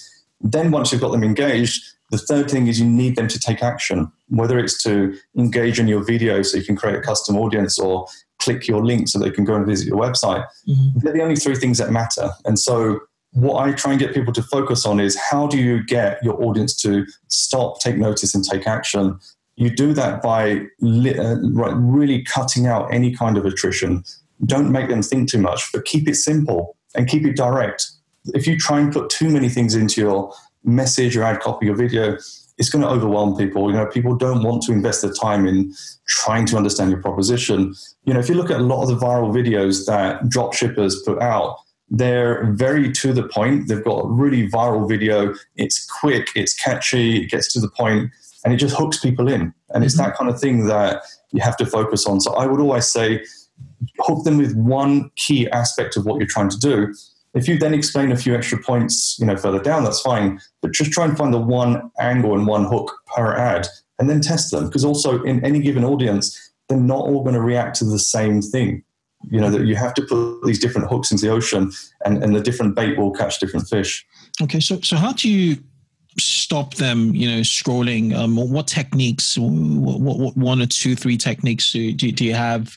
Then 0.40 0.70
once 0.70 0.90
you've 0.90 1.02
got 1.02 1.10
them 1.10 1.24
engaged, 1.24 1.82
the 2.10 2.18
third 2.18 2.50
thing 2.50 2.66
is 2.66 2.80
you 2.80 2.86
need 2.86 3.16
them 3.16 3.28
to 3.28 3.38
take 3.38 3.62
action, 3.62 4.10
whether 4.28 4.58
it's 4.58 4.82
to 4.84 5.16
engage 5.36 5.78
in 5.78 5.86
your 5.86 6.02
video 6.02 6.42
so 6.42 6.56
you 6.56 6.64
can 6.64 6.76
create 6.76 6.96
a 6.96 7.02
custom 7.02 7.36
audience 7.36 7.78
or 7.78 8.06
click 8.40 8.66
your 8.66 8.84
link 8.84 9.08
so 9.08 9.18
they 9.18 9.30
can 9.30 9.44
go 9.44 9.54
and 9.54 9.66
visit 9.66 9.86
your 9.86 9.98
website. 9.98 10.44
Mm-hmm. 10.68 10.98
They're 11.00 11.12
the 11.12 11.22
only 11.22 11.36
three 11.36 11.56
things 11.56 11.78
that 11.78 11.90
matter. 11.90 12.30
And 12.44 12.58
so 12.58 13.00
what 13.32 13.62
I 13.62 13.72
try 13.72 13.92
and 13.92 14.00
get 14.00 14.14
people 14.14 14.32
to 14.32 14.42
focus 14.42 14.84
on 14.84 14.98
is 14.98 15.16
how 15.16 15.46
do 15.46 15.58
you 15.58 15.84
get 15.84 16.22
your 16.22 16.42
audience 16.42 16.74
to 16.82 17.06
stop, 17.28 17.80
take 17.80 17.96
notice, 17.96 18.34
and 18.34 18.44
take 18.44 18.66
action? 18.66 19.18
You 19.56 19.70
do 19.70 19.92
that 19.94 20.22
by 20.22 20.62
li- 20.80 21.18
uh, 21.18 21.36
really 21.36 22.22
cutting 22.22 22.66
out 22.66 22.92
any 22.92 23.14
kind 23.14 23.36
of 23.36 23.44
attrition. 23.44 24.04
Don't 24.46 24.72
make 24.72 24.88
them 24.88 25.02
think 25.02 25.30
too 25.30 25.38
much, 25.38 25.70
but 25.72 25.84
keep 25.84 26.08
it 26.08 26.16
simple 26.16 26.76
and 26.94 27.08
keep 27.08 27.24
it 27.24 27.36
direct. 27.36 27.86
If 28.34 28.46
you 28.46 28.58
try 28.58 28.80
and 28.80 28.92
put 28.92 29.10
too 29.10 29.28
many 29.28 29.48
things 29.48 29.74
into 29.74 30.00
your 30.00 30.32
message 30.64 31.16
or 31.16 31.22
ad 31.22 31.40
copy 31.40 31.68
or 31.68 31.74
video, 31.74 32.16
it's 32.60 32.68
going 32.68 32.82
to 32.82 32.88
overwhelm 32.88 33.34
people. 33.36 33.70
You 33.70 33.78
know, 33.78 33.86
people 33.86 34.14
don't 34.14 34.42
want 34.42 34.62
to 34.64 34.72
invest 34.72 35.00
their 35.00 35.12
time 35.14 35.46
in 35.46 35.74
trying 36.06 36.44
to 36.46 36.58
understand 36.58 36.90
your 36.90 37.00
proposition. 37.00 37.74
You 38.04 38.12
know, 38.12 38.20
if 38.20 38.28
you 38.28 38.34
look 38.34 38.50
at 38.50 38.60
a 38.60 38.62
lot 38.62 38.82
of 38.82 38.88
the 38.88 38.96
viral 38.96 39.32
videos 39.32 39.86
that 39.86 40.28
drop 40.28 40.52
shippers 40.52 41.02
put 41.02 41.22
out, 41.22 41.56
they're 41.88 42.52
very 42.52 42.92
to 42.92 43.14
the 43.14 43.26
point. 43.26 43.68
They've 43.68 43.82
got 43.82 44.04
a 44.04 44.08
really 44.08 44.46
viral 44.46 44.86
video. 44.86 45.34
It's 45.56 45.86
quick, 45.86 46.28
it's 46.36 46.54
catchy, 46.54 47.22
it 47.22 47.30
gets 47.30 47.50
to 47.54 47.60
the 47.60 47.70
point, 47.70 48.10
and 48.44 48.52
it 48.52 48.58
just 48.58 48.76
hooks 48.76 49.00
people 49.00 49.26
in. 49.26 49.54
And 49.70 49.82
it's 49.82 49.94
mm-hmm. 49.94 50.10
that 50.10 50.16
kind 50.18 50.30
of 50.30 50.38
thing 50.38 50.66
that 50.66 51.02
you 51.32 51.40
have 51.40 51.56
to 51.56 51.66
focus 51.66 52.06
on. 52.06 52.20
So 52.20 52.34
I 52.34 52.44
would 52.44 52.60
always 52.60 52.86
say, 52.86 53.24
hook 54.00 54.24
them 54.24 54.36
with 54.36 54.54
one 54.54 55.10
key 55.16 55.48
aspect 55.48 55.96
of 55.96 56.04
what 56.04 56.18
you're 56.18 56.26
trying 56.26 56.50
to 56.50 56.58
do. 56.58 56.94
If 57.34 57.46
you 57.46 57.58
then 57.58 57.74
explain 57.74 58.10
a 58.10 58.16
few 58.16 58.34
extra 58.34 58.60
points, 58.60 59.16
you 59.18 59.26
know, 59.26 59.36
further 59.36 59.60
down, 59.60 59.84
that's 59.84 60.00
fine. 60.00 60.40
But 60.62 60.72
just 60.72 60.90
try 60.90 61.04
and 61.04 61.16
find 61.16 61.32
the 61.32 61.38
one 61.38 61.90
angle 62.00 62.34
and 62.34 62.46
one 62.46 62.64
hook 62.64 62.92
per 63.14 63.36
ad, 63.36 63.68
and 63.98 64.10
then 64.10 64.20
test 64.20 64.50
them. 64.50 64.66
Because 64.66 64.84
also 64.84 65.22
in 65.22 65.44
any 65.44 65.60
given 65.60 65.84
audience, 65.84 66.36
they're 66.68 66.78
not 66.78 67.06
all 67.06 67.22
going 67.22 67.34
to 67.34 67.40
react 67.40 67.76
to 67.76 67.84
the 67.84 67.98
same 67.98 68.42
thing 68.42 68.82
you 69.28 69.40
know 69.40 69.50
that 69.50 69.66
you 69.66 69.76
have 69.76 69.92
to 69.94 70.02
put 70.02 70.40
these 70.44 70.58
different 70.58 70.88
hooks 70.88 71.10
into 71.10 71.26
the 71.26 71.32
ocean 71.32 71.70
and, 72.04 72.22
and 72.22 72.34
the 72.34 72.40
different 72.40 72.74
bait 72.74 72.96
will 72.96 73.10
catch 73.10 73.38
different 73.38 73.68
fish 73.68 74.06
okay 74.40 74.60
so 74.60 74.80
so 74.80 74.96
how 74.96 75.12
do 75.12 75.28
you 75.28 75.58
stop 76.20 76.74
them 76.74 77.14
you 77.14 77.30
know 77.30 77.40
scrolling? 77.40 78.14
Um, 78.14 78.36
what 78.36 78.66
techniques 78.66 79.36
what, 79.38 80.00
what, 80.00 80.36
one 80.36 80.62
or 80.62 80.66
two 80.66 80.94
three 80.94 81.16
techniques 81.16 81.72
do, 81.72 81.92
do, 81.92 82.12
do 82.12 82.24
you 82.24 82.34
have? 82.34 82.76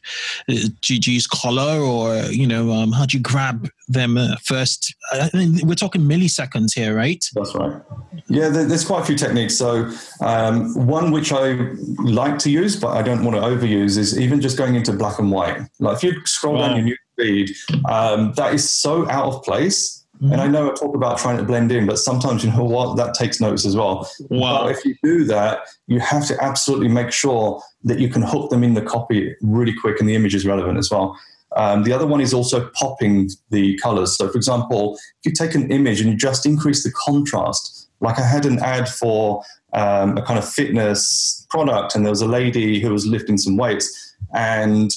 Uh, 0.49 0.69
do, 0.82 0.95
you 0.95 1.13
use 1.13 1.27
collar 1.27 1.79
or 1.79 2.15
you 2.32 2.47
know 2.47 2.71
um, 2.71 2.91
how 2.91 3.06
do 3.06 3.17
you 3.17 3.23
grab 3.23 3.69
them 3.88 4.17
uh, 4.17 4.36
first? 4.43 4.95
I 5.12 5.29
mean, 5.34 5.60
we're 5.67 5.75
talking 5.75 6.01
milliseconds 6.01 6.73
here 6.73 6.95
right? 6.95 7.23
That's 7.36 7.56
right. 7.56 7.82
Yeah 8.27 8.49
there's 8.49 8.86
quite 8.86 9.01
a 9.01 9.06
few 9.06 9.17
techniques. 9.17 9.58
So 9.58 9.91
um, 10.21 10.73
one 10.88 11.12
which 11.12 11.32
i 11.32 11.53
like 11.99 12.38
to 12.39 12.49
use 12.49 12.75
but 12.75 12.89
i 12.89 13.01
don't 13.01 13.23
want 13.23 13.36
to 13.36 13.41
overuse 13.41 13.97
is 13.97 14.19
even 14.19 14.41
just 14.41 14.58
going 14.58 14.75
into 14.75 14.93
black 14.93 15.19
and 15.19 15.32
white. 15.32 15.62
Like 15.79 15.97
if 15.97 16.03
you 16.03 16.25
scroll 16.25 16.56
wow. 16.56 16.67
down 16.67 16.75
your 16.77 16.86
news 16.86 16.99
feed 17.17 17.56
um, 17.89 18.34
that 18.34 18.53
is 18.53 18.67
so 18.67 19.10
out 19.10 19.25
of 19.25 19.43
place 19.43 20.03
and 20.32 20.42
I 20.42 20.48
know 20.48 20.72
I 20.72 20.74
talk 20.74 20.96
about 20.96 21.18
trying 21.18 21.38
to 21.38 21.44
blend 21.44 21.72
in, 21.72 21.86
but 21.86 22.00
sometimes 22.00 22.44
you 22.44 22.52
know 22.52 22.64
what 22.64 22.96
that 22.96 23.14
takes 23.14 23.42
notice 23.42 23.66
as 23.66 23.76
well. 23.76 24.10
Wow. 24.30 24.64
But 24.64 24.72
if 24.72 24.86
you 24.86 24.96
do 25.04 25.26
that, 25.26 25.60
you 25.88 26.00
have 26.00 26.26
to 26.28 26.42
absolutely 26.42 26.88
make 26.88 27.12
sure 27.12 27.62
that 27.84 28.00
you 28.00 28.08
can 28.08 28.22
hook 28.22 28.50
them 28.50 28.64
in 28.64 28.74
the 28.74 28.82
copy 28.82 29.36
really 29.42 29.74
quick 29.74 30.00
and 30.00 30.08
the 30.08 30.16
image 30.16 30.34
is 30.34 30.46
relevant 30.46 30.78
as 30.78 30.90
well. 30.90 31.20
Um, 31.56 31.84
the 31.84 31.94
other 31.94 32.08
one 32.08 32.22
is 32.22 32.34
also 32.34 32.70
popping 32.70 33.30
the 33.50 33.78
colors. 33.80 34.18
So, 34.18 34.30
for 34.30 34.38
example, 34.38 34.96
if 34.96 35.26
you 35.26 35.32
take 35.34 35.56
an 35.56 35.72
image 35.72 36.00
and 36.02 36.10
you 36.10 36.16
just 36.16 36.46
increase 36.46 36.84
the 36.84 36.92
contrast, 36.92 37.90
like 38.00 38.18
I 38.18 38.24
had 38.24 38.46
an 38.46 38.60
ad 38.60 38.90
for 38.90 39.44
um, 39.74 40.18
a 40.18 40.22
kind 40.24 40.40
of 40.40 40.48
fitness 40.48 41.46
product, 41.50 41.96
and 41.96 42.06
there 42.06 42.12
was 42.12 42.22
a 42.22 42.28
lady 42.28 42.80
who 42.80 42.92
was 42.92 43.06
lifting 43.06 43.38
some 43.38 43.58
weights, 43.58 44.16
and 44.34 44.92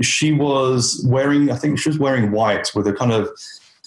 she 0.00 0.32
was 0.32 1.04
wearing, 1.08 1.50
I 1.50 1.56
think 1.56 1.78
she 1.78 1.88
was 1.88 1.98
wearing 1.98 2.30
white 2.30 2.70
with 2.74 2.86
a 2.86 2.92
kind 2.92 3.12
of 3.12 3.28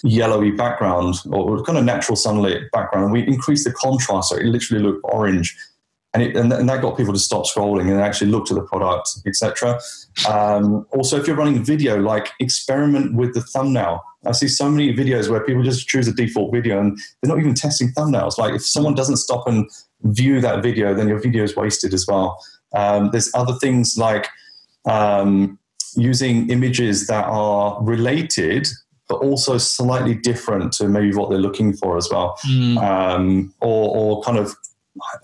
yellowy 0.03 0.51
background 0.51 1.15
or 1.31 1.63
kind 1.63 1.77
of 1.77 1.85
natural 1.85 2.15
sunlit 2.15 2.69
background. 2.71 3.11
We 3.11 3.25
increased 3.25 3.63
the 3.63 3.71
contrast 3.73 4.29
so 4.29 4.35
it 4.35 4.45
literally 4.45 4.83
looked 4.83 5.01
orange. 5.03 5.55
and, 6.13 6.21
it, 6.21 6.35
and, 6.35 6.51
and 6.53 6.69
that 6.69 6.81
got 6.81 6.97
people 6.97 7.13
to 7.13 7.19
stop 7.19 7.45
scrolling 7.45 7.89
and 7.89 7.99
actually 7.99 8.29
look 8.29 8.45
to 8.45 8.53
the 8.53 8.61
product, 8.61 9.09
etc. 9.25 9.79
Um, 10.29 10.85
also, 10.91 11.19
if 11.19 11.25
you're 11.25 11.35
running 11.35 11.63
video, 11.63 11.99
like 11.99 12.31
experiment 12.39 13.15
with 13.15 13.33
the 13.33 13.41
thumbnail. 13.41 14.03
I 14.25 14.31
see 14.31 14.47
so 14.47 14.69
many 14.69 14.93
videos 14.93 15.29
where 15.29 15.43
people 15.43 15.63
just 15.63 15.87
choose 15.87 16.07
a 16.07 16.13
default 16.13 16.53
video 16.53 16.79
and 16.79 16.97
they're 17.21 17.29
not 17.29 17.39
even 17.39 17.55
testing 17.55 17.89
thumbnails. 17.89 18.37
Like 18.37 18.53
if 18.53 18.65
someone 18.65 18.93
doesn't 18.93 19.17
stop 19.17 19.47
and 19.47 19.69
view 20.03 20.39
that 20.41 20.61
video, 20.61 20.93
then 20.93 21.07
your 21.07 21.19
video 21.19 21.43
is 21.43 21.55
wasted 21.55 21.93
as 21.93 22.05
well. 22.07 22.41
Um, 22.73 23.09
there's 23.11 23.31
other 23.33 23.53
things 23.53 23.97
like 23.97 24.27
um, 24.85 25.59
using 25.95 26.49
images 26.49 27.07
that 27.07 27.25
are 27.25 27.81
related 27.81 28.67
but 29.09 29.15
also 29.15 29.57
slightly 29.57 30.15
different 30.15 30.71
to 30.73 30.87
maybe 30.87 31.13
what 31.13 31.29
they're 31.29 31.39
looking 31.39 31.73
for 31.73 31.97
as 31.97 32.09
well. 32.09 32.37
Mm. 32.47 32.77
Um, 32.77 33.53
or, 33.59 33.95
or 33.95 34.23
kind 34.23 34.37
of, 34.37 34.55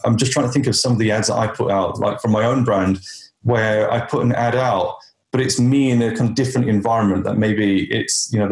I'm 0.04 0.18
just 0.18 0.32
trying 0.32 0.46
to 0.48 0.52
think 0.52 0.68
of 0.68 0.76
some 0.76 0.92
of 0.92 1.00
the 1.00 1.12
ads 1.12 1.28
that 1.28 1.36
I 1.36 1.48
put 1.48 1.72
out, 1.72 2.00
like 2.00 2.20
from 2.22 2.32
my 2.32 2.44
own 2.44 2.64
brand, 2.64 3.00
where 3.44 3.92
I 3.92 4.02
put 4.02 4.24
an 4.24 4.34
ad 4.34 4.56
out, 4.56 4.98
but 5.32 5.42
it's 5.42 5.60
me 5.60 5.92
in 5.92 6.02
a 6.02 6.16
kind 6.16 6.30
of 6.30 6.36
different 6.36 6.68
environment 6.68 7.24
that 7.24 7.38
maybe 7.38 7.90
it's, 7.92 8.30
you 8.34 8.40
know, 8.40 8.48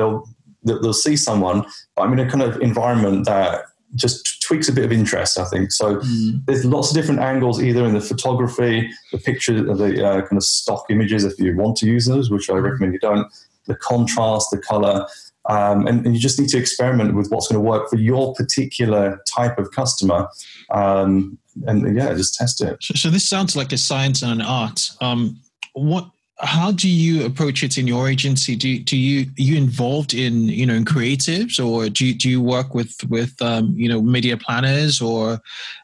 they'll, 0.64 0.80
they'll 0.82 0.94
see 0.94 1.18
someone, 1.18 1.66
but 1.96 2.04
I'm 2.04 2.14
in 2.14 2.20
a 2.20 2.30
kind 2.30 2.44
of 2.44 2.62
environment 2.62 3.26
that 3.26 3.64
just 3.96 4.42
tweaks 4.42 4.70
a 4.70 4.74
bit 4.74 4.86
of 4.86 4.92
interest, 4.92 5.40
I 5.40 5.46
think. 5.46 5.72
So 5.72 5.98
mm. 5.98 6.46
there's 6.46 6.66
lots 6.66 6.90
of 6.90 6.96
different 6.96 7.22
angles, 7.22 7.62
either 7.62 7.86
in 7.86 7.94
the 7.94 8.02
photography, 8.02 8.90
the 9.12 9.18
picture, 9.18 9.62
the 9.62 10.06
uh, 10.06 10.22
kind 10.22 10.38
of 10.38 10.44
stock 10.44 10.86
images, 10.90 11.24
if 11.24 11.40
you 11.40 11.56
want 11.56 11.78
to 11.78 11.86
use 11.86 12.06
those, 12.06 12.30
which 12.30 12.50
I 12.50 12.54
mm. 12.54 12.64
recommend 12.64 12.94
you 12.94 13.00
don't, 13.00 13.28
the 13.68 13.76
contrast, 13.76 14.52
the 14.52 14.58
color. 14.58 15.08
Um, 15.50 15.88
and, 15.88 16.06
and, 16.06 16.14
you 16.14 16.20
just 16.20 16.38
need 16.38 16.50
to 16.50 16.58
experiment 16.58 17.16
with 17.16 17.30
what's 17.30 17.48
going 17.48 17.56
to 17.56 17.66
work 17.66 17.90
for 17.90 17.96
your 17.96 18.34
particular 18.34 19.22
type 19.26 19.58
of 19.58 19.72
customer. 19.72 20.28
Um, 20.72 21.38
and 21.66 21.96
yeah, 21.96 22.14
just 22.14 22.36
test 22.36 22.60
it. 22.62 22.78
So, 22.82 22.96
so, 22.96 23.10
this 23.10 23.28
sounds 23.28 23.56
like 23.56 23.72
a 23.72 23.78
science 23.78 24.24
and 24.24 24.32
an 24.34 24.42
art. 24.42 24.90
Um, 25.00 25.40
what 25.74 26.10
how 26.40 26.72
do 26.72 26.88
you 26.88 27.26
approach 27.26 27.64
it 27.64 27.78
in 27.78 27.88
your 27.88 28.08
agency? 28.08 28.56
Do 28.56 28.80
do 28.80 28.96
you 28.96 29.26
you 29.38 29.58
involved 29.58 30.14
in 30.14 30.44
you 30.44 30.66
know 30.66 30.76
in 30.76 30.86
creatives, 30.86 31.64
or 31.64 31.90
do 31.90 32.06
you, 32.06 32.14
do 32.14 32.30
you 32.30 32.42
work 32.42 32.76
with 32.76 32.96
with 33.10 33.42
um, 33.42 33.74
you 33.76 33.90
know 33.90 34.02
media 34.02 34.38
planners, 34.38 35.02
or 35.02 35.42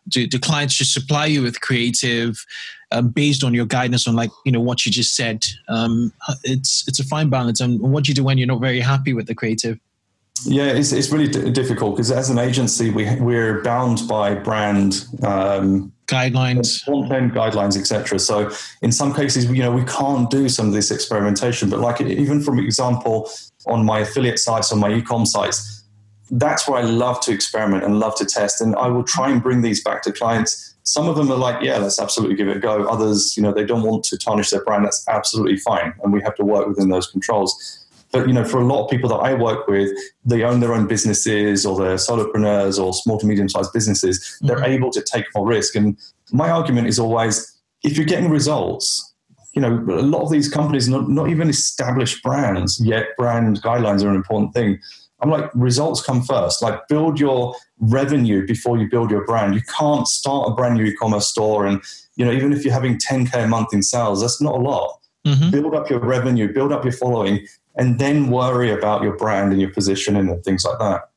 do, 0.09 0.27
do 0.27 0.37
clients 0.39 0.75
just 0.75 0.93
supply 0.93 1.25
you 1.25 1.41
with 1.41 1.61
creative 1.61 2.45
um, 2.91 3.09
based 3.09 3.43
on 3.43 3.53
your 3.53 3.65
guidance 3.65 4.07
on 4.07 4.15
like 4.15 4.29
you 4.45 4.51
know 4.51 4.61
what 4.61 4.85
you 4.85 4.91
just 4.91 5.15
said? 5.15 5.43
Um, 5.69 6.13
it's 6.43 6.87
it's 6.87 6.99
a 6.99 7.05
fine 7.05 7.29
balance. 7.29 7.59
And 7.59 7.79
what 7.79 8.03
do 8.03 8.11
you 8.11 8.15
do 8.15 8.23
when 8.23 8.37
you're 8.37 8.47
not 8.47 8.61
very 8.61 8.79
happy 8.79 9.13
with 9.13 9.25
the 9.25 9.35
creative? 9.35 9.79
Yeah, 10.45 10.65
it's, 10.65 10.91
it's 10.91 11.11
really 11.11 11.27
d- 11.27 11.51
difficult 11.51 11.95
because 11.95 12.11
as 12.11 12.29
an 12.29 12.39
agency, 12.39 12.89
we 12.89 13.15
we're 13.19 13.61
bound 13.61 14.07
by 14.07 14.35
brand 14.35 15.05
um, 15.23 15.91
guidelines, 16.07 16.83
content 16.85 17.33
guidelines, 17.33 17.77
etc. 17.77 18.19
So 18.19 18.51
in 18.81 18.91
some 18.91 19.13
cases, 19.13 19.45
you 19.45 19.61
know, 19.63 19.71
we 19.71 19.83
can't 19.85 20.29
do 20.29 20.49
some 20.49 20.67
of 20.67 20.73
this 20.73 20.91
experimentation. 20.91 21.69
But 21.69 21.79
like 21.79 22.01
even 22.01 22.41
from 22.41 22.59
example 22.59 23.29
on 23.67 23.85
my 23.85 23.99
affiliate 23.99 24.39
sites, 24.39 24.71
on 24.71 24.79
my 24.79 24.89
ecom 24.89 25.25
sites, 25.25 25.83
that's 26.31 26.67
where 26.67 26.79
I 26.79 26.83
love 26.83 27.19
to 27.21 27.31
experiment 27.31 27.83
and 27.83 27.99
love 27.99 28.15
to 28.15 28.25
test, 28.25 28.61
and 28.61 28.75
I 28.75 28.87
will 28.87 29.03
try 29.03 29.29
and 29.29 29.41
bring 29.41 29.61
these 29.61 29.83
back 29.83 30.01
to 30.03 30.11
clients. 30.11 30.75
Some 30.83 31.07
of 31.07 31.15
them 31.15 31.31
are 31.31 31.37
like, 31.37 31.63
yeah, 31.63 31.77
let's 31.77 31.99
absolutely 31.99 32.35
give 32.35 32.49
it 32.49 32.57
a 32.57 32.59
go. 32.59 32.85
Others, 32.85 33.37
you 33.37 33.43
know, 33.43 33.53
they 33.53 33.63
don't 33.63 33.83
want 33.83 34.03
to 34.05 34.17
tarnish 34.17 34.49
their 34.49 34.63
brand. 34.63 34.83
That's 34.83 35.07
absolutely 35.07 35.57
fine, 35.57 35.93
and 36.03 36.11
we 36.11 36.21
have 36.21 36.35
to 36.35 36.43
work 36.43 36.67
within 36.67 36.89
those 36.89 37.07
controls. 37.07 37.82
But 38.13 38.27
you 38.27 38.33
know, 38.33 38.45
for 38.45 38.61
a 38.61 38.65
lot 38.65 38.85
of 38.85 38.91
people 38.91 39.09
that 39.09 39.17
I 39.17 39.33
work 39.33 39.67
with, 39.67 39.91
they 40.23 40.43
own 40.43 40.59
their 40.59 40.73
own 40.73 40.87
businesses 40.87 41.65
or 41.65 41.77
they're 41.77 41.95
solopreneurs 41.95 42.81
or 42.81 42.93
small 42.93 43.17
to 43.19 43.25
medium 43.25 43.49
sized 43.49 43.73
businesses. 43.73 44.19
Mm-hmm. 44.19 44.47
They're 44.47 44.63
able 44.63 44.91
to 44.91 45.01
take 45.01 45.25
more 45.35 45.45
risk. 45.45 45.75
And 45.75 45.97
my 46.31 46.49
argument 46.51 46.87
is 46.87 46.99
always, 46.99 47.59
if 47.81 47.97
you're 47.97 48.05
getting 48.05 48.29
results, 48.29 49.13
you 49.53 49.61
know, 49.61 49.73
a 49.89 50.01
lot 50.01 50.21
of 50.21 50.31
these 50.31 50.47
companies, 50.47 50.87
not, 50.87 51.09
not 51.09 51.29
even 51.29 51.49
established 51.49 52.23
brands, 52.23 52.79
yet 52.83 53.07
brand 53.17 53.61
guidelines 53.61 54.03
are 54.03 54.09
an 54.09 54.15
important 54.15 54.53
thing. 54.53 54.79
I'm 55.19 55.29
like, 55.29 55.49
results 55.55 56.03
come 56.03 56.21
first. 56.21 56.61
Like, 56.61 56.87
build 56.87 57.19
your 57.19 57.55
revenue 57.79 58.45
before 58.45 58.77
you 58.77 58.89
build 58.89 59.09
your 59.09 59.25
brand. 59.25 59.55
You 59.55 59.61
can't 59.61 60.07
start 60.07 60.49
a 60.49 60.53
brand 60.53 60.75
new 60.75 60.83
e-commerce 60.83 61.27
store, 61.27 61.65
and 61.65 61.81
you 62.15 62.25
know, 62.25 62.31
even 62.31 62.51
if 62.51 62.65
you're 62.65 62.73
having 62.73 62.97
10k 62.97 63.45
a 63.45 63.47
month 63.47 63.73
in 63.73 63.81
sales, 63.81 64.21
that's 64.21 64.41
not 64.41 64.55
a 64.55 64.59
lot. 64.59 64.99
Mm-hmm. 65.25 65.51
Build 65.51 65.75
up 65.75 65.89
your 65.89 65.99
revenue, 65.99 66.51
build 66.51 66.73
up 66.73 66.83
your 66.83 66.91
following, 66.91 67.47
and 67.75 67.99
then 67.99 68.29
worry 68.29 68.71
about 68.71 69.03
your 69.03 69.17
brand 69.17 69.51
and 69.51 69.61
your 69.61 69.71
positioning 69.71 70.29
and 70.29 70.43
things 70.43 70.63
like 70.63 70.79
that. 70.79 71.09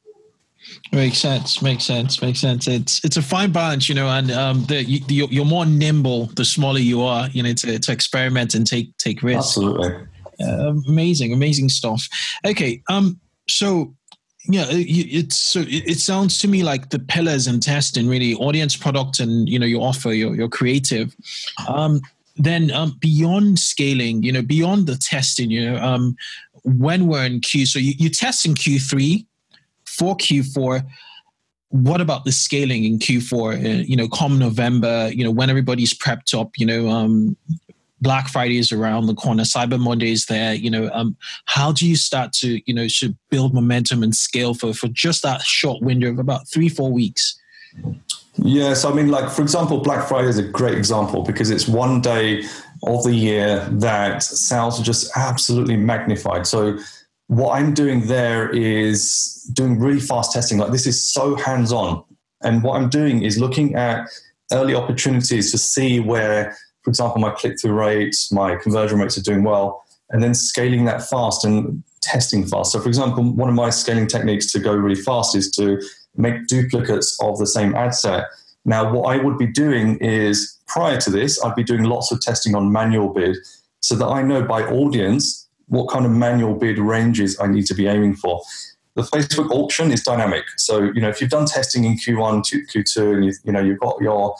Makes 0.93 1.19
sense. 1.19 1.63
Makes 1.63 1.85
sense. 1.85 2.21
Makes 2.23 2.41
sense. 2.41 2.67
It's 2.67 3.05
it's 3.05 3.17
a 3.17 3.23
fine 3.23 3.53
balance, 3.53 3.89
you 3.89 3.95
know, 3.95 4.09
and 4.09 4.31
um, 4.31 4.65
the, 4.65 4.83
you, 4.83 5.27
you're 5.31 5.45
more 5.45 5.67
nimble 5.67 6.27
the 6.37 6.45
smaller 6.45 6.79
you 6.79 7.03
are, 7.03 7.29
you 7.29 7.43
know, 7.43 7.53
to, 7.53 7.79
to 7.79 7.93
experiment 7.93 8.55
and 8.55 8.67
take 8.67 8.97
take 8.99 9.23
risks. 9.23 9.57
Absolutely. 9.57 9.95
Uh, 10.41 10.75
amazing, 10.89 11.33
amazing 11.33 11.69
stuff. 11.69 12.07
Okay, 12.45 12.83
um, 12.89 13.19
so 13.49 13.95
yeah, 14.49 14.67
it's 14.69 15.37
so 15.37 15.65
it, 15.67 15.99
sounds 15.99 16.39
to 16.39 16.49
me 16.49 16.63
like 16.63 16.91
the 16.91 16.99
pillars 16.99 17.47
and 17.47 17.63
testing 17.63 18.09
really 18.09 18.35
audience, 18.35 18.77
product, 18.77 19.19
and 19.19 19.49
you 19.49 19.59
know 19.59 19.67
your 19.67 19.83
offer, 19.83 20.13
your 20.13 20.35
your 20.35 20.49
creative. 20.49 21.15
Um, 21.69 22.01
then 22.37 22.71
um, 22.73 22.97
beyond 23.01 23.59
scaling, 23.59 24.23
you 24.23 24.31
know, 24.31 24.43
beyond 24.43 24.87
the 24.87 24.97
testing, 24.97 25.51
you 25.51 25.71
know, 25.71 25.79
um, 25.79 26.17
when 26.67 27.07
we're 27.07 27.25
in 27.25 27.41
Q, 27.41 27.65
so 27.65 27.79
you, 27.79 27.95
you 27.97 28.11
test 28.11 28.45
in 28.45 28.55
Q3 28.55 29.25
for 29.85 30.17
Q4. 30.17 30.85
What 31.69 32.01
about 32.01 32.25
the 32.25 32.33
scaling 32.33 32.85
in 32.85 32.99
Q4? 32.99 33.55
Uh, 33.55 33.85
you 33.87 33.97
know, 33.97 34.09
come 34.09 34.39
November, 34.39 35.11
you 35.13 35.25
know, 35.25 35.31
when 35.31 35.49
everybody's 35.49 35.95
prepped 35.95 36.39
up, 36.39 36.51
you 36.57 36.67
know, 36.67 36.89
um, 36.89 37.37
Black 38.01 38.29
Friday 38.29 38.59
is 38.59 38.73
around 38.73 39.07
the 39.07 39.15
corner, 39.15 39.45
Cyber 39.45 39.79
Monday 39.79 40.13
is 40.13 40.27
there. 40.27 40.55
You 40.55 40.71
know, 40.71 40.91
um, 40.93 41.17
how 41.47 41.73
do 41.73 41.89
you 41.89 41.97
start 41.97 42.33
to, 42.35 42.61
you 42.67 42.75
know, 42.75 42.89
should 42.89 43.17
build 43.31 43.55
momentum 43.55 44.03
and 44.03 44.15
scale 44.15 44.53
for 44.53 44.75
for 44.75 44.89
just 44.89 45.23
that 45.23 45.43
short 45.43 45.83
window 45.83 46.11
of 46.11 46.19
about 46.19 46.49
three, 46.49 46.69
four 46.69 46.93
weeks? 46.93 47.39
Yes, 48.37 48.85
I 48.85 48.93
mean, 48.93 49.09
like 49.09 49.31
for 49.31 49.43
example, 49.43 49.79
Black 49.79 50.07
Friday 50.09 50.29
is 50.29 50.39
a 50.39 50.43
great 50.43 50.77
example 50.77 51.23
because 51.23 51.51
it's 51.51 51.67
one 51.67 52.01
day 52.03 52.45
of 52.87 53.05
the 53.05 53.15
year 53.15 53.67
that 53.71 54.23
sales 54.23 54.81
are 54.81 54.85
just 54.85 55.11
absolutely 55.17 55.77
magnified. 55.77 56.47
So 56.47 56.79
what 57.27 57.59
I'm 57.59 57.75
doing 57.75 58.07
there 58.07 58.49
is 58.51 59.51
doing 59.53 59.79
really 59.79 60.01
fast 60.01 60.33
testing. 60.33 60.59
Like 60.59 60.71
this 60.71 60.87
is 60.87 61.03
so 61.03 61.35
hands-on, 61.35 62.05
and 62.43 62.63
what 62.63 62.77
I'm 62.77 62.89
doing 62.89 63.23
is 63.23 63.39
looking 63.39 63.75
at 63.75 64.09
early 64.53 64.75
opportunities 64.75 65.51
to 65.51 65.59
see 65.59 65.99
where, 65.99 66.57
for 66.83 66.91
example, 66.91 67.21
my 67.21 67.31
click-through 67.31 67.73
rates, 67.73 68.31
my 68.31 68.55
conversion 68.55 69.01
rates 69.01 69.19
are 69.19 69.23
doing 69.23 69.43
well, 69.43 69.85
and 70.11 70.23
then 70.23 70.35
scaling 70.35 70.85
that 70.85 71.03
fast 71.03 71.45
and 71.45 71.83
testing 72.03 72.47
fast. 72.47 72.71
So, 72.71 72.81
for 72.81 72.89
example, 72.89 73.25
one 73.25 73.49
of 73.49 73.57
my 73.57 73.71
scaling 73.71 74.07
techniques 74.07 74.53
to 74.53 74.61
go 74.61 74.73
really 74.73 75.01
fast 75.01 75.35
is 75.35 75.51
to 75.53 75.83
make 76.17 76.47
duplicates 76.47 77.19
of 77.21 77.39
the 77.39 77.47
same 77.47 77.75
ad 77.75 77.95
set. 77.95 78.27
Now, 78.67 78.93
what 78.93 79.15
I 79.15 79.23
would 79.23 79.39
be 79.39 79.47
doing 79.47 79.97
is 79.99 80.59
prior 80.67 81.01
to 81.01 81.11
this, 81.11 81.43
I'd 81.43 81.55
be 81.55 81.63
doing 81.63 81.85
lots 81.85 82.11
of 82.11 82.21
testing 82.21 82.55
on 82.57 82.73
manual 82.73 83.09
bid 83.09 83.37
so 83.81 83.95
that 83.95 84.07
I 84.07 84.23
know 84.23 84.43
by 84.43 84.63
audience 84.65 85.49
what 85.69 85.89
kind 85.89 86.05
of 86.05 86.11
manual 86.11 86.55
bid 86.55 86.79
ranges 86.79 87.39
I 87.41 87.47
need 87.47 87.67
to 87.67 87.75
be 87.75 87.87
aiming 87.87 88.17
for. 88.17 88.43
The 88.97 89.03
Facebook 89.03 89.51
auction 89.51 89.93
is 89.93 90.03
dynamic. 90.03 90.45
So, 90.57 90.83
you 90.83 91.01
know, 91.01 91.09
if 91.09 91.21
you've 91.21 91.31
done 91.31 91.47
testing 91.47 91.85
in 91.85 91.97
Q1, 91.97 92.43
Q2, 92.75 93.15
and 93.15 93.25
you, 93.25 93.33
you 93.45 93.53
know, 93.53 93.61
you've 93.61 93.79
got 93.79 94.01
your 94.01 94.35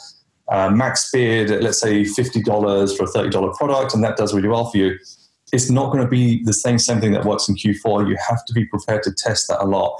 uh, 0.49 0.69
max 0.71 1.09
bid 1.11 1.49
at, 1.49 1.63
let's 1.63 1.79
say, 1.79 2.01
$50 2.03 2.97
for 2.97 3.03
a 3.03 3.07
$30 3.07 3.55
product, 3.55 3.93
and 3.93 4.03
that 4.03 4.17
does 4.17 4.33
really 4.33 4.47
well 4.49 4.69
for 4.69 4.77
you, 4.77 4.97
it's 5.53 5.69
not 5.69 5.91
going 5.91 6.03
to 6.03 6.09
be 6.09 6.43
the 6.43 6.53
same, 6.53 6.79
same 6.79 6.99
thing 6.99 7.13
that 7.13 7.23
works 7.23 7.47
in 7.47 7.55
Q4. 7.55 8.09
You 8.09 8.17
have 8.27 8.43
to 8.45 8.53
be 8.53 8.65
prepared 8.65 9.03
to 9.03 9.13
test 9.13 9.47
that 9.47 9.61
a 9.61 9.65
lot. 9.65 9.97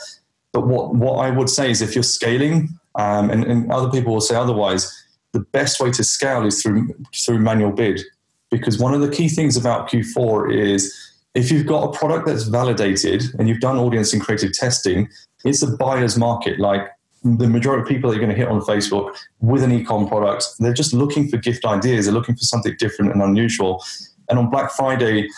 But 0.51 0.67
what, 0.67 0.95
what 0.95 1.25
I 1.25 1.30
would 1.30 1.49
say 1.49 1.71
is 1.71 1.82
if 1.82 1.95
you're 1.95 2.03
scaling, 2.03 2.78
um, 2.98 3.30
and, 3.30 3.43
and 3.45 3.72
other 3.72 3.89
people 3.89 4.14
will 4.14 4.22
say 4.22 4.36
otherwise, 4.36 4.91
the 5.34 5.39
best 5.39 5.80
way 5.80 5.91
to 5.91 6.04
scale 6.04 6.45
is 6.45 6.62
through 6.62 6.93
through 7.16 7.39
manual 7.39 7.72
bid. 7.72 8.02
Because 8.50 8.78
one 8.80 8.93
of 8.93 9.02
the 9.02 9.10
key 9.10 9.28
things 9.28 9.58
about 9.58 9.89
Q4 9.89 10.54
is 10.54 10.95
if 11.36 11.52
you've 11.52 11.68
got 11.68 11.84
a 11.84 11.98
product 11.98 12.26
that's 12.26 12.43
validated 12.43 13.24
and 13.38 13.48
you've 13.48 13.60
done 13.60 13.78
audience 13.78 14.14
and 14.14 14.22
creative 14.22 14.54
testing, 14.54 15.10
it's 15.43 15.62
a 15.62 15.68
buyer's 15.68 16.18
market. 16.18 16.60
Like 16.60 16.89
the 17.24 17.48
majority 17.48 17.82
of 17.82 17.88
people 17.88 18.10
that 18.10 18.16
you're 18.16 18.26
going 18.26 18.36
to 18.36 18.41
hit 18.41 18.50
on 18.50 18.62
Facebook 18.62 19.16
with 19.41 19.64
an 19.64 19.72
ecom 19.72 20.08
product, 20.08 20.45
they're 20.60 20.74
just 20.74 20.93
looking 20.93 21.28
for 21.28 21.38
gift 21.38 21.66
ideas. 21.66 22.06
They're 22.06 22.14
looking 22.14 22.36
for 22.36 22.45
something 22.45 22.76
different 22.80 23.12
and 23.12 23.22
unusual. 23.22 23.84
And 24.30 24.39
on 24.39 24.50
Black 24.50 24.72
Friday, 24.72 25.30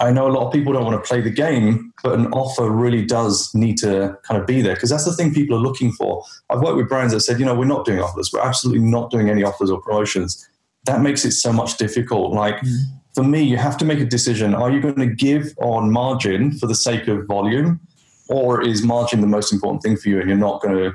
I 0.00 0.10
know 0.10 0.26
a 0.26 0.32
lot 0.32 0.46
of 0.46 0.52
people 0.52 0.72
don't 0.72 0.84
want 0.84 1.02
to 1.02 1.06
play 1.06 1.20
the 1.20 1.30
game, 1.30 1.92
but 2.02 2.18
an 2.18 2.26
offer 2.32 2.68
really 2.68 3.04
does 3.04 3.50
need 3.54 3.78
to 3.78 4.16
kind 4.24 4.40
of 4.40 4.46
be 4.46 4.60
there 4.60 4.74
because 4.74 4.90
that's 4.90 5.04
the 5.04 5.12
thing 5.12 5.32
people 5.32 5.56
are 5.56 5.60
looking 5.60 5.92
for. 5.92 6.24
I've 6.50 6.60
worked 6.60 6.76
with 6.76 6.88
brands 6.88 7.12
that 7.12 7.20
said, 7.20 7.38
you 7.38 7.46
know, 7.46 7.54
we're 7.54 7.64
not 7.64 7.84
doing 7.84 8.00
offers. 8.00 8.30
We're 8.32 8.40
absolutely 8.40 8.84
not 8.84 9.10
doing 9.10 9.30
any 9.30 9.42
offers 9.42 9.70
or 9.70 9.80
promotions. 9.80 10.48
That 10.84 11.00
makes 11.00 11.24
it 11.24 11.32
so 11.32 11.52
much 11.52 11.76
difficult. 11.76 12.32
Like 12.32 12.56
mm. 12.56 12.76
for 13.14 13.22
me, 13.22 13.42
you 13.42 13.56
have 13.56 13.76
to 13.78 13.84
make 13.84 14.00
a 14.00 14.04
decision. 14.04 14.54
Are 14.54 14.70
you 14.70 14.80
going 14.80 14.96
to 14.96 15.06
give 15.06 15.54
on 15.58 15.90
margin 15.92 16.52
for 16.52 16.66
the 16.66 16.74
sake 16.74 17.08
of 17.08 17.26
volume? 17.26 17.80
Or 18.28 18.60
is 18.60 18.82
margin 18.82 19.20
the 19.20 19.26
most 19.26 19.52
important 19.52 19.82
thing 19.82 19.96
for 19.96 20.08
you 20.08 20.20
and 20.20 20.28
you're 20.28 20.38
not 20.38 20.60
going 20.60 20.74
to, 20.74 20.92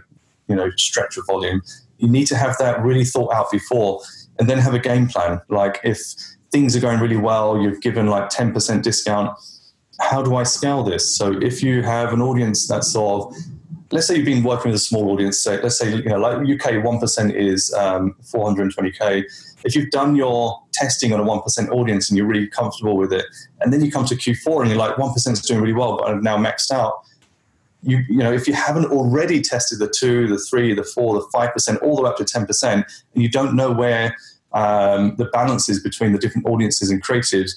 you 0.48 0.56
know, 0.56 0.70
stretch 0.78 1.16
your 1.16 1.26
volume? 1.26 1.62
you 2.04 2.10
need 2.10 2.28
to 2.28 2.36
have 2.36 2.58
that 2.58 2.84
really 2.84 3.06
thought 3.06 3.34
out 3.34 3.50
before 3.50 4.02
and 4.38 4.50
then 4.50 4.58
have 4.58 4.74
a 4.74 4.80
game 4.80 5.08
plan. 5.08 5.40
Like 5.48 5.80
if 5.86 5.98
things 6.54 6.76
are 6.76 6.80
going 6.80 7.00
really 7.00 7.18
well, 7.18 7.60
you've 7.60 7.82
given 7.82 8.06
like 8.08 8.30
10% 8.30 8.84
discount. 8.84 9.38
How 10.00 10.22
do 10.22 10.36
I 10.36 10.44
scale 10.44 10.84
this? 10.84 11.18
So 11.18 11.34
if 11.42 11.64
you 11.64 11.82
have 11.82 12.14
an 12.14 12.22
audience 12.22 12.68
that's 12.68 12.94
sort 12.94 13.34
of, 13.34 13.38
let's 13.92 14.06
say 14.06 14.18
you've 14.18 14.26
been 14.26 14.44
working 14.44 14.72
with 14.72 14.80
a 14.80 14.84
small 14.84 15.10
audience, 15.10 15.42
say, 15.42 15.60
let's 15.62 15.80
say, 15.80 15.96
you 15.96 16.04
know, 16.04 16.20
like 16.20 16.38
UK 16.38 16.84
1% 16.84 17.36
is 17.36 17.74
um, 17.74 18.16
420K. 18.22 19.24
If 19.66 19.76
you've 19.76 19.90
done 19.90 20.16
your 20.16 20.62
testing 20.74 21.12
on 21.12 21.20
a 21.20 21.24
1% 21.24 21.70
audience 21.72 22.10
and 22.10 22.18
you're 22.18 22.28
really 22.28 22.48
comfortable 22.48 22.98
with 22.98 23.12
it, 23.12 23.26
and 23.62 23.74
then 23.74 23.84
you 23.84 23.92
come 23.92 24.06
to 24.06 24.16
Q4 24.16 24.62
and 24.62 24.70
you're 24.70 24.78
like, 24.78 24.96
1% 24.96 25.32
is 25.32 25.42
doing 25.42 25.60
really 25.60 25.74
well, 25.74 25.98
but 25.98 26.08
I've 26.08 26.22
now 26.22 26.38
maxed 26.38 26.70
out. 26.70 27.02
You, 27.82 28.04
you 28.08 28.20
know, 28.20 28.32
if 28.32 28.48
you 28.48 28.54
haven't 28.54 28.86
already 28.86 29.42
tested 29.42 29.80
the 29.80 29.90
two, 29.90 30.28
the 30.28 30.38
three, 30.38 30.74
the 30.74 30.84
four, 30.84 31.16
the 31.16 31.28
five 31.34 31.52
percent, 31.52 31.82
all 31.82 31.98
the 31.98 32.04
way 32.04 32.10
up 32.10 32.16
to 32.16 32.24
ten 32.24 32.46
percent, 32.46 32.86
and 33.14 33.22
you 33.22 33.28
don't 33.28 33.58
know 33.58 33.74
where 33.74 34.16
um, 34.54 35.16
the 35.18 35.26
balances 35.26 35.82
between 35.82 36.12
the 36.12 36.20
different 36.20 36.48
audiences 36.48 36.90
and 36.90 37.04
creatives. 37.04 37.52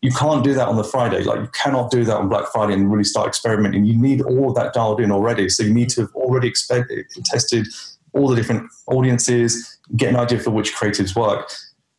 You 0.00 0.10
can't 0.10 0.42
do 0.42 0.52
that 0.54 0.66
on 0.66 0.76
the 0.76 0.84
Friday. 0.84 1.22
Like 1.22 1.40
you 1.40 1.48
cannot 1.54 1.90
do 1.90 2.04
that 2.04 2.16
on 2.16 2.28
Black 2.28 2.46
Friday 2.52 2.74
and 2.74 2.90
really 2.90 3.04
start 3.04 3.28
experimenting. 3.28 3.84
You 3.84 3.96
need 3.96 4.20
all 4.22 4.48
of 4.48 4.56
that 4.56 4.72
dialed 4.72 5.00
in 5.00 5.12
already. 5.12 5.48
So 5.48 5.62
you 5.62 5.72
need 5.72 5.90
to 5.90 6.02
have 6.02 6.14
already 6.14 6.48
expected, 6.48 7.06
tested 7.24 7.68
all 8.12 8.28
the 8.28 8.34
different 8.34 8.68
audiences, 8.88 9.78
get 9.96 10.10
an 10.10 10.16
idea 10.16 10.40
for 10.40 10.50
which 10.50 10.74
creatives 10.74 11.14
work. 11.14 11.48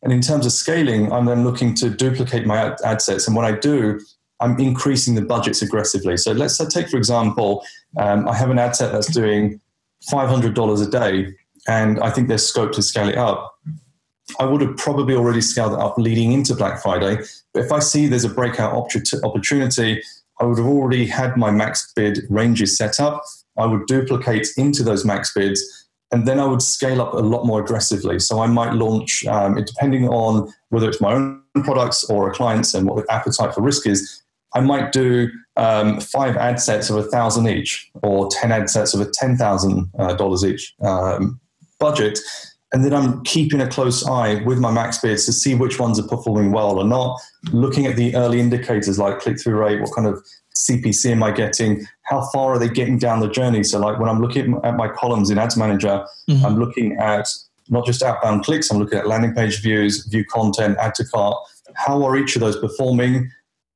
And 0.02 0.12
in 0.12 0.20
terms 0.20 0.46
of 0.46 0.52
scaling, 0.52 1.12
I'm 1.12 1.26
then 1.26 1.46
looking 1.46 1.74
to 1.76 1.90
duplicate 1.90 2.46
my 2.46 2.76
ad, 2.84 3.02
sets. 3.02 3.26
And 3.26 3.36
when 3.38 3.46
I 3.46 3.58
do, 3.58 4.02
I'm 4.42 4.60
increasing 4.60 5.16
the 5.16 5.22
budgets 5.22 5.62
aggressively. 5.62 6.18
So 6.18 6.34
let's 6.34 6.58
take, 6.68 6.90
for 6.90 6.98
example, 6.98 7.64
um, 7.98 8.28
I 8.28 8.36
have 8.36 8.50
an 8.50 8.60
ad 8.60 8.76
set 8.76 8.92
that's 8.92 9.08
doing 9.08 9.62
$500 10.12 10.88
a 10.88 10.92
day, 10.92 11.34
and 11.68 12.02
I 12.02 12.10
think 12.10 12.28
there's 12.28 12.46
scope 12.46 12.74
to 12.74 12.82
scale 12.82 13.08
it 13.08 13.18
up. 13.18 13.58
I 14.40 14.46
would 14.46 14.62
have 14.62 14.78
probably 14.78 15.16
already 15.16 15.42
scaled 15.42 15.74
it 15.74 15.80
up 15.80 15.98
leading 15.98 16.32
into 16.32 16.56
Black 16.56 16.82
Friday. 16.82 17.18
But 17.54 17.66
if 17.66 17.72
I 17.72 17.80
see 17.80 18.08
there's 18.08 18.24
a 18.24 18.30
breakout 18.30 18.74
opportunity, 18.74 20.02
I 20.40 20.46
would 20.46 20.58
have 20.58 20.68
already 20.68 21.06
had 21.06 21.38
my 21.38 21.52
max 21.52 21.92
bid 21.96 22.22
ranges 22.30 22.78
set 22.78 23.00
up. 23.00 23.24
I 23.58 23.66
would 23.66 23.86
duplicate 23.86 24.48
into 24.58 24.84
those 24.84 25.06
max 25.06 25.34
bids, 25.34 25.88
and 26.12 26.28
then 26.28 26.40
I 26.40 26.46
would 26.46 26.62
scale 26.62 27.02
up 27.02 27.14
a 27.14 27.18
lot 27.18 27.46
more 27.46 27.62
aggressively. 27.62 28.20
So 28.20 28.40
I 28.40 28.48
might 28.48 28.74
launch, 28.74 29.26
um, 29.28 29.56
depending 29.56 30.08
on 30.10 30.52
whether 30.70 30.90
it's 30.90 31.02
my 31.02 31.14
own 31.14 31.44
products 31.64 32.04
or 32.06 32.30
a 32.30 32.34
client's 32.34 32.74
and 32.74 32.88
what 32.88 33.06
the 33.06 33.14
appetite 33.14 33.54
for 33.54 33.62
risk 33.62 33.86
is. 33.86 34.22
I 34.56 34.60
might 34.60 34.92
do 34.92 35.30
um, 35.56 36.00
five 36.00 36.38
ad 36.38 36.60
sets 36.60 36.90
of 36.90 36.96
a 36.96 37.04
thousand 37.04 37.48
each, 37.48 37.90
or 38.02 38.30
ten 38.30 38.52
ad 38.52 38.70
sets 38.70 38.94
of 38.94 39.02
a 39.02 39.10
ten 39.10 39.38
thousand 39.38 39.90
uh, 39.98 40.14
dollars 40.14 40.44
each 40.44 40.74
um, 40.82 41.40
budget, 41.80 42.20
and 42.74 42.84
then 42.84 42.94
I'm 42.94 43.24
keeping 43.24 43.62
a 43.62 43.68
close 43.68 44.06
eye 44.06 44.42
with 44.44 44.58
my 44.58 44.72
max 44.72 45.00
bids 45.00 45.26
to 45.28 45.34
see 45.34 45.54
which 45.54 45.80
ones 45.80 46.00
are 46.00 46.08
performing 46.08 46.52
well 46.52 46.80
or 46.80 46.84
not. 46.84 47.22
Looking 47.52 47.86
at 47.86 47.96
the 47.96 48.16
early 48.16 48.40
indicators 48.40 48.98
like 48.98 49.20
click 49.20 49.40
through 49.40 49.58
rate, 49.58 49.80
what 49.80 49.94
kind 49.96 50.08
of 50.08 50.26
CPC 50.56 51.12
am 51.12 51.22
I 51.22 51.32
getting? 51.32 51.86
How 52.04 52.28
far 52.34 52.54
are 52.54 52.60
they 52.60 52.70
getting 52.70 52.98
down 52.98 53.20
the 53.20 53.30
journey? 53.30 53.64
So, 53.64 53.80
like 53.80 54.00
when 54.00 54.10
I'm 54.10 54.22
looking 54.22 54.60
at 54.64 54.76
my 54.76 54.90
columns 54.90 55.30
in 55.30 55.38
Ads 55.38 55.56
Manager, 55.56 56.04
mm-hmm. 56.28 56.44
I'm 56.44 56.58
looking 56.58 56.98
at 56.98 57.28
not 57.70 57.86
just 57.86 58.02
outbound 58.02 58.44
clicks, 58.44 58.72
I'm 58.72 58.80
looking 58.80 58.98
at 58.98 59.08
landing 59.08 59.36
page 59.36 59.62
views, 59.62 60.06
view 60.08 60.26
content, 60.26 60.78
add 60.80 60.96
to 60.96 61.06
cart. 61.06 61.38
How 61.76 62.04
are 62.04 62.18
each 62.18 62.36
of 62.36 62.42
those 62.42 62.60
performing? 62.60 63.30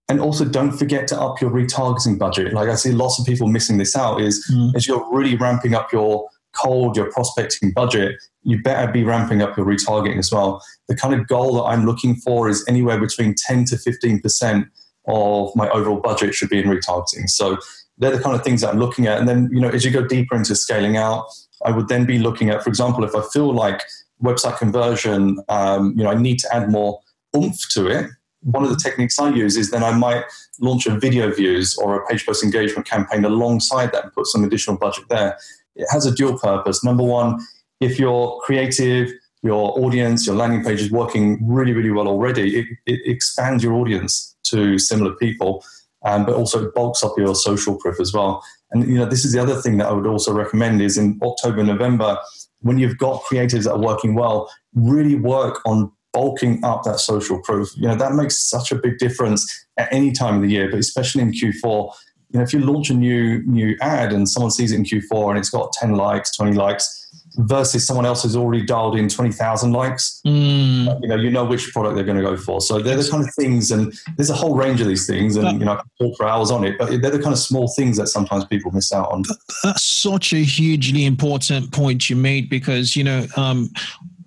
And 0.09 0.19
also, 0.19 0.43
don't 0.43 0.71
forget 0.71 1.07
to 1.09 1.19
up 1.19 1.39
your 1.39 1.51
retargeting 1.51 2.17
budget. 2.17 2.53
Like 2.53 2.69
I 2.69 2.75
see 2.75 2.93
lots 2.93 3.19
of 3.19 3.25
people 3.25 3.47
missing 3.47 3.77
this 3.77 3.95
out. 3.95 4.21
Is 4.21 4.49
mm. 4.51 4.73
as 4.75 4.87
you're 4.87 5.05
really 5.13 5.35
ramping 5.35 5.75
up 5.75 5.91
your 5.91 6.27
cold, 6.61 6.95
your 6.95 7.11
prospecting 7.11 7.71
budget, 7.71 8.15
you 8.43 8.61
better 8.61 8.91
be 8.91 9.03
ramping 9.03 9.41
up 9.41 9.57
your 9.57 9.65
retargeting 9.65 10.17
as 10.17 10.31
well. 10.31 10.61
The 10.87 10.95
kind 10.95 11.13
of 11.13 11.27
goal 11.27 11.55
that 11.55 11.63
I'm 11.63 11.85
looking 11.85 12.15
for 12.15 12.49
is 12.49 12.65
anywhere 12.67 12.99
between 12.99 13.35
10 13.35 13.65
to 13.65 13.77
15 13.77 14.21
percent 14.21 14.67
of 15.07 15.55
my 15.55 15.69
overall 15.69 15.99
budget 15.99 16.33
should 16.35 16.49
be 16.49 16.59
in 16.59 16.65
retargeting. 16.65 17.29
So 17.29 17.57
they're 17.97 18.11
the 18.11 18.21
kind 18.21 18.35
of 18.35 18.43
things 18.43 18.61
that 18.61 18.69
I'm 18.69 18.79
looking 18.79 19.07
at. 19.07 19.19
And 19.19 19.27
then, 19.27 19.49
you 19.51 19.59
know, 19.59 19.69
as 19.69 19.85
you 19.85 19.91
go 19.91 20.05
deeper 20.05 20.35
into 20.35 20.55
scaling 20.55 20.97
out, 20.97 21.25
I 21.65 21.71
would 21.71 21.87
then 21.87 22.05
be 22.05 22.19
looking 22.19 22.49
at, 22.49 22.61
for 22.61 22.69
example, 22.69 23.03
if 23.03 23.15
I 23.15 23.21
feel 23.33 23.53
like 23.53 23.81
website 24.21 24.57
conversion, 24.57 25.39
um, 25.49 25.93
you 25.97 26.03
know, 26.03 26.11
I 26.11 26.15
need 26.15 26.39
to 26.39 26.55
add 26.55 26.69
more 26.69 26.99
oomph 27.35 27.57
to 27.69 27.87
it 27.87 28.09
one 28.41 28.63
of 28.63 28.69
the 28.69 28.77
techniques 28.77 29.19
I 29.19 29.29
use 29.29 29.57
is 29.57 29.71
then 29.71 29.83
I 29.83 29.91
might 29.91 30.23
launch 30.59 30.85
a 30.85 30.97
video 30.97 31.31
views 31.31 31.77
or 31.77 32.01
a 32.01 32.07
page 32.07 32.25
post 32.25 32.43
engagement 32.43 32.87
campaign 32.87 33.25
alongside 33.25 33.91
that 33.91 34.05
and 34.05 34.13
put 34.13 34.27
some 34.27 34.43
additional 34.43 34.77
budget 34.77 35.05
there. 35.09 35.37
It 35.77 35.87
has 35.91 36.05
a 36.05 36.13
dual 36.13 36.37
purpose. 36.37 36.83
Number 36.83 37.03
one, 37.03 37.39
if 37.79 37.99
you're 37.99 38.39
creative, 38.43 39.11
your 39.43 39.77
audience, 39.79 40.25
your 40.25 40.35
landing 40.35 40.63
page 40.63 40.81
is 40.81 40.91
working 40.91 41.39
really, 41.47 41.73
really 41.73 41.91
well 41.91 42.07
already, 42.07 42.59
it, 42.59 42.65
it 42.85 42.99
expands 43.05 43.63
your 43.63 43.73
audience 43.73 44.35
to 44.43 44.79
similar 44.79 45.13
people, 45.15 45.63
um, 46.05 46.25
but 46.25 46.35
also 46.35 46.65
it 46.65 46.73
bulks 46.73 47.03
up 47.03 47.13
your 47.17 47.35
social 47.35 47.75
proof 47.77 47.99
as 47.99 48.13
well. 48.13 48.43
And 48.71 48.87
you 48.87 48.95
know, 48.95 49.05
this 49.05 49.23
is 49.23 49.33
the 49.33 49.39
other 49.39 49.55
thing 49.61 49.77
that 49.77 49.87
I 49.87 49.93
would 49.93 50.07
also 50.07 50.33
recommend 50.33 50.81
is 50.81 50.97
in 50.97 51.19
October, 51.21 51.63
November, 51.63 52.17
when 52.61 52.79
you've 52.79 52.97
got 52.97 53.23
creatives 53.23 53.63
that 53.63 53.73
are 53.73 53.79
working 53.79 54.15
well, 54.15 54.51
really 54.73 55.15
work 55.15 55.61
on 55.65 55.91
bulking 56.13 56.63
up 56.63 56.83
that 56.83 56.99
social 56.99 57.39
proof. 57.43 57.69
You 57.75 57.87
know, 57.87 57.95
that 57.95 58.13
makes 58.13 58.37
such 58.49 58.71
a 58.71 58.75
big 58.75 58.97
difference 58.97 59.67
at 59.77 59.91
any 59.93 60.11
time 60.11 60.37
of 60.37 60.41
the 60.41 60.49
year, 60.49 60.69
but 60.69 60.79
especially 60.79 61.21
in 61.21 61.31
Q4. 61.31 61.93
You 62.29 62.39
know, 62.39 62.43
if 62.43 62.53
you 62.53 62.59
launch 62.59 62.89
a 62.89 62.93
new 62.93 63.41
new 63.43 63.77
ad 63.81 64.11
and 64.11 64.27
someone 64.27 64.51
sees 64.51 64.71
it 64.71 64.75
in 64.75 64.83
Q4 64.83 65.29
and 65.29 65.39
it's 65.39 65.49
got 65.49 65.71
10 65.73 65.95
likes, 65.95 66.35
20 66.35 66.53
likes, 66.53 67.07
versus 67.37 67.85
someone 67.85 68.05
else 68.05 68.23
who's 68.23 68.35
already 68.35 68.65
dialed 68.65 68.95
in 68.95 69.07
20,000 69.07 69.71
likes, 69.71 70.21
mm. 70.25 71.01
you 71.01 71.07
know, 71.07 71.15
you 71.15 71.29
know 71.29 71.45
which 71.45 71.71
product 71.71 71.95
they're 71.95 72.03
going 72.03 72.17
to 72.17 72.23
go 72.23 72.35
for. 72.35 72.59
So 72.61 72.79
they're 72.79 72.97
the 72.97 73.07
kind 73.09 73.23
of 73.23 73.33
things, 73.35 73.71
and 73.71 73.93
there's 74.15 74.29
a 74.29 74.35
whole 74.35 74.55
range 74.55 74.81
of 74.81 74.87
these 74.87 75.05
things, 75.05 75.35
and, 75.35 75.59
you 75.59 75.65
know, 75.65 75.73
I 75.73 75.75
can 75.75 75.89
talk 75.99 76.17
for 76.17 76.27
hours 76.27 76.51
on 76.51 76.63
it, 76.63 76.77
but 76.77 76.89
they're 77.01 77.11
the 77.11 77.21
kind 77.21 77.33
of 77.33 77.39
small 77.39 77.67
things 77.75 77.97
that 77.97 78.07
sometimes 78.07 78.45
people 78.45 78.71
miss 78.71 78.91
out 78.91 79.11
on. 79.11 79.23
That's 79.63 79.83
such 79.83 80.33
a 80.33 80.37
hugely 80.37 81.05
important 81.05 81.71
point 81.71 82.09
you 82.09 82.15
made 82.15 82.49
because, 82.49 82.95
you 82.95 83.03
know, 83.03 83.27
um, 83.35 83.71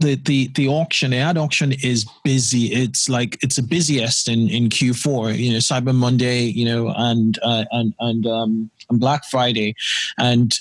the 0.00 0.16
the 0.16 0.48
the 0.54 0.68
auction, 0.68 1.12
the 1.12 1.18
ad 1.18 1.38
auction 1.38 1.72
is 1.72 2.06
busy. 2.24 2.66
It's 2.72 3.08
like 3.08 3.38
it's 3.42 3.56
the 3.56 3.62
busiest 3.62 4.28
in 4.28 4.48
in 4.48 4.68
Q4. 4.68 5.38
You 5.38 5.52
know, 5.52 5.58
Cyber 5.58 5.94
Monday, 5.94 6.44
you 6.44 6.64
know, 6.64 6.92
and 6.96 7.38
uh, 7.42 7.64
and 7.70 7.94
and 8.00 8.26
um, 8.26 8.70
and 8.88 8.98
Black 8.98 9.24
Friday, 9.26 9.74
and 10.18 10.52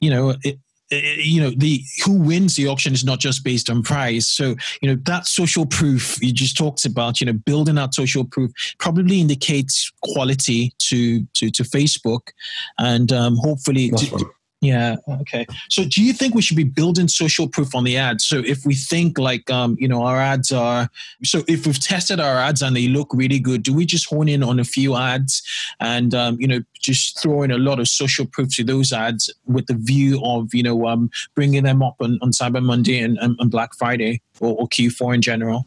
you 0.00 0.10
know 0.10 0.34
it, 0.42 0.58
you 0.90 1.40
know 1.40 1.50
the 1.50 1.82
who 2.04 2.12
wins 2.12 2.54
the 2.54 2.68
auction 2.68 2.92
is 2.92 3.04
not 3.04 3.18
just 3.18 3.42
based 3.42 3.68
on 3.68 3.82
price 3.82 4.28
so 4.28 4.54
you 4.80 4.88
know 4.88 4.94
that 5.04 5.26
social 5.26 5.66
proof 5.66 6.22
you 6.22 6.32
just 6.32 6.56
talked 6.56 6.84
about 6.84 7.20
you 7.20 7.26
know 7.26 7.32
building 7.32 7.74
that 7.74 7.92
social 7.92 8.24
proof 8.24 8.52
probably 8.78 9.20
indicates 9.20 9.90
quality 10.04 10.72
to 10.78 11.26
to 11.34 11.50
to 11.50 11.64
facebook 11.64 12.28
and 12.78 13.12
um, 13.12 13.36
hopefully 13.36 13.90
yeah. 14.62 14.96
Okay. 15.20 15.46
So, 15.68 15.84
do 15.84 16.02
you 16.02 16.14
think 16.14 16.34
we 16.34 16.40
should 16.40 16.56
be 16.56 16.64
building 16.64 17.08
social 17.08 17.46
proof 17.46 17.74
on 17.74 17.84
the 17.84 17.98
ads? 17.98 18.24
So, 18.24 18.38
if 18.38 18.64
we 18.64 18.74
think 18.74 19.18
like, 19.18 19.50
um, 19.50 19.76
you 19.78 19.86
know, 19.86 20.02
our 20.02 20.18
ads 20.18 20.50
are, 20.50 20.88
so 21.22 21.42
if 21.46 21.66
we've 21.66 21.78
tested 21.78 22.20
our 22.20 22.36
ads 22.36 22.62
and 22.62 22.74
they 22.74 22.88
look 22.88 23.12
really 23.12 23.38
good, 23.38 23.62
do 23.62 23.74
we 23.74 23.84
just 23.84 24.08
hone 24.08 24.28
in 24.28 24.42
on 24.42 24.58
a 24.58 24.64
few 24.64 24.96
ads 24.96 25.42
and, 25.80 26.14
um, 26.14 26.38
you 26.40 26.48
know, 26.48 26.62
just 26.80 27.20
throw 27.20 27.42
in 27.42 27.50
a 27.50 27.58
lot 27.58 27.78
of 27.78 27.86
social 27.86 28.24
proof 28.24 28.54
to 28.56 28.64
those 28.64 28.92
ads 28.92 29.32
with 29.46 29.66
the 29.66 29.74
view 29.74 30.20
of, 30.24 30.54
you 30.54 30.62
know, 30.62 30.86
um, 30.86 31.10
bringing 31.34 31.62
them 31.62 31.82
up 31.82 31.96
on, 32.00 32.18
on 32.22 32.30
Cyber 32.30 32.62
Monday 32.62 32.98
and, 33.00 33.18
and, 33.18 33.36
and 33.38 33.50
Black 33.50 33.74
Friday 33.74 34.22
or, 34.40 34.56
or 34.56 34.68
Q4 34.68 35.16
in 35.16 35.22
general? 35.22 35.66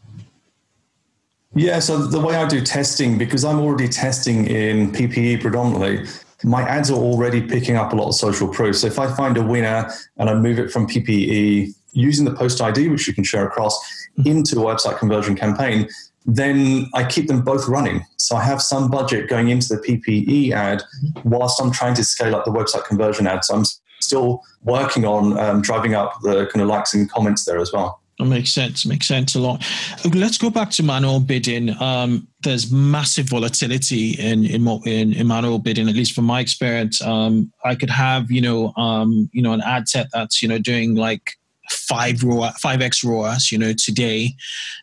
Yeah, 1.54 1.80
so 1.80 1.98
the 1.98 2.20
way 2.20 2.36
I 2.36 2.46
do 2.46 2.60
testing, 2.60 3.18
because 3.18 3.44
I'm 3.44 3.60
already 3.60 3.88
testing 3.88 4.46
in 4.46 4.92
PPE 4.92 5.40
predominantly, 5.40 6.06
my 6.44 6.62
ads 6.62 6.90
are 6.90 6.98
already 6.98 7.42
picking 7.42 7.76
up 7.76 7.92
a 7.92 7.96
lot 7.96 8.08
of 8.08 8.14
social 8.14 8.48
proof. 8.48 8.76
So 8.76 8.86
if 8.86 8.98
I 8.98 9.14
find 9.14 9.36
a 9.36 9.42
winner 9.42 9.90
and 10.16 10.30
I 10.30 10.34
move 10.34 10.58
it 10.58 10.70
from 10.70 10.86
PPE 10.86 11.74
using 11.92 12.24
the 12.24 12.34
post 12.34 12.60
ID, 12.60 12.88
which 12.88 13.06
you 13.06 13.14
can 13.14 13.24
share 13.24 13.46
across, 13.46 13.78
into 14.24 14.60
a 14.60 14.64
website 14.64 14.98
conversion 14.98 15.36
campaign, 15.36 15.88
then 16.26 16.88
I 16.94 17.04
keep 17.04 17.28
them 17.28 17.42
both 17.42 17.68
running. 17.68 18.04
So 18.16 18.36
I 18.36 18.42
have 18.44 18.60
some 18.60 18.90
budget 18.90 19.28
going 19.28 19.48
into 19.48 19.68
the 19.68 19.76
PPE 19.76 20.52
ad 20.52 20.82
whilst 21.24 21.60
I'm 21.60 21.70
trying 21.70 21.94
to 21.94 22.04
scale 22.04 22.34
up 22.34 22.44
the 22.44 22.50
website 22.50 22.84
conversion 22.84 23.26
ad. 23.26 23.44
So 23.44 23.54
I'm 23.54 23.64
still 24.00 24.42
working 24.62 25.04
on 25.04 25.38
um, 25.38 25.62
driving 25.62 25.94
up 25.94 26.20
the 26.22 26.46
kind 26.46 26.62
of 26.62 26.68
likes 26.68 26.94
and 26.94 27.10
comments 27.10 27.44
there 27.44 27.58
as 27.58 27.72
well. 27.72 27.99
That 28.20 28.26
makes 28.26 28.52
sense. 28.52 28.84
Makes 28.84 29.08
sense 29.08 29.34
a 29.34 29.40
lot. 29.40 29.64
Let's 30.14 30.36
go 30.36 30.50
back 30.50 30.70
to 30.72 30.82
manual 30.82 31.20
bidding. 31.20 31.70
Um, 31.80 32.28
there's 32.42 32.70
massive 32.70 33.30
volatility 33.30 34.10
in, 34.10 34.44
in 34.44 34.68
in, 34.84 35.14
in 35.14 35.26
manual 35.26 35.58
bidding. 35.58 35.88
At 35.88 35.94
least 35.94 36.12
from 36.12 36.26
my 36.26 36.40
experience, 36.40 37.00
um, 37.00 37.50
I 37.64 37.74
could 37.74 37.88
have 37.88 38.30
you 38.30 38.42
know 38.42 38.74
um, 38.76 39.30
you 39.32 39.40
know 39.40 39.54
an 39.54 39.62
ad 39.62 39.88
set 39.88 40.08
that's 40.12 40.42
you 40.42 40.48
know 40.48 40.58
doing 40.58 40.96
like 40.96 41.32
five 41.70 42.22
ROAS, 42.22 42.52
five 42.58 42.80
X 42.80 43.04
ROAS, 43.04 43.50
you 43.50 43.58
know, 43.58 43.72
today, 43.72 44.34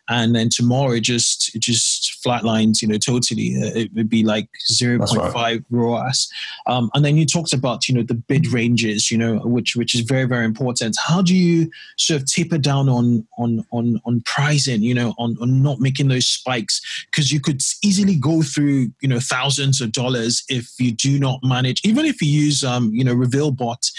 and 0.08 0.34
then 0.34 0.48
tomorrow 0.48 0.92
it 0.92 1.00
just 1.00 1.54
it 1.54 1.60
just 1.60 2.22
flatlines, 2.24 2.82
you 2.82 2.88
know, 2.88 2.98
totally. 2.98 3.56
Uh, 3.56 3.70
it 3.74 3.92
would 3.94 4.08
be 4.08 4.24
like 4.24 4.48
zero 4.70 5.04
point 5.06 5.32
five 5.32 5.64
ROAS. 5.70 6.28
Um, 6.66 6.90
and 6.94 7.04
then 7.04 7.16
you 7.16 7.26
talked 7.26 7.52
about, 7.52 7.88
you 7.88 7.94
know, 7.94 8.02
the 8.02 8.14
bid 8.14 8.52
ranges, 8.52 9.10
you 9.10 9.18
know, 9.18 9.38
which 9.38 9.76
which 9.76 9.94
is 9.94 10.00
very 10.00 10.24
very 10.24 10.44
important. 10.44 10.96
How 11.06 11.22
do 11.22 11.34
you 11.34 11.70
sort 11.96 12.20
of 12.20 12.26
taper 12.26 12.58
down 12.58 12.88
on 12.88 13.26
on 13.38 13.64
on 13.70 14.00
on 14.04 14.22
pricing, 14.22 14.82
you 14.82 14.94
know, 14.94 15.14
on 15.18 15.36
on 15.40 15.62
not 15.62 15.80
making 15.80 16.08
those 16.08 16.26
spikes 16.26 16.80
because 17.10 17.30
you 17.32 17.40
could 17.40 17.62
easily 17.82 18.16
go 18.16 18.42
through, 18.42 18.90
you 19.00 19.08
know, 19.08 19.20
thousands 19.20 19.80
of 19.80 19.92
dollars 19.92 20.44
if 20.48 20.78
you 20.78 20.92
do 20.92 21.18
not 21.18 21.40
manage, 21.42 21.80
even 21.84 22.04
if 22.04 22.22
you 22.22 22.28
use, 22.28 22.64
um, 22.64 22.92
you 22.92 23.04
know, 23.04 23.14
RevealBot 23.14 23.90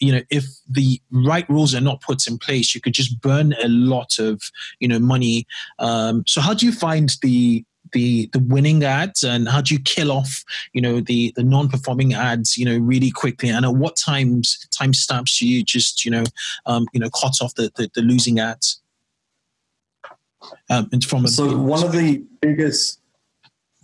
you 0.00 0.12
know 0.12 0.22
if 0.30 0.44
the 0.68 1.00
right 1.10 1.48
rules 1.48 1.74
are 1.74 1.80
not 1.80 2.00
put 2.00 2.26
in 2.26 2.38
place 2.38 2.74
you 2.74 2.80
could 2.80 2.94
just 2.94 3.20
burn 3.20 3.54
a 3.62 3.68
lot 3.68 4.18
of 4.18 4.40
you 4.80 4.88
know 4.88 4.98
money. 4.98 5.46
Um, 5.78 6.24
so 6.26 6.40
how 6.40 6.54
do 6.54 6.66
you 6.66 6.72
find 6.72 7.10
the 7.22 7.64
the 7.92 8.28
the 8.32 8.40
winning 8.40 8.84
ads 8.84 9.22
and 9.22 9.48
how 9.48 9.62
do 9.62 9.74
you 9.74 9.80
kill 9.80 10.12
off 10.12 10.44
you 10.74 10.80
know 10.80 11.00
the 11.00 11.32
the 11.36 11.42
non-performing 11.42 12.12
ads 12.12 12.56
you 12.56 12.64
know 12.64 12.78
really 12.78 13.10
quickly? 13.10 13.48
And 13.48 13.64
at 13.64 13.74
what 13.74 13.96
times 13.96 14.66
time 14.70 14.92
stamps 14.92 15.38
do 15.38 15.48
you 15.48 15.64
just 15.64 16.04
you 16.04 16.10
know 16.10 16.24
um, 16.66 16.86
you 16.92 17.00
know 17.00 17.10
cut 17.10 17.40
off 17.40 17.54
the 17.54 17.70
the, 17.76 17.90
the 17.94 18.02
losing 18.02 18.38
ads? 18.38 18.80
Um, 20.70 20.88
from 21.00 21.26
so 21.26 21.56
one 21.56 21.84
of 21.84 21.92
the 21.92 22.24
biggest 22.40 23.00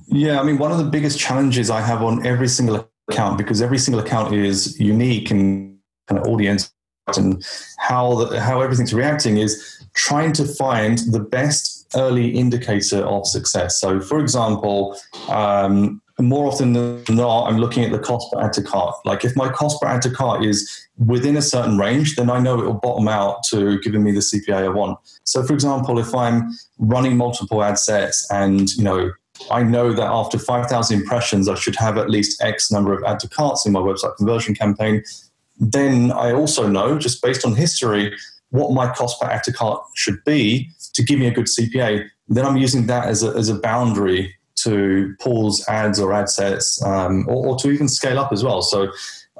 yeah 0.07 0.41
i 0.41 0.45
mean 0.45 0.57
one 0.59 0.71
of 0.71 0.79
the 0.79 0.85
biggest 0.85 1.19
challenges 1.19 1.69
i 1.69 1.81
have 1.81 2.03
on 2.03 2.25
every 2.25 2.47
single 2.47 2.89
account 3.09 3.39
because 3.39 3.61
every 3.61 3.79
single 3.79 4.03
account 4.03 4.33
is 4.33 4.79
unique 4.79 5.31
and 5.31 5.74
kind 6.09 6.21
of 6.21 6.27
audience 6.27 6.73
and 7.17 7.45
how 7.79 8.25
the, 8.25 8.41
how 8.41 8.61
everything's 8.61 8.95
reacting 8.95 9.37
is 9.37 9.85
trying 9.95 10.33
to 10.33 10.45
find 10.45 10.99
the 11.11 11.21
best 11.21 11.87
early 11.95 12.29
indicator 12.29 13.05
of 13.05 13.27
success. 13.27 13.81
So, 13.81 14.01
for 14.01 14.19
example, 14.19 14.99
um, 15.29 16.01
more 16.21 16.47
often 16.47 16.73
than 16.73 17.03
not, 17.11 17.47
I'm 17.47 17.59
looking 17.59 17.85
at 17.85 17.91
the 17.91 17.99
cost 17.99 18.33
per 18.33 18.41
add 18.41 18.53
to 18.55 18.63
cart. 18.63 18.95
Like 19.05 19.25
if 19.25 19.37
my 19.37 19.49
cost 19.49 19.81
per 19.81 19.89
add 19.89 20.03
to 20.03 20.11
cart 20.11 20.45
is 20.45 20.89
within 20.99 21.37
a 21.37 21.43
certain 21.43 21.77
range, 21.77 22.17
then 22.17 22.31
I 22.31 22.39
know 22.39 22.59
it 22.61 22.67
will 22.67 22.75
bottom 22.75 23.09
out 23.09 23.43
to 23.51 23.79
giving 23.81 24.03
me 24.03 24.13
the 24.13 24.21
CPA 24.21 24.65
I 24.65 24.69
want. 24.69 24.99
So, 25.25 25.43
for 25.43 25.53
example, 25.53 25.99
if 25.99 26.15
I'm 26.15 26.51
running 26.79 27.17
multiple 27.17 27.63
ad 27.63 27.79
sets 27.79 28.27
and 28.31 28.73
you 28.75 28.85
know 28.85 29.13
I 29.51 29.65
know 29.65 29.93
that 29.93 30.07
after 30.07 30.39
5,000 30.39 30.97
impressions, 30.97 31.49
I 31.49 31.57
should 31.57 31.75
have 31.77 31.99
at 31.99 32.09
least 32.09 32.41
X 32.41 32.71
number 32.71 32.93
of 32.93 33.03
add 33.05 33.19
to 33.21 33.29
carts 33.29 33.67
in 33.67 33.73
my 33.73 33.81
website 33.81 34.17
conversion 34.17 34.55
campaign 34.55 35.03
then 35.59 36.13
I 36.13 36.33
also 36.33 36.69
know, 36.69 36.99
just 36.99 37.23
based 37.23 37.45
on 37.45 37.55
history, 37.55 38.15
what 38.51 38.73
my 38.73 38.93
cost 38.93 39.21
per 39.21 39.27
add 39.27 39.43
to 39.45 39.53
cart 39.53 39.83
should 39.95 40.23
be 40.25 40.71
to 40.95 41.03
give 41.03 41.19
me 41.19 41.27
a 41.27 41.31
good 41.31 41.47
CPA. 41.47 42.09
Then 42.29 42.47
I'm 42.47 42.57
using 42.57 42.87
that 42.87 43.09
as 43.09 43.23
a, 43.23 43.31
as 43.31 43.49
a 43.49 43.55
boundary 43.55 44.35
to 44.57 45.15
pause 45.21 45.65
ads 45.69 46.01
or 46.01 46.13
ad 46.13 46.29
sets 46.29 46.83
um, 46.85 47.27
or, 47.29 47.49
or, 47.49 47.57
to 47.57 47.71
even 47.71 47.89
scale 47.89 48.19
up 48.19 48.33
as 48.33 48.45
well. 48.45 48.63
So 48.63 48.91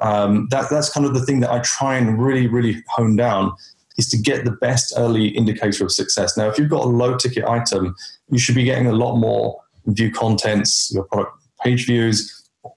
um, 0.01 0.47
that, 0.51 0.69
that's 0.69 0.89
kind 0.89 1.05
of 1.05 1.13
the 1.13 1.25
thing 1.25 1.39
that 1.39 1.51
I 1.51 1.59
try 1.59 1.95
and 1.95 2.21
really, 2.21 2.47
really 2.47 2.83
hone 2.89 3.15
down 3.15 3.53
is 3.97 4.09
to 4.09 4.17
get 4.17 4.43
the 4.43 4.51
best 4.51 4.93
early 4.97 5.29
indicator 5.29 5.85
of 5.85 5.91
success. 5.91 6.35
Now, 6.35 6.49
if 6.49 6.57
you've 6.57 6.69
got 6.69 6.83
a 6.83 6.89
low 6.89 7.15
ticket 7.15 7.45
item, 7.45 7.95
you 8.29 8.37
should 8.37 8.55
be 8.55 8.65
getting 8.65 8.87
a 8.87 8.93
lot 8.93 9.15
more 9.15 9.61
view 9.85 10.11
contents, 10.11 10.91
your 10.93 11.05
product 11.05 11.31
page 11.63 11.85
views, 11.85 12.31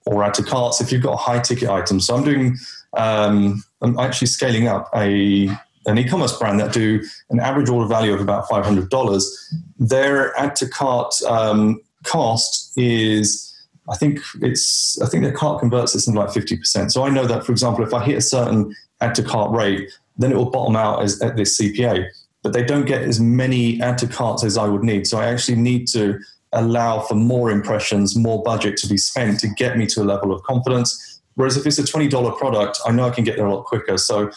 or 0.06 0.22
add 0.22 0.34
to 0.34 0.42
carts 0.42 0.80
if 0.80 0.92
you've 0.92 1.02
got 1.02 1.14
a 1.14 1.16
high 1.16 1.40
ticket 1.40 1.68
item. 1.68 2.00
So 2.00 2.14
I'm 2.14 2.24
doing 2.24 2.56
um, 2.96 3.62
I'm 3.82 3.98
actually 3.98 4.28
scaling 4.28 4.68
up 4.68 4.88
a 4.94 5.48
an 5.86 5.96
e-commerce 5.96 6.36
brand 6.36 6.60
that 6.60 6.72
do 6.72 7.02
an 7.30 7.40
average 7.40 7.68
order 7.68 7.88
value 7.88 8.12
of 8.12 8.20
about 8.20 8.48
five 8.48 8.64
hundred 8.64 8.90
dollars. 8.90 9.54
Their 9.78 10.38
add 10.38 10.56
to 10.56 10.68
cart 10.68 11.14
um, 11.26 11.80
cost 12.04 12.72
is. 12.76 13.44
I 13.90 13.96
think 13.96 14.20
it's. 14.42 15.00
I 15.00 15.06
think 15.06 15.22
their 15.22 15.32
cart 15.32 15.60
converts 15.60 15.94
at 15.94 16.02
something 16.02 16.20
like 16.20 16.32
fifty 16.32 16.56
percent. 16.56 16.92
So 16.92 17.04
I 17.04 17.10
know 17.10 17.26
that, 17.26 17.44
for 17.44 17.52
example, 17.52 17.84
if 17.84 17.94
I 17.94 18.04
hit 18.04 18.18
a 18.18 18.22
certain 18.22 18.74
add 19.00 19.14
to 19.14 19.22
cart 19.22 19.50
rate, 19.50 19.90
then 20.18 20.32
it 20.32 20.36
will 20.36 20.50
bottom 20.50 20.76
out 20.76 21.02
as 21.02 21.20
at 21.22 21.36
this 21.36 21.58
CPA. 21.58 22.06
But 22.42 22.52
they 22.52 22.64
don't 22.64 22.84
get 22.84 23.02
as 23.02 23.18
many 23.18 23.80
add 23.80 23.98
to 23.98 24.06
carts 24.06 24.44
as 24.44 24.58
I 24.58 24.66
would 24.66 24.82
need. 24.82 25.06
So 25.06 25.18
I 25.18 25.26
actually 25.26 25.56
need 25.56 25.88
to 25.88 26.18
allow 26.52 27.00
for 27.00 27.14
more 27.14 27.50
impressions, 27.50 28.16
more 28.16 28.42
budget 28.42 28.76
to 28.78 28.86
be 28.86 28.96
spent 28.96 29.40
to 29.40 29.48
get 29.48 29.76
me 29.76 29.86
to 29.86 30.02
a 30.02 30.04
level 30.04 30.32
of 30.32 30.42
confidence 30.42 31.17
Whereas 31.38 31.56
if 31.56 31.68
it's 31.68 31.78
a 31.78 31.84
$20 31.84 32.36
product, 32.36 32.80
I 32.84 32.90
know 32.90 33.06
I 33.06 33.10
can 33.10 33.22
get 33.22 33.36
there 33.36 33.46
a 33.46 33.54
lot 33.54 33.64
quicker. 33.64 33.96
So 33.96 34.28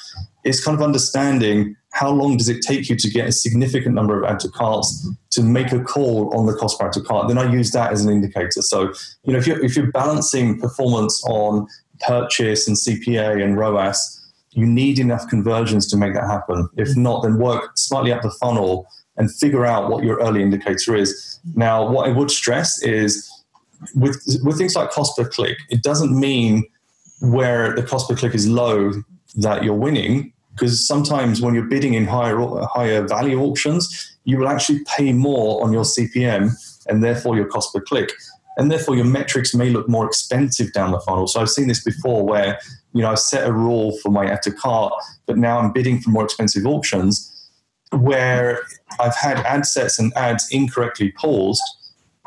it's 0.44 0.64
kind 0.64 0.78
of 0.78 0.84
understanding 0.84 1.76
how 1.94 2.12
long 2.12 2.38
does 2.38 2.48
it 2.48 2.62
take 2.62 2.90
you 2.90 2.96
to 2.96 3.10
get 3.10 3.28
a 3.28 3.32
significant 3.32 3.96
number 3.96 4.22
of 4.22 4.30
add 4.30 4.40
to 4.42 4.50
carts 4.50 5.10
to 5.32 5.42
make 5.42 5.72
a 5.72 5.84
call 5.84 6.32
on 6.38 6.46
the 6.46 6.54
cost 6.54 6.80
per 6.80 6.86
add 6.86 6.94
to 6.94 7.02
cart. 7.02 7.28
Then 7.28 7.40
I 7.40 7.52
use 7.52 7.72
that 7.72 7.92
as 7.92 8.06
an 8.06 8.12
indicator. 8.12 8.62
So, 8.62 8.94
you 9.24 9.34
know, 9.34 9.40
if 9.40 9.48
you're, 9.48 9.66
if 9.66 9.76
you're 9.76 9.92
balancing 9.92 10.60
performance 10.60 11.24
on 11.26 11.66
purchase 12.02 12.68
and 12.68 12.78
CPA 12.78 13.44
and 13.44 13.58
ROAS, 13.58 14.20
you 14.52 14.68
need 14.68 15.00
enough 15.00 15.28
conversions 15.28 15.88
to 15.88 15.98
make 15.98 16.14
that 16.14 16.26
happen. 16.26 16.70
If 16.78 16.90
mm-hmm. 16.90 17.02
not, 17.02 17.24
then 17.24 17.40
work 17.40 17.72
slightly 17.78 18.14
up 18.14 18.22
the 18.22 18.30
funnel 18.40 18.86
and 19.18 19.34
figure 19.38 19.66
out 19.66 19.90
what 19.90 20.04
your 20.04 20.20
early 20.20 20.44
indicator 20.44 20.96
is. 20.96 21.40
Now, 21.56 21.90
what 21.90 22.08
I 22.08 22.12
would 22.14 22.30
stress 22.30 22.80
is 22.84 23.28
with, 23.96 24.22
with 24.44 24.60
things 24.60 24.76
like 24.76 24.92
cost 24.92 25.18
per 25.18 25.28
click, 25.28 25.58
it 25.72 25.82
doesn't 25.82 26.16
mean 26.16 26.68
where 27.22 27.74
the 27.76 27.84
cost 27.84 28.10
per 28.10 28.16
click 28.16 28.36
is 28.36 28.48
low 28.48 28.92
that 29.36 29.64
you're 29.64 29.76
winning 29.76 30.34
because 30.54 30.86
sometimes 30.86 31.42
when 31.42 31.54
you're 31.54 31.68
bidding 31.68 31.94
in 31.94 32.06
higher 32.06 32.38
higher 32.66 33.08
value 33.08 33.40
auctions 33.40 34.18
you 34.26 34.38
will 34.38 34.48
actually 34.48 34.80
pay 34.86 35.14
more 35.14 35.64
on 35.64 35.72
your 35.72 35.84
cpm 35.84 36.52
and 36.88 37.04
therefore 37.04 37.36
your 37.36 37.46
cost 37.46 37.74
per 37.74 37.82
click. 37.82 38.12
And 38.58 38.70
therefore 38.70 38.96
your 38.96 39.06
metrics 39.06 39.56
may 39.56 39.70
look 39.70 39.88
more 39.88 40.06
expensive 40.06 40.74
down 40.74 40.92
the 40.92 41.00
funnel. 41.00 41.28
So 41.28 41.40
i've 41.40 41.50
seen 41.50 41.68
this 41.68 41.84
before 41.84 42.26
where 42.26 42.60
you 42.94 43.02
know 43.02 43.10
i've 43.10 43.20
set 43.20 43.48
a 43.48 43.54
rule 43.54 43.98
for 44.00 44.10
my 44.10 44.26
add 44.26 44.42
to 44.44 44.52
cart 44.52 44.94
but 45.26 45.38
now 45.38 45.60
i'm 45.60 45.72
bidding 45.72 46.02
for 46.02 46.10
more 46.10 46.26
expensive 46.26 46.66
auctions 46.66 47.50
where 47.92 48.62
i've 49.00 49.16
had 49.16 49.38
ad 49.46 49.66
sets 49.66 49.98
and 49.98 50.12
ads 50.18 50.48
incorrectly 50.52 51.12
paused 51.14 51.64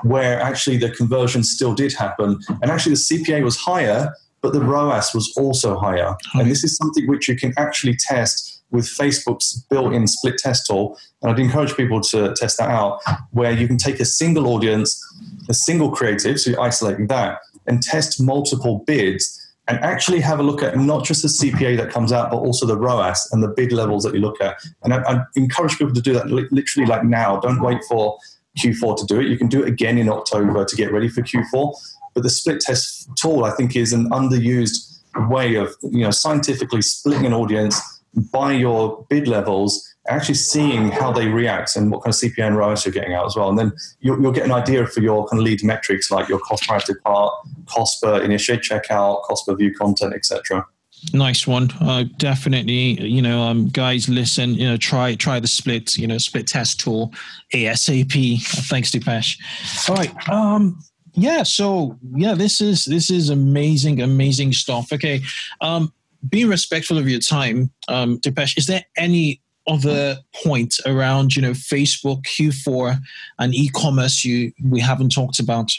where 0.02 0.40
actually 0.40 0.76
the 0.76 0.90
conversion 0.90 1.42
still 1.42 1.74
did 1.74 1.92
happen. 1.92 2.38
And 2.62 2.70
actually 2.70 2.94
the 2.94 3.06
cpa 3.08 3.42
was 3.42 3.56
higher 3.56 4.14
but 4.44 4.52
the 4.52 4.60
ROAS 4.60 5.14
was 5.14 5.32
also 5.38 5.78
higher. 5.78 6.14
And 6.34 6.50
this 6.50 6.64
is 6.64 6.76
something 6.76 7.08
which 7.08 7.30
you 7.30 7.34
can 7.34 7.54
actually 7.56 7.96
test 7.96 8.62
with 8.70 8.84
Facebook's 8.84 9.64
built 9.70 9.94
in 9.94 10.06
split 10.06 10.36
test 10.36 10.66
tool. 10.66 10.98
And 11.22 11.30
I'd 11.30 11.38
encourage 11.38 11.74
people 11.74 12.02
to 12.02 12.34
test 12.34 12.58
that 12.58 12.68
out, 12.68 13.00
where 13.30 13.52
you 13.52 13.66
can 13.66 13.78
take 13.78 14.00
a 14.00 14.04
single 14.04 14.46
audience, 14.48 15.02
a 15.48 15.54
single 15.54 15.90
creative, 15.90 16.38
so 16.38 16.50
you're 16.50 16.60
isolating 16.60 17.06
that, 17.06 17.38
and 17.66 17.82
test 17.82 18.20
multiple 18.20 18.84
bids 18.86 19.40
and 19.66 19.78
actually 19.78 20.20
have 20.20 20.40
a 20.40 20.42
look 20.42 20.62
at 20.62 20.76
not 20.76 21.06
just 21.06 21.22
the 21.22 21.28
CPA 21.28 21.78
that 21.78 21.90
comes 21.90 22.12
out, 22.12 22.30
but 22.30 22.36
also 22.36 22.66
the 22.66 22.76
ROAS 22.76 23.26
and 23.32 23.42
the 23.42 23.48
bid 23.48 23.72
levels 23.72 24.04
that 24.04 24.12
you 24.12 24.20
look 24.20 24.42
at. 24.42 24.58
And 24.82 24.92
I, 24.92 24.98
I 25.10 25.24
encourage 25.36 25.78
people 25.78 25.94
to 25.94 26.02
do 26.02 26.12
that 26.12 26.26
literally 26.28 26.86
like 26.86 27.02
now. 27.02 27.40
Don't 27.40 27.62
wait 27.62 27.82
for 27.88 28.18
Q4 28.58 28.98
to 28.98 29.06
do 29.06 29.20
it. 29.20 29.26
You 29.26 29.36
can 29.36 29.48
do 29.48 29.62
it 29.62 29.68
again 29.68 29.98
in 29.98 30.08
October 30.08 30.64
to 30.66 30.76
get 30.76 30.92
ready 30.92 31.08
for 31.08 31.22
Q4. 31.22 31.74
But 32.14 32.22
the 32.22 32.30
split 32.30 32.60
test 32.60 33.08
tool, 33.16 33.44
I 33.44 33.50
think, 33.50 33.76
is 33.76 33.92
an 33.92 34.10
underused 34.10 35.00
way 35.28 35.54
of 35.54 35.74
you 35.82 36.00
know 36.00 36.10
scientifically 36.10 36.82
splitting 36.82 37.26
an 37.26 37.32
audience 37.32 37.80
by 38.14 38.52
your 38.52 39.04
bid 39.10 39.26
levels, 39.26 39.94
actually 40.08 40.34
seeing 40.34 40.90
how 40.90 41.12
they 41.12 41.28
react 41.28 41.76
and 41.76 41.90
what 41.90 42.02
kind 42.04 42.14
of 42.14 42.20
CPA 42.20 42.46
and 42.46 42.56
ROAS 42.56 42.84
you're 42.84 42.92
getting 42.92 43.14
out 43.14 43.26
as 43.26 43.36
well. 43.36 43.48
And 43.48 43.58
then 43.58 43.72
you'll, 44.00 44.20
you'll 44.20 44.32
get 44.32 44.44
an 44.44 44.52
idea 44.52 44.86
for 44.86 45.00
your 45.00 45.26
kind 45.26 45.40
of 45.40 45.44
lead 45.44 45.64
metrics 45.64 46.10
like 46.10 46.28
your 46.28 46.38
cost 46.38 46.68
per 46.68 46.76
add 46.76 46.84
to 46.86 46.94
cart, 46.94 47.34
cost 47.66 48.02
per 48.02 48.22
initiate 48.22 48.60
checkout, 48.60 49.22
cost 49.22 49.46
per 49.46 49.54
view 49.54 49.74
content, 49.74 50.14
etc. 50.14 50.66
Nice 51.12 51.46
one. 51.46 51.70
Uh, 51.80 52.04
definitely, 52.16 53.00
you 53.02 53.20
know, 53.20 53.42
um, 53.42 53.68
guys, 53.68 54.08
listen, 54.08 54.54
you 54.54 54.66
know, 54.66 54.76
try 54.76 55.14
try 55.16 55.38
the 55.38 55.48
split, 55.48 55.96
you 55.96 56.06
know, 56.06 56.18
split 56.18 56.46
test 56.46 56.80
tool 56.80 57.12
ASAP. 57.52 58.42
Thanks, 58.68 58.90
Depesh. 58.90 59.38
All 59.90 59.96
right. 59.96 60.28
Um, 60.30 60.78
yeah 61.14 61.42
so 61.42 61.98
yeah 62.14 62.34
this 62.34 62.60
is 62.60 62.84
this 62.84 63.10
is 63.10 63.30
amazing 63.30 64.02
amazing 64.02 64.52
stuff 64.52 64.92
okay 64.92 65.20
um 65.60 65.92
being 66.28 66.48
respectful 66.48 66.98
of 66.98 67.08
your 67.08 67.20
time 67.20 67.70
um 67.88 68.18
depesh 68.20 68.56
is 68.58 68.66
there 68.66 68.84
any 68.96 69.40
other 69.66 70.18
point 70.44 70.74
around 70.86 71.34
you 71.34 71.42
know 71.42 71.52
facebook 71.52 72.22
q4 72.24 72.98
and 73.38 73.54
e-commerce 73.54 74.24
you 74.24 74.52
we 74.68 74.80
haven't 74.80 75.10
talked 75.10 75.38
about 75.38 75.70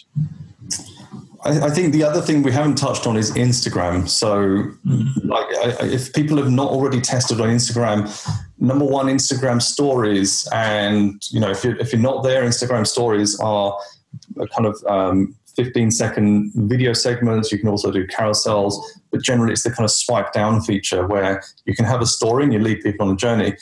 I, 1.45 1.69
think 1.69 1.93
the 1.93 2.03
other 2.03 2.21
thing 2.21 2.41
we 2.41 2.51
haven't 2.51 2.75
touched 2.75 3.05
on 3.05 3.17
is 3.17 3.31
Instagram. 3.33 4.09
So, 4.09 4.73
mm. 4.83 5.25
like, 5.25 5.45
if 5.83 6.11
people 6.11 6.37
have 6.37 6.49
not 6.49 6.69
already 6.71 6.99
tested 6.99 7.39
on 7.39 7.49
Instagram, 7.49 8.09
number 8.57 8.83
one, 8.83 9.05
Instagram 9.05 9.61
stories, 9.61 10.47
and 10.51 11.21
you 11.29 11.39
know, 11.39 11.51
if 11.51 11.63
you're 11.63 11.77
if 11.77 11.93
you're 11.93 12.01
not 12.01 12.23
there, 12.23 12.43
Instagram 12.43 12.87
stories 12.87 13.39
are 13.39 13.77
a 14.39 14.47
kind 14.47 14.65
of 14.65 14.83
um, 14.87 15.35
15 15.55 15.91
second 15.91 16.51
video 16.55 16.93
segments. 16.93 17.51
You 17.51 17.59
can 17.59 17.69
also 17.69 17.91
do 17.91 18.05
carousels, 18.07 18.75
but 19.11 19.21
generally 19.21 19.53
it's 19.53 19.63
the 19.63 19.71
kind 19.71 19.85
of 19.85 19.91
swipe 19.91 20.33
down 20.33 20.61
feature 20.61 21.07
where 21.07 21.43
you 21.65 21.75
can 21.75 21.85
have 21.85 22.01
a 22.01 22.05
story 22.05 22.43
and 22.43 22.53
you 22.53 22.59
lead 22.59 22.81
people 22.81 23.07
on 23.07 23.13
a 23.13 23.17
journey. 23.17 23.55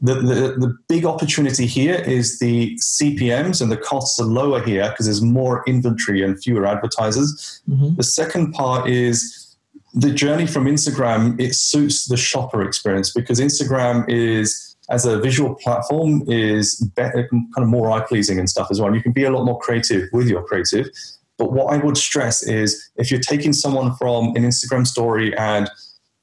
the, 0.00 0.14
the, 0.14 0.56
the 0.58 0.78
big 0.88 1.04
opportunity 1.04 1.66
here 1.66 1.96
is 1.96 2.38
the 2.38 2.74
CPMs 2.76 3.60
and 3.60 3.70
the 3.70 3.76
costs 3.76 4.18
are 4.18 4.24
lower 4.24 4.62
here 4.62 4.88
because 4.90 5.06
there's 5.06 5.22
more 5.22 5.62
inventory 5.66 6.22
and 6.22 6.42
fewer 6.42 6.66
advertisers. 6.66 7.60
Mm-hmm. 7.68 7.96
The 7.96 8.02
second 8.02 8.52
part 8.52 8.88
is 8.88 9.56
the 9.92 10.12
journey 10.12 10.46
from 10.46 10.66
Instagram, 10.66 11.38
it 11.40 11.54
suits 11.54 12.06
the 12.06 12.16
shopper 12.16 12.62
experience 12.62 13.12
because 13.12 13.40
Instagram 13.40 14.08
is, 14.08 14.69
as 14.90 15.06
a 15.06 15.18
visual 15.18 15.54
platform, 15.54 16.22
is 16.26 16.76
better, 16.96 17.28
kind 17.28 17.46
of 17.56 17.68
more 17.68 17.90
eye 17.90 18.00
pleasing 18.00 18.38
and 18.38 18.50
stuff 18.50 18.68
as 18.70 18.80
well. 18.80 18.94
You 18.94 19.02
can 19.02 19.12
be 19.12 19.24
a 19.24 19.30
lot 19.30 19.44
more 19.44 19.58
creative 19.58 20.08
with 20.12 20.28
your 20.28 20.42
creative. 20.44 20.90
But 21.38 21.52
what 21.52 21.72
I 21.72 21.78
would 21.78 21.96
stress 21.96 22.42
is 22.42 22.90
if 22.96 23.10
you're 23.10 23.20
taking 23.20 23.52
someone 23.52 23.94
from 23.96 24.36
an 24.36 24.42
Instagram 24.42 24.86
story 24.86 25.34
and 25.38 25.70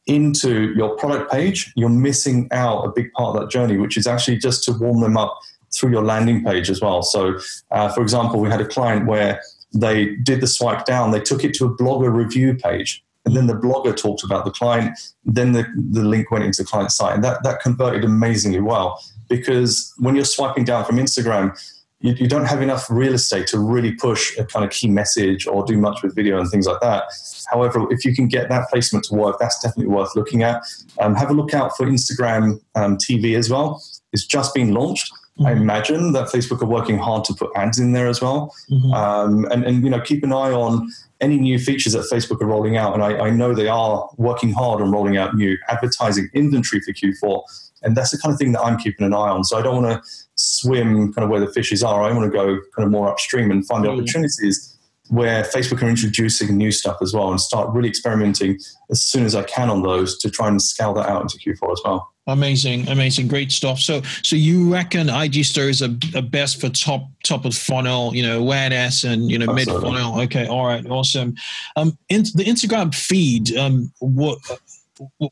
into 0.06 0.74
your 0.74 0.96
product 0.96 1.32
page, 1.32 1.72
you're 1.76 1.90
missing 1.90 2.48
out 2.52 2.84
a 2.84 2.92
big 2.92 3.12
part 3.14 3.36
of 3.36 3.42
that 3.42 3.50
journey, 3.50 3.78
which 3.78 3.98
is 3.98 4.08
actually 4.08 4.38
just 4.38 4.64
to 4.66 4.72
warm 4.74 5.02
them 5.02 5.18
up 5.18 5.38
through 5.74 5.92
your 5.92 6.04
landing 6.04 6.44
page 6.44 6.70
as 6.70 6.82
well. 6.82 7.02
So, 7.02 7.40
uh, 7.72 7.90
for 7.90 8.02
example, 8.02 8.40
we 8.40 8.50
had 8.50 8.62
a 8.62 8.68
client 8.68 9.06
where 9.06 9.42
they 9.74 10.16
did 10.18 10.40
the 10.42 10.48
swipe 10.48 10.86
down, 10.86 11.12
they 11.12 11.20
took 11.20 11.44
it 11.44 11.54
to 11.56 11.66
a 11.66 11.76
blogger 11.76 12.14
review 12.14 12.56
page, 12.56 13.04
and 13.28 13.36
then 13.36 13.48
the 13.48 13.54
blogger 13.54 13.94
talked 13.94 14.24
about 14.24 14.46
the 14.46 14.52
client, 14.52 14.98
then 15.26 15.52
the, 15.52 15.66
the 15.92 16.02
link 16.02 16.32
went 16.32 16.46
into 16.46 16.64
the 16.64 16.68
client 16.68 16.92
site. 16.92 17.14
And 17.14 17.22
that, 17.26 17.44
that 17.44 17.60
converted 17.60 18.06
amazingly 18.06 18.62
well 18.62 19.04
because 19.28 19.94
when 19.98 20.16
you're 20.16 20.24
swiping 20.24 20.64
down 20.64 20.86
from 20.86 20.96
Instagram, 20.96 21.60
you, 22.00 22.14
you, 22.14 22.28
don't 22.30 22.46
have 22.46 22.62
enough 22.62 22.90
real 22.90 23.14
estate 23.14 23.46
to 23.48 23.60
really 23.60 23.92
push 23.92 24.38
a 24.38 24.46
kind 24.46 24.64
of 24.64 24.72
key 24.72 24.88
message 24.88 25.46
or 25.46 25.66
do 25.66 25.78
much 25.78 26.02
with 26.04 26.16
video 26.16 26.40
and 26.40 26.50
things 26.50 26.68
like 26.68 26.80
that. 26.80 27.04
However, 27.52 27.86
if 27.92 28.06
you 28.06 28.16
can 28.16 28.30
get 28.30 28.48
that 28.48 28.70
placement 28.70 29.04
to 29.06 29.16
work, 29.16 29.40
that's 29.40 29.62
definitely 29.62 29.94
worth 29.94 30.16
looking 30.16 30.44
at. 30.44 30.62
Um, 31.02 31.14
have 31.16 31.30
a 31.30 31.34
look 31.34 31.54
out 31.54 31.76
for 31.76 31.86
Instagram 31.86 32.62
um, 32.76 32.96
TV 32.96 33.36
as 33.38 33.50
well. 33.50 33.84
It's 34.14 34.26
just 34.26 34.54
been 34.54 34.74
launched. 34.74 35.12
Mm-hmm. 35.38 35.46
I 35.46 35.52
imagine 35.54 36.12
that 36.14 36.30
Facebook 36.30 36.62
are 36.62 36.68
working 36.68 36.98
hard 36.98 37.24
to 37.26 37.34
put 37.34 37.52
ads 37.56 37.80
in 37.80 37.94
there 37.94 38.08
as 38.08 38.22
well. 38.22 38.56
Mm-hmm. 38.70 38.94
Um, 38.94 39.46
and, 39.52 39.64
and, 39.64 39.84
you 39.84 39.90
know, 39.90 40.02
keep 40.02 40.24
an 40.24 40.32
eye 40.32 40.52
on 40.52 40.92
any 41.22 41.38
new 41.38 41.60
features 41.60 41.94
that 41.94 42.06
Facebook 42.12 42.42
are 42.42 42.48
rolling 42.48 42.78
out. 42.78 42.94
And 42.94 43.04
I, 43.04 43.18
I 43.18 43.30
know 43.30 43.54
they 43.54 43.68
are 43.68 44.10
working 44.18 44.52
hard 44.52 44.82
on 44.82 44.92
rolling 44.92 45.18
out 45.18 45.36
new 45.36 45.58
advertising 45.68 46.30
inventory 46.34 46.82
for 46.82 46.94
Q4 46.94 47.44
and 47.84 47.96
that's 47.96 48.12
the 48.12 48.18
kind 48.18 48.34
of 48.34 48.40
thing 48.40 48.52
that 48.54 48.62
I'm 48.62 48.78
keeping 48.78 49.06
an 49.06 49.14
eye 49.14 49.30
on. 49.30 49.44
So 49.44 49.58
I 49.58 49.62
don't 49.62 49.84
want 49.84 50.04
to 50.04 50.10
swim 50.36 51.14
kind 51.14 51.24
of 51.24 51.30
where 51.30 51.40
the 51.40 51.52
fishes 51.52 51.84
are. 51.84 52.04
I 52.04 52.12
want 52.12 52.32
to 52.32 52.36
go 52.36 52.60
kind 52.76 52.86
of 52.86 52.92
more 52.92 53.10
upstream 53.10 53.52
and 53.52 53.66
find 53.66 53.84
the 53.84 53.90
mm. 53.90 53.98
opportunities 53.98 54.78
where 55.10 55.44
Facebook 55.44 55.82
are 55.82 55.88
introducing 55.88 56.58
new 56.58 56.72
stuff 56.72 56.98
as 57.02 57.14
well 57.14 57.30
and 57.30 57.40
start 57.40 57.74
really 57.74 57.88
experimenting 57.88 58.60
as 58.92 59.02
soon 59.02 59.26
as 59.26 59.36
I 59.36 59.44
can 59.44 59.70
on 59.70 59.84
those 59.84 60.18
to 60.20 60.30
try 60.30 60.48
and 60.48 60.62
scale 60.62 60.94
that 60.96 61.08
out 61.08 61.22
into 61.22 61.38
Q4 61.38 61.72
as 61.72 61.82
well. 61.86 62.12
Amazing, 62.28 62.90
amazing, 62.90 63.30
great 63.30 63.54
stuff. 63.54 63.80
So, 63.80 64.02
so 64.22 64.36
you 64.36 64.72
reckon 64.72 65.10
IG 65.10 65.46
stories 65.46 65.82
are, 65.82 65.96
are 66.14 66.22
best 66.22 66.60
for 66.60 66.68
top 66.70 67.10
top 67.24 67.46
of 67.46 67.56
funnel, 67.56 68.14
you 68.14 68.22
know, 68.22 68.40
awareness 68.40 69.06
and 69.06 69.32
you 69.32 69.40
know 69.40 69.54
mid 69.54 69.68
funnel. 69.68 70.20
Okay, 70.22 70.46
all 70.46 70.66
right, 70.66 70.86
awesome. 70.88 71.36
Um, 71.78 71.98
in, 72.10 72.24
the 72.36 72.44
Instagram 72.44 72.94
feed, 72.94 73.56
um, 73.56 73.92
what 74.00 74.40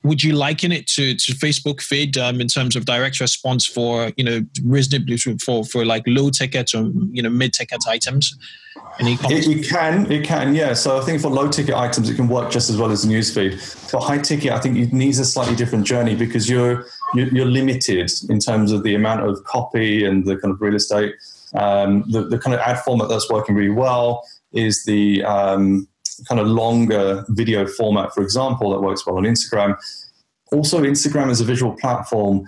would 0.04 0.24
you 0.24 0.34
liken 0.34 0.72
it 0.72 0.88
to, 0.88 1.16
to 1.16 1.34
Facebook 1.34 1.82
feed 1.82 2.18
um, 2.18 2.42
in 2.42 2.48
terms 2.48 2.76
of 2.76 2.86
direct 2.86 3.20
response 3.20 3.66
for 3.66 4.12
you 4.18 4.24
know 4.24 4.42
reasonably 4.64 5.18
for 5.18 5.64
for 5.64 5.86
like 5.86 6.04
low 6.08 6.30
ticket 6.30 6.74
or 6.74 6.92
you 7.12 7.22
know 7.22 7.30
mid 7.30 7.54
ticket 7.54 7.84
items? 7.88 8.36
It, 9.00 9.20
it, 9.30 9.68
can, 9.68 10.10
it 10.12 10.26
can, 10.26 10.56
yeah. 10.56 10.74
So 10.74 10.98
I 10.98 11.02
think 11.02 11.22
for 11.22 11.30
low 11.30 11.50
ticket 11.50 11.76
items, 11.76 12.10
it 12.10 12.16
can 12.16 12.28
work 12.30 12.50
just 12.50 12.70
as 12.70 12.78
well 12.78 12.92
as 12.92 13.06
newsfeed. 13.06 13.62
For 13.90 14.00
high 14.00 14.20
ticket, 14.20 14.52
I 14.52 14.60
think 14.60 14.78
it 14.78 14.94
needs 14.94 15.20
a 15.20 15.26
slightly 15.26 15.56
different 15.56 15.86
journey 15.86 16.16
because 16.16 16.50
you're 16.50 16.86
you're, 17.14 17.46
limited 17.46 18.12
in 18.30 18.40
terms 18.40 18.72
of 18.72 18.84
the 18.84 18.96
amount 18.96 19.22
of 19.22 19.44
copy 19.44 20.06
and 20.06 20.26
the 20.26 20.38
kind 20.38 20.54
of 20.54 20.62
real 20.62 20.76
estate. 20.76 21.14
Um, 21.56 22.04
the, 22.10 22.24
the 22.24 22.38
kind 22.38 22.54
of 22.54 22.60
ad 22.60 22.80
format 22.80 23.08
that's 23.08 23.30
working 23.30 23.56
really 23.56 23.70
well 23.70 24.26
is 24.52 24.84
the 24.86 25.24
um, 25.24 25.88
kind 26.28 26.40
of 26.40 26.48
longer 26.48 27.26
video 27.30 27.66
format, 27.66 28.14
for 28.14 28.22
example, 28.22 28.72
that 28.72 28.82
works 28.82 29.06
well 29.06 29.18
on 29.18 29.24
Instagram. 29.24 29.78
Also, 30.52 30.82
Instagram 30.82 31.30
as 31.30 31.42
a 31.42 31.46
visual 31.46 31.74
platform, 31.74 32.46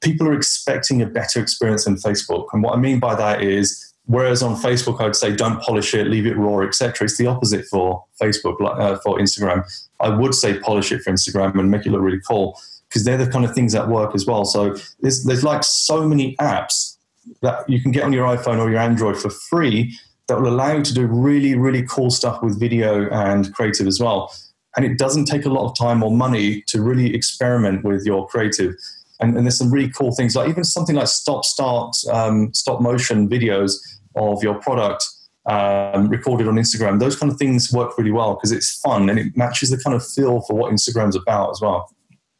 people 0.00 0.26
are 0.28 0.34
expecting 0.34 1.02
a 1.02 1.06
better 1.06 1.40
experience 1.40 1.84
than 1.84 1.96
Facebook. 1.96 2.46
And 2.52 2.62
what 2.62 2.74
I 2.74 2.80
mean 2.80 3.00
by 3.00 3.14
that 3.14 3.42
is, 3.42 3.94
whereas 4.06 4.42
on 4.42 4.56
Facebook 4.56 5.00
I'd 5.00 5.16
say 5.16 5.34
don't 5.34 5.60
polish 5.60 5.94
it, 5.94 6.06
leave 6.06 6.26
it 6.26 6.36
raw, 6.36 6.60
etc. 6.60 7.06
It's 7.06 7.18
the 7.18 7.26
opposite 7.26 7.66
for 7.66 8.04
Facebook, 8.20 8.56
uh, 8.60 8.98
for 8.98 9.18
Instagram. 9.18 9.64
I 10.00 10.08
would 10.08 10.34
say 10.34 10.58
polish 10.60 10.92
it 10.92 11.02
for 11.02 11.12
Instagram 11.12 11.58
and 11.58 11.70
make 11.70 11.86
it 11.86 11.90
look 11.90 12.02
really 12.02 12.20
cool 12.26 12.60
because 12.88 13.04
they're 13.04 13.18
the 13.18 13.30
kind 13.30 13.44
of 13.44 13.54
things 13.54 13.72
that 13.72 13.88
work 13.88 14.14
as 14.14 14.26
well. 14.26 14.44
So 14.44 14.76
there's, 15.00 15.24
there's 15.24 15.44
like 15.44 15.62
so 15.62 16.06
many 16.06 16.36
apps 16.36 16.96
that 17.42 17.68
you 17.68 17.80
can 17.82 17.92
get 17.92 18.04
on 18.04 18.12
your 18.12 18.26
iPhone 18.26 18.58
or 18.58 18.70
your 18.70 18.78
Android 18.78 19.18
for 19.18 19.30
free 19.30 19.98
that 20.28 20.40
will 20.40 20.48
allow 20.48 20.76
you 20.76 20.82
to 20.82 20.94
do 20.94 21.06
really, 21.06 21.54
really 21.54 21.82
cool 21.82 22.10
stuff 22.10 22.42
with 22.42 22.60
video 22.60 23.08
and 23.10 23.52
creative 23.54 23.86
as 23.86 23.98
well. 23.98 24.32
And 24.76 24.84
it 24.84 24.98
doesn't 24.98 25.24
take 25.24 25.46
a 25.46 25.48
lot 25.48 25.68
of 25.68 25.76
time 25.76 26.02
or 26.02 26.10
money 26.10 26.62
to 26.68 26.82
really 26.82 27.14
experiment 27.14 27.82
with 27.82 28.04
your 28.04 28.28
creative. 28.28 28.74
And, 29.20 29.36
and 29.36 29.46
there's 29.46 29.58
some 29.58 29.72
really 29.72 29.90
cool 29.90 30.14
things, 30.14 30.36
like 30.36 30.48
even 30.48 30.64
something 30.64 30.94
like 30.94 31.08
stop, 31.08 31.44
start, 31.44 31.96
um, 32.12 32.52
stop 32.54 32.80
motion 32.80 33.28
videos 33.28 33.74
of 34.14 34.42
your 34.42 34.54
product 34.56 35.04
um, 35.46 36.08
recorded 36.08 36.46
on 36.46 36.54
Instagram. 36.54 37.00
Those 37.00 37.16
kind 37.16 37.32
of 37.32 37.38
things 37.38 37.72
work 37.72 37.96
really 37.96 38.12
well 38.12 38.34
because 38.34 38.52
it's 38.52 38.78
fun 38.80 39.08
and 39.08 39.18
it 39.18 39.36
matches 39.36 39.70
the 39.70 39.78
kind 39.78 39.96
of 39.96 40.06
feel 40.06 40.42
for 40.42 40.54
what 40.54 40.72
Instagram's 40.72 41.16
about 41.16 41.50
as 41.50 41.60
well. 41.60 41.90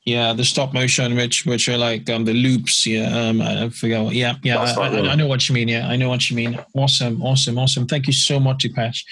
Yeah, 0.09 0.33
the 0.33 0.45
stop 0.45 0.73
motion, 0.73 1.17
which 1.17 1.45
which 1.45 1.69
are 1.69 1.77
like 1.77 2.09
um, 2.09 2.25
the 2.25 2.33
loops. 2.33 2.87
Yeah, 2.87 3.15
um, 3.15 3.43
I 3.43 3.69
forget. 3.69 4.03
What, 4.03 4.15
yeah, 4.15 4.37
yeah, 4.43 4.57
I, 4.57 4.73
I, 4.73 5.11
I, 5.11 5.15
know 5.15 5.27
what 5.27 5.47
you 5.47 5.55
mean. 5.55 5.69
Yeah, 5.69 5.87
I 5.87 5.97
know 5.97 6.09
what 6.09 6.31
you 6.31 6.37
mean. 6.37 6.59
Awesome, 6.75 7.23
awesome, 7.23 7.59
awesome. 7.59 7.87
Thank 7.87 8.07
you 8.07 8.15
so 8.15 8.41
much, 8.41 8.65
Depesh. 8.65 9.05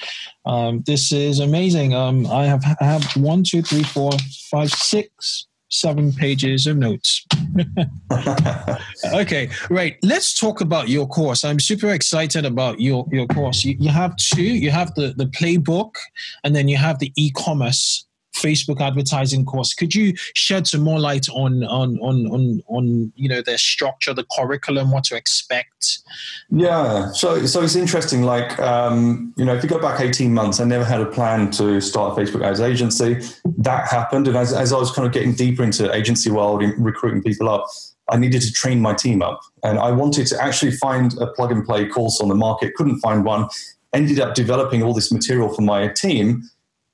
Um, 0.46 0.82
this 0.86 1.12
is 1.12 1.38
amazing. 1.40 1.92
Um, 1.92 2.26
I 2.28 2.46
have 2.46 2.64
I 2.80 2.84
have 2.84 3.04
one, 3.14 3.44
two, 3.44 3.60
three, 3.60 3.82
four, 3.82 4.10
five, 4.50 4.70
six, 4.70 5.46
seven 5.68 6.14
pages 6.14 6.66
of 6.66 6.78
notes. 6.78 7.26
okay, 9.12 9.50
right. 9.68 9.98
Let's 10.02 10.32
talk 10.32 10.62
about 10.62 10.88
your 10.88 11.06
course. 11.06 11.44
I'm 11.44 11.60
super 11.60 11.90
excited 11.90 12.46
about 12.46 12.80
your 12.80 13.06
your 13.12 13.26
course. 13.26 13.66
You, 13.66 13.76
you 13.78 13.90
have 13.90 14.16
two. 14.16 14.42
You 14.42 14.70
have 14.70 14.94
the 14.94 15.12
the 15.14 15.26
playbook, 15.26 15.92
and 16.42 16.56
then 16.56 16.68
you 16.68 16.78
have 16.78 17.00
the 17.00 17.12
e-commerce 17.16 18.05
Facebook 18.36 18.80
advertising 18.80 19.44
course. 19.44 19.74
Could 19.74 19.94
you 19.94 20.14
shed 20.34 20.66
some 20.66 20.82
more 20.82 21.00
light 21.00 21.28
on 21.30 21.64
on 21.64 21.98
on 21.98 22.26
on, 22.26 22.62
on 22.68 23.12
you 23.16 23.28
know 23.28 23.42
their 23.42 23.58
structure, 23.58 24.14
the 24.14 24.26
curriculum, 24.36 24.90
what 24.90 25.04
to 25.04 25.16
expect? 25.16 25.98
Yeah, 26.50 27.12
so 27.12 27.46
so 27.46 27.62
it's 27.62 27.76
interesting. 27.76 28.22
Like 28.22 28.58
um, 28.58 29.32
you 29.36 29.44
know, 29.44 29.54
if 29.54 29.62
you 29.62 29.68
go 29.68 29.80
back 29.80 30.00
eighteen 30.00 30.34
months, 30.34 30.60
I 30.60 30.64
never 30.64 30.84
had 30.84 31.00
a 31.00 31.06
plan 31.06 31.50
to 31.52 31.80
start 31.80 32.16
a 32.16 32.20
Facebook 32.20 32.44
ads 32.44 32.60
agency. 32.60 33.20
That 33.58 33.88
happened, 33.88 34.28
and 34.28 34.36
as, 34.36 34.52
as 34.52 34.72
I 34.72 34.78
was 34.78 34.90
kind 34.90 35.06
of 35.06 35.12
getting 35.12 35.34
deeper 35.34 35.62
into 35.62 35.92
agency 35.94 36.30
world 36.30 36.62
and 36.62 36.72
recruiting 36.84 37.22
people 37.22 37.48
up. 37.48 37.66
I 38.08 38.16
needed 38.16 38.40
to 38.42 38.52
train 38.52 38.80
my 38.80 38.94
team 38.94 39.20
up, 39.20 39.40
and 39.64 39.80
I 39.80 39.90
wanted 39.90 40.28
to 40.28 40.40
actually 40.40 40.70
find 40.70 41.12
a 41.18 41.26
plug 41.26 41.50
and 41.50 41.66
play 41.66 41.88
course 41.88 42.20
on 42.20 42.28
the 42.28 42.36
market. 42.36 42.76
Couldn't 42.76 43.00
find 43.00 43.24
one. 43.24 43.48
Ended 43.92 44.20
up 44.20 44.36
developing 44.36 44.82
all 44.84 44.94
this 44.94 45.10
material 45.10 45.48
for 45.52 45.62
my 45.62 45.88
team, 45.88 46.48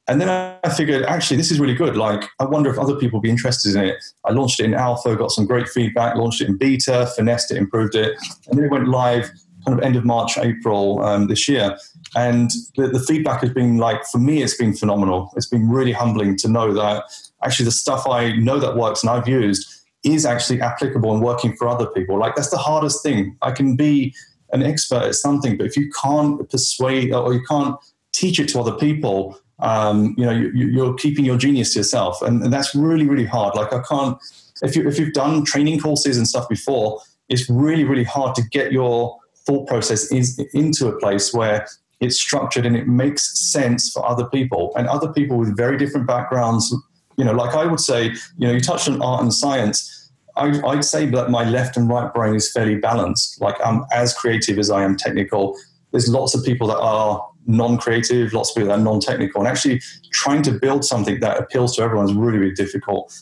and 0.08 0.20
then 0.20 0.28
I 0.28 0.68
figured, 0.70 1.04
actually, 1.04 1.36
this 1.36 1.52
is 1.52 1.60
really 1.60 1.74
good. 1.74 1.96
Like, 1.96 2.28
I 2.40 2.44
wonder 2.44 2.70
if 2.70 2.78
other 2.78 2.96
people 2.96 3.18
would 3.18 3.22
be 3.22 3.30
interested 3.30 3.76
in 3.76 3.84
it. 3.84 4.04
I 4.24 4.32
launched 4.32 4.58
it 4.58 4.64
in 4.64 4.74
alpha, 4.74 5.14
got 5.14 5.30
some 5.30 5.46
great 5.46 5.68
feedback, 5.68 6.16
launched 6.16 6.40
it 6.40 6.48
in 6.48 6.56
beta, 6.56 7.08
finessed 7.14 7.52
it, 7.52 7.56
improved 7.56 7.94
it, 7.94 8.16
and 8.48 8.58
then 8.58 8.64
it 8.64 8.70
went 8.70 8.88
live 8.88 9.30
kind 9.64 9.78
of 9.78 9.84
end 9.84 9.94
of 9.94 10.04
March, 10.04 10.36
April 10.38 11.00
um, 11.04 11.28
this 11.28 11.48
year. 11.48 11.76
And 12.16 12.50
the, 12.76 12.88
the, 12.88 12.98
feedback 12.98 13.42
has 13.42 13.50
been 13.50 13.78
like, 13.78 14.04
for 14.10 14.18
me, 14.18 14.42
it's 14.42 14.56
been 14.56 14.74
phenomenal. 14.74 15.32
It's 15.36 15.46
been 15.46 15.68
really 15.68 15.92
humbling 15.92 16.36
to 16.38 16.48
know 16.48 16.74
that 16.74 17.04
actually 17.44 17.66
the 17.66 17.70
stuff 17.70 18.06
I 18.08 18.32
know 18.32 18.58
that 18.58 18.76
works 18.76 19.02
and 19.02 19.10
I've 19.10 19.28
used 19.28 19.72
is 20.04 20.26
actually 20.26 20.60
applicable 20.60 21.12
and 21.12 21.22
working 21.22 21.56
for 21.56 21.68
other 21.68 21.86
people. 21.86 22.18
Like, 22.18 22.34
that's 22.34 22.50
the 22.50 22.58
hardest 22.58 23.04
thing. 23.04 23.36
I 23.40 23.52
can 23.52 23.76
be 23.76 24.14
an 24.52 24.62
expert 24.62 25.02
at 25.02 25.14
something, 25.14 25.56
but 25.56 25.66
if 25.66 25.76
you 25.76 25.90
can't 26.02 26.48
persuade 26.50 27.12
or 27.14 27.32
you 27.32 27.42
can't 27.48 27.76
teach 28.12 28.38
it 28.38 28.48
to 28.48 28.60
other 28.60 28.72
people, 28.72 29.38
um, 29.58 30.14
you 30.18 30.24
know, 30.24 30.32
you, 30.32 30.84
are 30.84 30.94
keeping 30.94 31.24
your 31.24 31.36
genius 31.36 31.72
to 31.74 31.80
yourself, 31.80 32.20
and, 32.22 32.42
and, 32.42 32.52
that's 32.52 32.74
really, 32.74 33.06
really 33.06 33.24
hard. 33.24 33.54
Like 33.54 33.72
I 33.72 33.80
can't, 33.82 34.18
if 34.62 34.74
you 34.74 34.88
if 34.88 34.98
you've 34.98 35.12
done 35.12 35.44
training 35.44 35.80
courses 35.80 36.16
and 36.16 36.26
stuff 36.26 36.48
before, 36.48 37.00
it's 37.28 37.48
really, 37.48 37.84
really 37.84 38.04
hard 38.04 38.34
to 38.36 38.42
get 38.50 38.72
your 38.72 39.18
thought 39.46 39.66
process 39.68 40.10
is, 40.12 40.38
into 40.52 40.88
a 40.88 40.98
place 40.98 41.32
where 41.32 41.66
it's 42.00 42.18
structured 42.20 42.66
and 42.66 42.76
it 42.76 42.88
makes 42.88 43.38
sense 43.52 43.90
for 43.92 44.04
other 44.06 44.26
people 44.26 44.72
and 44.76 44.88
other 44.88 45.12
people 45.12 45.38
with 45.38 45.56
very 45.56 45.78
different 45.78 46.06
backgrounds. 46.06 46.74
You 47.16 47.24
know, 47.24 47.32
like 47.32 47.54
I 47.54 47.64
would 47.66 47.80
say, 47.80 48.06
you 48.38 48.46
know, 48.46 48.52
you 48.52 48.60
touched 48.60 48.88
on 48.88 49.00
art 49.00 49.22
and 49.22 49.32
science. 49.32 50.10
I, 50.36 50.60
I'd 50.66 50.84
say 50.84 51.06
that 51.06 51.30
my 51.30 51.48
left 51.48 51.76
and 51.76 51.88
right 51.88 52.12
brain 52.12 52.34
is 52.34 52.50
fairly 52.50 52.76
balanced. 52.76 53.40
Like 53.40 53.54
I'm 53.64 53.84
as 53.92 54.14
creative 54.14 54.58
as 54.58 54.70
I 54.70 54.82
am 54.82 54.96
technical. 54.96 55.56
There's 55.92 56.08
lots 56.08 56.34
of 56.34 56.44
people 56.44 56.66
that 56.68 56.78
are 56.78 57.24
non-creative, 57.46 58.32
lots 58.32 58.50
of 58.50 58.56
people 58.56 58.68
that 58.68 58.78
are 58.78 58.82
non-technical, 58.82 59.40
and 59.40 59.48
actually 59.48 59.80
trying 60.10 60.42
to 60.42 60.52
build 60.52 60.84
something 60.84 61.20
that 61.20 61.38
appeals 61.38 61.76
to 61.76 61.82
everyone 61.82 62.06
is 62.06 62.14
really, 62.14 62.38
really 62.38 62.54
difficult. 62.54 63.12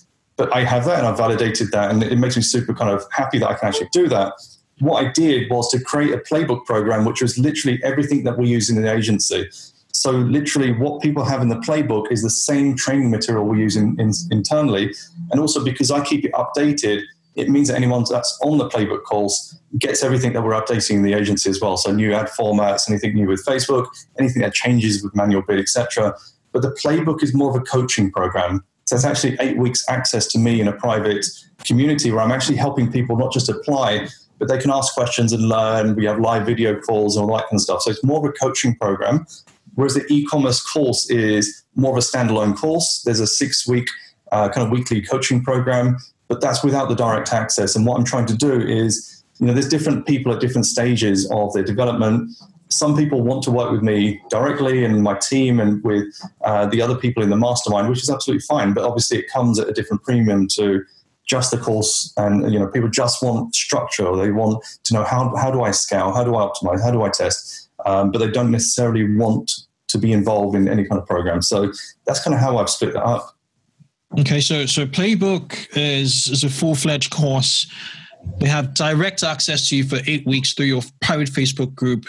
but 0.40 0.56
I 0.56 0.64
have 0.64 0.86
that 0.86 1.00
and 1.00 1.06
I've 1.06 1.18
validated 1.18 1.70
that, 1.72 1.90
and 1.90 2.02
it 2.02 2.16
makes 2.16 2.34
me 2.34 2.40
super 2.40 2.72
kind 2.72 2.90
of 2.90 3.04
happy 3.12 3.38
that 3.40 3.48
I 3.50 3.54
can 3.54 3.68
actually 3.68 3.90
do 3.92 4.08
that. 4.08 4.32
What 4.78 5.04
I 5.04 5.12
did 5.12 5.50
was 5.50 5.70
to 5.72 5.78
create 5.78 6.14
a 6.14 6.18
playbook 6.18 6.64
program, 6.64 7.04
which 7.04 7.20
was 7.20 7.36
literally 7.36 7.78
everything 7.84 8.24
that 8.24 8.38
we 8.38 8.48
use 8.48 8.70
in 8.70 8.80
the 8.80 8.90
agency. 8.90 9.50
So 9.92 10.12
literally, 10.12 10.72
what 10.72 11.02
people 11.02 11.24
have 11.24 11.42
in 11.42 11.50
the 11.50 11.56
playbook 11.56 12.10
is 12.10 12.22
the 12.22 12.30
same 12.30 12.74
training 12.74 13.10
material 13.10 13.44
we 13.44 13.58
use 13.58 13.76
in, 13.76 14.00
in, 14.00 14.12
internally, 14.30 14.94
and 15.30 15.38
also 15.38 15.62
because 15.62 15.90
I 15.90 16.02
keep 16.02 16.24
it 16.24 16.32
updated, 16.32 17.02
it 17.40 17.48
means 17.48 17.68
that 17.68 17.76
anyone 17.76 18.04
that's 18.08 18.38
on 18.42 18.58
the 18.58 18.68
playbook 18.68 19.04
calls 19.04 19.58
gets 19.78 20.02
everything 20.02 20.32
that 20.34 20.42
we're 20.42 20.60
updating 20.60 20.96
in 20.96 21.02
the 21.02 21.14
agency 21.14 21.48
as 21.48 21.60
well. 21.60 21.76
So 21.76 21.92
new 21.92 22.12
ad 22.12 22.26
formats, 22.26 22.88
anything 22.88 23.14
new 23.14 23.26
with 23.26 23.44
Facebook, 23.44 23.86
anything 24.18 24.42
that 24.42 24.52
changes 24.52 25.02
with 25.02 25.14
manual 25.16 25.42
bid, 25.42 25.58
etc. 25.58 26.14
But 26.52 26.62
the 26.62 26.70
playbook 26.70 27.22
is 27.22 27.34
more 27.34 27.50
of 27.50 27.56
a 27.56 27.64
coaching 27.64 28.10
program. 28.10 28.64
So 28.84 28.96
it's 28.96 29.04
actually 29.04 29.36
eight 29.40 29.56
weeks 29.56 29.84
access 29.88 30.26
to 30.28 30.38
me 30.38 30.60
in 30.60 30.68
a 30.68 30.72
private 30.72 31.24
community 31.64 32.10
where 32.10 32.22
I'm 32.22 32.32
actually 32.32 32.56
helping 32.56 32.90
people 32.90 33.16
not 33.16 33.32
just 33.32 33.48
apply, 33.48 34.08
but 34.38 34.48
they 34.48 34.58
can 34.58 34.70
ask 34.70 34.92
questions 34.94 35.32
and 35.32 35.48
learn. 35.48 35.94
We 35.94 36.06
have 36.06 36.18
live 36.18 36.44
video 36.44 36.78
calls 36.80 37.16
and 37.16 37.24
all 37.30 37.36
that 37.36 37.44
kind 37.44 37.58
of 37.58 37.60
stuff. 37.60 37.82
So 37.82 37.90
it's 37.90 38.02
more 38.02 38.18
of 38.18 38.24
a 38.24 38.32
coaching 38.32 38.74
program. 38.74 39.26
Whereas 39.74 39.94
the 39.94 40.04
e-commerce 40.08 40.60
course 40.60 41.08
is 41.08 41.62
more 41.76 41.92
of 41.92 41.98
a 41.98 42.00
standalone 42.00 42.56
course. 42.56 43.02
There's 43.04 43.20
a 43.20 43.26
six-week 43.26 43.88
uh, 44.32 44.48
kind 44.48 44.66
of 44.66 44.72
weekly 44.72 45.00
coaching 45.00 45.42
program, 45.42 45.96
but 46.30 46.40
that's 46.40 46.64
without 46.64 46.88
the 46.88 46.94
direct 46.94 47.32
access. 47.34 47.76
And 47.76 47.84
what 47.84 47.98
I'm 47.98 48.04
trying 48.04 48.24
to 48.26 48.36
do 48.36 48.58
is, 48.58 49.22
you 49.38 49.46
know, 49.46 49.52
there's 49.52 49.68
different 49.68 50.06
people 50.06 50.32
at 50.32 50.40
different 50.40 50.64
stages 50.64 51.30
of 51.30 51.52
their 51.52 51.64
development. 51.64 52.30
Some 52.70 52.96
people 52.96 53.20
want 53.20 53.42
to 53.42 53.50
work 53.50 53.70
with 53.70 53.82
me 53.82 54.22
directly 54.30 54.84
and 54.84 55.02
my 55.02 55.18
team 55.18 55.60
and 55.60 55.84
with 55.84 56.04
uh, 56.44 56.66
the 56.66 56.80
other 56.80 56.96
people 56.96 57.22
in 57.22 57.30
the 57.30 57.36
mastermind, 57.36 57.90
which 57.90 58.02
is 58.02 58.08
absolutely 58.08 58.44
fine. 58.48 58.72
But 58.72 58.84
obviously, 58.84 59.18
it 59.18 59.28
comes 59.28 59.58
at 59.58 59.68
a 59.68 59.72
different 59.72 60.04
premium 60.04 60.48
to 60.52 60.84
just 61.26 61.50
the 61.50 61.58
course 61.58 62.12
and 62.16 62.52
you 62.52 62.58
know 62.58 62.66
people 62.66 62.88
just 62.88 63.22
want 63.22 63.54
structure 63.54 64.16
they 64.16 64.32
want 64.32 64.64
to 64.82 64.92
know 64.92 65.04
how, 65.04 65.32
how 65.36 65.48
do 65.48 65.62
i 65.62 65.70
scale 65.70 66.12
how 66.12 66.24
do 66.24 66.34
i 66.34 66.44
optimize 66.44 66.82
how 66.82 66.90
do 66.90 67.02
i 67.02 67.08
test 67.08 67.70
um, 67.86 68.10
but 68.10 68.18
they 68.18 68.28
don't 68.28 68.50
necessarily 68.50 69.16
want 69.16 69.52
to 69.90 69.98
be 69.98 70.12
involved 70.12 70.56
in 70.56 70.68
any 70.68 70.84
kind 70.84 71.00
of 71.00 71.06
program. 71.06 71.42
So 71.42 71.72
that's 72.06 72.22
kind 72.22 72.34
of 72.34 72.40
how 72.40 72.58
I've 72.58 72.70
split 72.70 72.94
that 72.94 73.02
up. 73.02 73.36
Okay, 74.18 74.40
so 74.40 74.66
so 74.66 74.86
Playbook 74.86 75.68
is 75.76 76.26
is 76.26 76.42
a 76.42 76.50
full 76.50 76.74
fledged 76.74 77.10
course. 77.12 77.66
They 78.38 78.48
have 78.48 78.74
direct 78.74 79.22
access 79.22 79.68
to 79.68 79.76
you 79.76 79.84
for 79.84 79.98
eight 80.06 80.26
weeks 80.26 80.52
through 80.52 80.66
your 80.66 80.82
private 81.00 81.28
Facebook 81.28 81.74
group, 81.74 82.04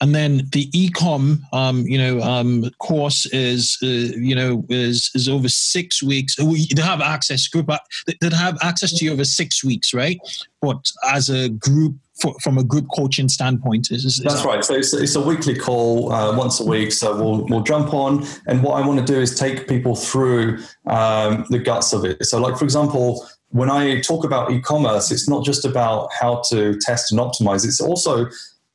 and 0.00 0.14
then 0.14 0.48
the 0.52 0.70
ecom, 0.70 1.40
um, 1.52 1.80
you 1.86 1.98
know, 1.98 2.20
um, 2.20 2.70
course 2.78 3.26
is 3.26 3.78
uh, 3.82 3.86
you 3.86 4.34
know 4.34 4.64
is 4.68 5.10
is 5.14 5.28
over 5.28 5.48
six 5.48 6.02
weeks. 6.02 6.36
They 6.36 6.82
have 6.82 7.00
access 7.00 7.48
group. 7.48 7.70
They 8.06 8.36
have 8.36 8.58
access 8.62 8.92
to 8.98 9.04
you 9.04 9.12
over 9.12 9.24
six 9.24 9.64
weeks, 9.64 9.94
right? 9.94 10.20
But 10.60 10.90
as 11.04 11.30
a 11.30 11.48
group 11.48 11.96
for, 12.20 12.34
from 12.40 12.58
a 12.58 12.64
group 12.64 12.86
coaching 12.94 13.28
standpoint. 13.28 13.90
Is, 13.90 14.04
is 14.04 14.20
That's 14.22 14.44
right. 14.44 14.64
So 14.64 14.74
it's, 14.74 14.92
it's 14.94 15.14
a 15.14 15.20
weekly 15.20 15.54
call 15.54 16.12
uh, 16.12 16.36
once 16.36 16.60
a 16.60 16.64
week. 16.64 16.92
So 16.92 17.14
we'll, 17.16 17.44
we'll 17.46 17.62
jump 17.62 17.92
on. 17.92 18.26
And 18.46 18.62
what 18.62 18.82
I 18.82 18.86
want 18.86 18.98
to 19.00 19.04
do 19.04 19.20
is 19.20 19.38
take 19.38 19.68
people 19.68 19.94
through 19.94 20.58
um, 20.86 21.44
the 21.50 21.58
guts 21.58 21.92
of 21.92 22.04
it. 22.04 22.24
So, 22.24 22.40
like, 22.40 22.56
for 22.56 22.64
example, 22.64 23.26
when 23.50 23.70
I 23.70 24.00
talk 24.00 24.24
about 24.24 24.50
e 24.50 24.60
commerce, 24.60 25.10
it's 25.10 25.28
not 25.28 25.44
just 25.44 25.64
about 25.64 26.12
how 26.12 26.42
to 26.50 26.76
test 26.80 27.12
and 27.12 27.20
optimize, 27.20 27.64
it's 27.64 27.80
also 27.80 28.26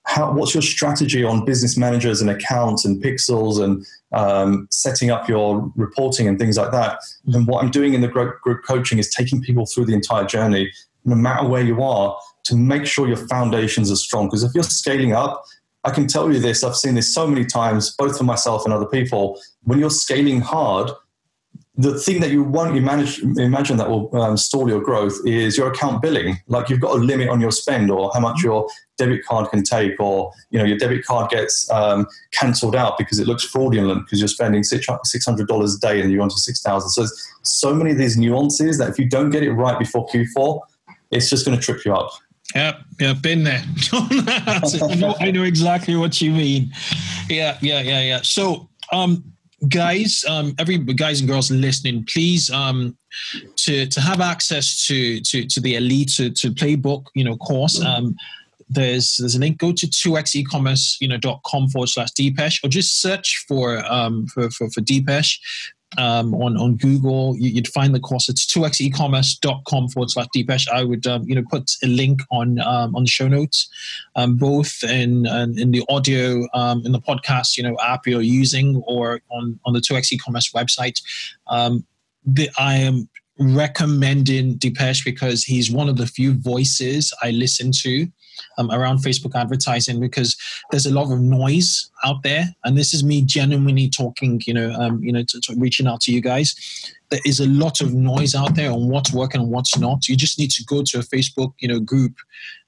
how, 0.06 0.32
what's 0.34 0.54
your 0.54 0.64
strategy 0.64 1.24
on 1.24 1.46
business 1.46 1.78
managers 1.78 2.22
and 2.22 2.30
accounts 2.30 2.86
and 2.86 3.04
pixels 3.04 3.64
and 3.64 3.86
um, 4.12 4.68
setting 4.72 5.12
up 5.12 5.30
your 5.30 5.72
reporting 5.76 6.28
and 6.28 6.39
things 6.39 6.58
like 6.58 6.72
that. 6.72 7.00
And 7.28 7.48
what 7.48 7.64
I'm 7.64 7.72
doing 7.72 7.94
in 7.94 8.02
the 8.02 8.08
group, 8.08 8.42
group 8.42 8.64
coaching 8.66 8.98
is 8.98 9.10
taking 9.10 9.42
people 9.42 9.66
through 9.66 9.86
the 9.86 9.94
entire 9.94 10.26
journey, 10.26 10.72
no 11.06 11.16
matter 11.16 11.48
where 11.48 11.64
you 11.64 11.84
are, 11.84 12.18
to 12.44 12.56
make 12.56 12.86
sure 12.86 13.08
your 13.08 13.28
foundations 13.28 13.92
are 13.92 13.96
strong. 13.96 14.28
Because 14.28 14.44
if 14.44 14.54
you're 14.54 14.64
scaling 14.64 15.14
up, 15.14 15.44
I 15.84 15.92
can 15.92 16.08
tell 16.08 16.32
you 16.32 16.39
this, 16.39 16.64
I've 16.64 16.76
seen 16.76 16.96
this 16.96 17.14
so 17.14 17.28
many 17.28 17.46
times, 17.46 17.96
both 17.96 18.18
for 18.18 18.24
myself 18.24 18.66
and 18.66 18.74
other 18.74 18.86
people. 18.86 19.39
When 19.64 19.80
you're 19.80 19.89
scaling 19.89 20.42
hard, 20.42 20.92
the 21.76 21.98
thing 21.98 22.20
that 22.20 22.32
you 22.32 22.44
won't 22.44 22.78
imagine, 22.78 23.39
imagine 23.39 23.78
that 23.78 23.89
will 23.89 24.14
um, 24.16 24.36
stall 24.36 24.70
your 24.70 24.82
growth 24.82 25.18
is 25.26 25.58
your 25.58 25.72
account 25.72 26.02
billing. 26.02 26.38
Like 26.48 26.70
you've 26.70 26.82
got 26.82 26.96
a 26.96 27.00
limit 27.00 27.30
on 27.30 27.39
your 27.39 27.52
spend 27.52 27.89
or 27.89 28.12
how 28.14 28.20
much 28.20 28.44
your 28.44 28.68
debit 28.98 29.26
card 29.26 29.50
can 29.50 29.64
take, 29.64 30.00
or 30.00 30.32
you 30.52 30.60
know 30.60 30.66
your 30.66 30.78
debit 30.78 31.06
card 31.06 31.32
gets 31.32 31.70
um, 31.72 32.06
cancelled 32.32 32.76
out 32.76 32.98
because 32.98 33.20
it 33.20 33.28
looks 33.28 33.44
fraudulent 33.44 34.06
because 34.06 34.20
you're 34.20 34.28
spending 34.28 34.64
six 34.64 34.86
hundred 35.26 35.48
dollars 35.48 35.76
a 35.76 35.80
day 35.80 36.02
and 36.02 36.12
you're 36.12 36.22
onto 36.22 36.36
six 36.36 36.62
thousand. 36.62 36.89
So 36.89 37.02
there's 37.02 37.28
so 37.44 37.74
many 37.74 37.92
of 37.92 37.98
these 37.98 38.18
nuances 38.18 38.78
that 38.78 38.89
if 38.89 39.00
you 39.00 39.08
don't 39.08 39.30
get 39.30 39.42
it 39.42 39.52
right 39.54 39.80
before 39.80 40.08
Q4, 40.10 40.60
it's 41.10 41.30
just 41.30 41.46
going 41.46 41.58
to 41.58 41.64
trip 41.64 41.86
you 41.86 41.94
up. 41.94 42.12
Yeah, 42.56 42.78
yeah, 42.99 43.14
been 43.14 43.43
there. 43.43 43.64
I, 43.93 44.95
know, 44.97 45.16
I 45.20 45.32
know 45.32 45.43
exactly 45.43 45.95
what 45.95 46.22
you 46.22 46.32
mean. 46.32 46.72
Yeah, 47.30 47.58
yeah, 47.62 47.82
yeah, 47.82 48.02
yeah. 48.02 48.20
So, 48.24 48.70
um, 48.91 49.24
guys, 49.70 50.26
um, 50.28 50.54
every 50.60 50.78
guys 50.78 51.22
and 51.22 51.30
girls 51.30 51.52
listening, 51.52 52.06
please, 52.06 52.49
um, 52.49 52.97
to 53.58 53.86
to 53.86 54.02
have 54.02 54.22
access 54.22 54.86
to 54.88 55.22
to 55.22 55.45
to 55.45 55.60
the 55.60 55.76
elite 55.76 56.10
to, 56.18 56.30
to 56.32 56.52
playbook, 56.52 57.06
you 57.16 57.24
know, 57.24 57.38
course. 57.38 57.82
Um, 57.82 58.16
there's 58.70 59.18
there's 59.18 59.36
a 59.36 59.39
link. 59.39 59.58
Go 59.58 59.74
to 59.74 59.86
2xecommerce, 59.86 60.95
you 61.02 61.08
know, 61.08 61.18
dot 61.18 61.41
com 61.45 61.68
forward 61.70 61.89
slash 61.89 62.12
Depesh, 62.14 62.64
or 62.64 62.70
just 62.70 63.02
search 63.02 63.45
for 63.47 63.84
um 63.91 64.28
for 64.28 64.49
for, 64.49 64.70
for 64.72 64.82
um, 65.98 66.34
on 66.34 66.58
on 66.58 66.76
Google, 66.76 67.36
you, 67.38 67.56
would 67.56 67.68
find 67.68 67.94
the 67.94 68.00
course. 68.00 68.30
It's 68.30 68.46
2xecommerce.com 68.46 69.89
forward 69.89 70.10
slash 70.10 70.28
Depesh. 70.36 70.70
I 70.70 70.84
would 70.84 71.06
um, 71.08 71.24
you 71.28 71.36
know 71.36 71.44
put 71.50 71.72
a 71.84 71.88
link 71.88 72.22
on 72.32 72.60
um, 72.60 72.96
on 72.96 73.04
the 73.04 73.10
show 73.10 73.28
notes, 73.28 73.70
um, 74.16 74.36
both 74.36 74.84
in, 74.84 75.26
in, 75.26 75.60
in 75.60 75.72
the 75.72 75.84
audio 75.89 76.48
um, 76.54 76.86
in 76.86 76.92
the 76.92 77.02
podcast 77.02 77.58
you 77.58 77.64
know 77.64 77.76
app 77.84 78.08
you're 78.08 78.22
using 78.22 78.82
or 78.88 79.22
on 79.30 79.60
on 79.66 79.74
the 79.74 79.80
2x 79.80 80.12
e-commerce 80.14 80.52
website. 80.52 81.02
Um, 81.48 81.86
the, 82.26 82.50
I 82.58 82.76
am 82.76 83.10
recommending 83.39 84.60
Depesh 84.60 85.04
because 85.04 85.44
he's 85.44 85.72
one 85.72 85.89
of 85.89 85.98
the 85.98 86.06
few 86.06 86.34
voices 86.34 87.14
I 87.24 87.32
listen 87.32 87.72
to 87.80 88.08
um, 88.58 88.72
around 88.72 89.00
Facebook 89.00 89.36
advertising 89.36 90.00
because 90.00 90.38
there's 90.72 90.86
a 90.86 90.94
lot 90.94 91.12
of 91.12 91.20
noise 91.20 91.89
out 92.04 92.24
there, 92.24 92.46
and 92.64 92.78
this 92.78 92.94
is 92.94 93.04
me 93.04 93.22
genuinely 93.22 93.89
talking, 93.89 94.42
you 94.46 94.54
know, 94.54 94.72
um, 94.74 95.04
you 95.04 95.12
know, 95.12 95.24
to, 95.24 95.42
to 95.42 95.56
reaching 95.58 95.88
out 95.88 96.02
to 96.02 96.12
you 96.12 96.22
guys. 96.22 96.56
There 97.10 97.20
is 97.26 97.42
a 97.42 97.48
lot 97.48 97.82
of 97.82 97.94
noise 97.94 98.36
out 98.36 98.56
there 98.56 98.72
on 98.72 98.88
what's 98.88 99.12
working 99.12 99.42
and 99.42 99.52
what's 99.52 99.78
not. 99.78 100.08
You 100.08 100.16
just 100.16 100.39
need 100.39 100.52
to 100.52 100.64
go 100.64 100.82
to 100.82 101.00
a 101.00 101.02
Facebook, 101.02 101.54
you 101.60 101.68
know, 101.68 101.80
group 101.80 102.16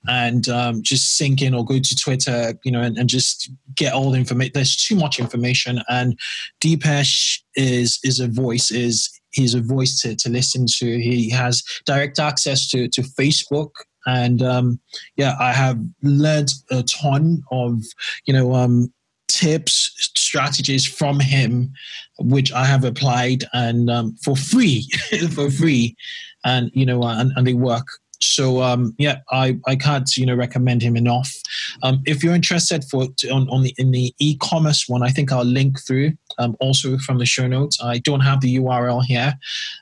and 0.07 0.49
um, 0.49 0.83
just 0.83 1.17
sink 1.17 1.41
in, 1.41 1.53
or 1.53 1.63
go 1.63 1.79
to 1.79 1.95
Twitter, 1.95 2.53
you 2.63 2.71
know, 2.71 2.81
and, 2.81 2.97
and 2.97 3.09
just 3.09 3.49
get 3.75 3.93
all 3.93 4.11
the 4.11 4.17
information. 4.17 4.51
There's 4.53 4.75
too 4.75 4.95
much 4.95 5.19
information, 5.19 5.81
and 5.89 6.19
Depesh 6.61 7.39
is 7.55 7.99
is 8.03 8.19
a 8.19 8.27
voice 8.27 8.69
is 8.69 9.09
he's 9.33 9.53
a 9.53 9.61
voice 9.61 9.99
to, 10.01 10.15
to 10.15 10.29
listen 10.29 10.65
to. 10.67 10.99
He 10.99 11.29
has 11.31 11.63
direct 11.85 12.19
access 12.19 12.67
to, 12.69 12.87
to 12.87 13.01
Facebook 13.01 13.71
and 14.05 14.41
um, 14.41 14.79
yeah, 15.15 15.35
I 15.39 15.53
have 15.53 15.79
learned 16.01 16.51
a 16.71 16.83
ton 16.83 17.43
of 17.51 17.83
you 18.25 18.33
know 18.33 18.53
um, 18.53 18.91
tips, 19.27 19.91
strategies 20.15 20.85
from 20.85 21.19
him, 21.19 21.73
which 22.19 22.51
I 22.51 22.65
have 22.65 22.83
applied 22.83 23.45
and 23.53 23.89
um, 23.89 24.15
for 24.23 24.35
free, 24.35 24.87
for 25.33 25.49
free, 25.49 25.95
and 26.45 26.71
you 26.73 26.85
know, 26.85 27.03
and, 27.03 27.31
and 27.35 27.47
they 27.47 27.53
work. 27.53 27.87
So 28.23 28.61
um, 28.61 28.93
yeah, 28.97 29.19
I, 29.31 29.59
I 29.67 29.75
can't 29.75 30.09
you 30.17 30.25
know 30.25 30.35
recommend 30.35 30.81
him 30.81 30.95
enough. 30.95 31.33
Um, 31.81 32.01
if 32.05 32.23
you're 32.23 32.35
interested 32.35 32.83
for 32.85 33.07
on, 33.31 33.49
on 33.49 33.63
the 33.63 33.73
in 33.77 33.91
the 33.91 34.13
e-commerce 34.19 34.87
one, 34.87 35.03
I 35.03 35.09
think 35.09 35.31
I'll 35.31 35.43
link 35.45 35.79
through 35.85 36.13
um, 36.37 36.55
also 36.59 36.97
from 36.97 37.19
the 37.19 37.25
show 37.25 37.47
notes. 37.47 37.77
I 37.83 37.99
don't 37.99 38.21
have 38.21 38.41
the 38.41 38.57
URL 38.57 39.03
here, 39.03 39.33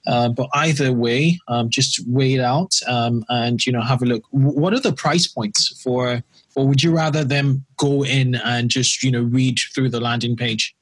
uh, 0.08 0.30
but 0.30 0.50
either 0.54 0.92
way, 0.92 1.40
um, 1.48 1.70
just 1.70 2.02
wait 2.08 2.40
out 2.40 2.74
um, 2.88 3.24
and 3.30 3.66
you 3.66 3.72
know 3.72 3.82
have 3.82 4.02
a 4.02 4.06
look. 4.06 4.24
What 4.32 4.74
are 4.74 4.80
the 4.80 4.94
price 4.94 5.28
points 5.28 5.82
for? 5.82 6.24
Or 6.54 6.68
would 6.68 6.84
you 6.84 6.94
rather 6.94 7.24
them 7.24 7.66
go 7.78 8.04
in 8.04 8.36
and 8.36 8.70
just 8.70 9.04
you 9.04 9.12
know 9.12 9.22
read 9.22 9.60
through 9.74 9.90
the 9.90 10.02
landing 10.02 10.36
page? 10.36 10.76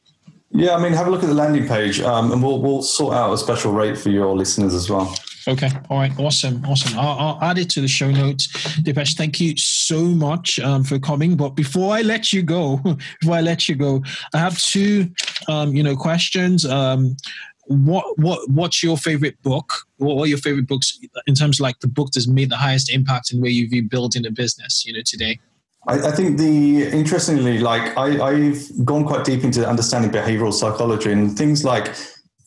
Yeah, 0.51 0.75
I 0.75 0.81
mean, 0.81 0.93
have 0.93 1.05
a 1.05 1.11
look 1.11 1.21
at 1.21 1.27
the 1.27 1.35
landing 1.35 1.67
page, 1.67 2.01
um, 2.01 2.31
and 2.31 2.41
we'll 2.41 2.59
we'll 2.59 2.81
sort 2.81 3.13
out 3.13 3.31
a 3.31 3.37
special 3.37 3.71
rate 3.71 3.97
for 3.97 4.09
your 4.09 4.35
listeners 4.35 4.73
as 4.73 4.89
well. 4.89 5.15
Okay. 5.49 5.69
All 5.89 5.97
right. 5.97 6.17
Awesome. 6.19 6.63
Awesome. 6.63 6.97
I'll, 6.99 7.17
I'll, 7.19 7.39
add 7.41 7.57
it 7.57 7.71
to 7.71 7.81
the 7.81 7.87
show 7.87 8.11
notes. 8.11 8.47
Depesh, 8.83 9.15
thank 9.15 9.39
you 9.39 9.57
so 9.57 9.99
much 10.03 10.59
um, 10.59 10.83
for 10.83 10.99
coming. 10.99 11.35
But 11.35 11.49
before 11.49 11.91
I 11.95 12.01
let 12.01 12.31
you 12.31 12.43
go, 12.43 12.77
before 13.19 13.35
I 13.35 13.41
let 13.41 13.67
you 13.67 13.73
go, 13.73 14.03
I 14.35 14.37
have 14.37 14.59
two, 14.59 15.09
um, 15.47 15.73
you 15.73 15.81
know, 15.81 15.95
questions. 15.95 16.65
Um, 16.65 17.17
what 17.65 18.17
what 18.17 18.47
what's 18.49 18.83
your 18.83 18.97
favorite 18.97 19.41
book? 19.41 19.73
What 19.97 20.21
are 20.21 20.27
your 20.27 20.37
favorite 20.37 20.67
books 20.67 20.99
in 21.25 21.33
terms 21.33 21.59
of 21.59 21.63
like 21.63 21.79
the 21.79 21.87
book 21.87 22.09
that's 22.13 22.27
made 22.27 22.49
the 22.49 22.57
highest 22.57 22.91
impact 22.91 23.33
in 23.33 23.41
where 23.41 23.51
you've 23.51 23.71
been 23.71 23.87
building 23.87 24.25
a 24.27 24.31
business, 24.31 24.85
you 24.85 24.93
know, 24.93 25.01
today? 25.03 25.39
I, 25.87 26.09
I 26.09 26.11
think 26.11 26.37
the 26.37 26.87
interestingly, 26.87 27.59
like 27.59 27.97
I, 27.97 28.21
I've 28.21 28.85
gone 28.85 29.05
quite 29.05 29.25
deep 29.25 29.43
into 29.43 29.67
understanding 29.67 30.11
behavioral 30.11 30.53
psychology 30.53 31.11
and 31.11 31.35
things 31.35 31.63
like 31.63 31.95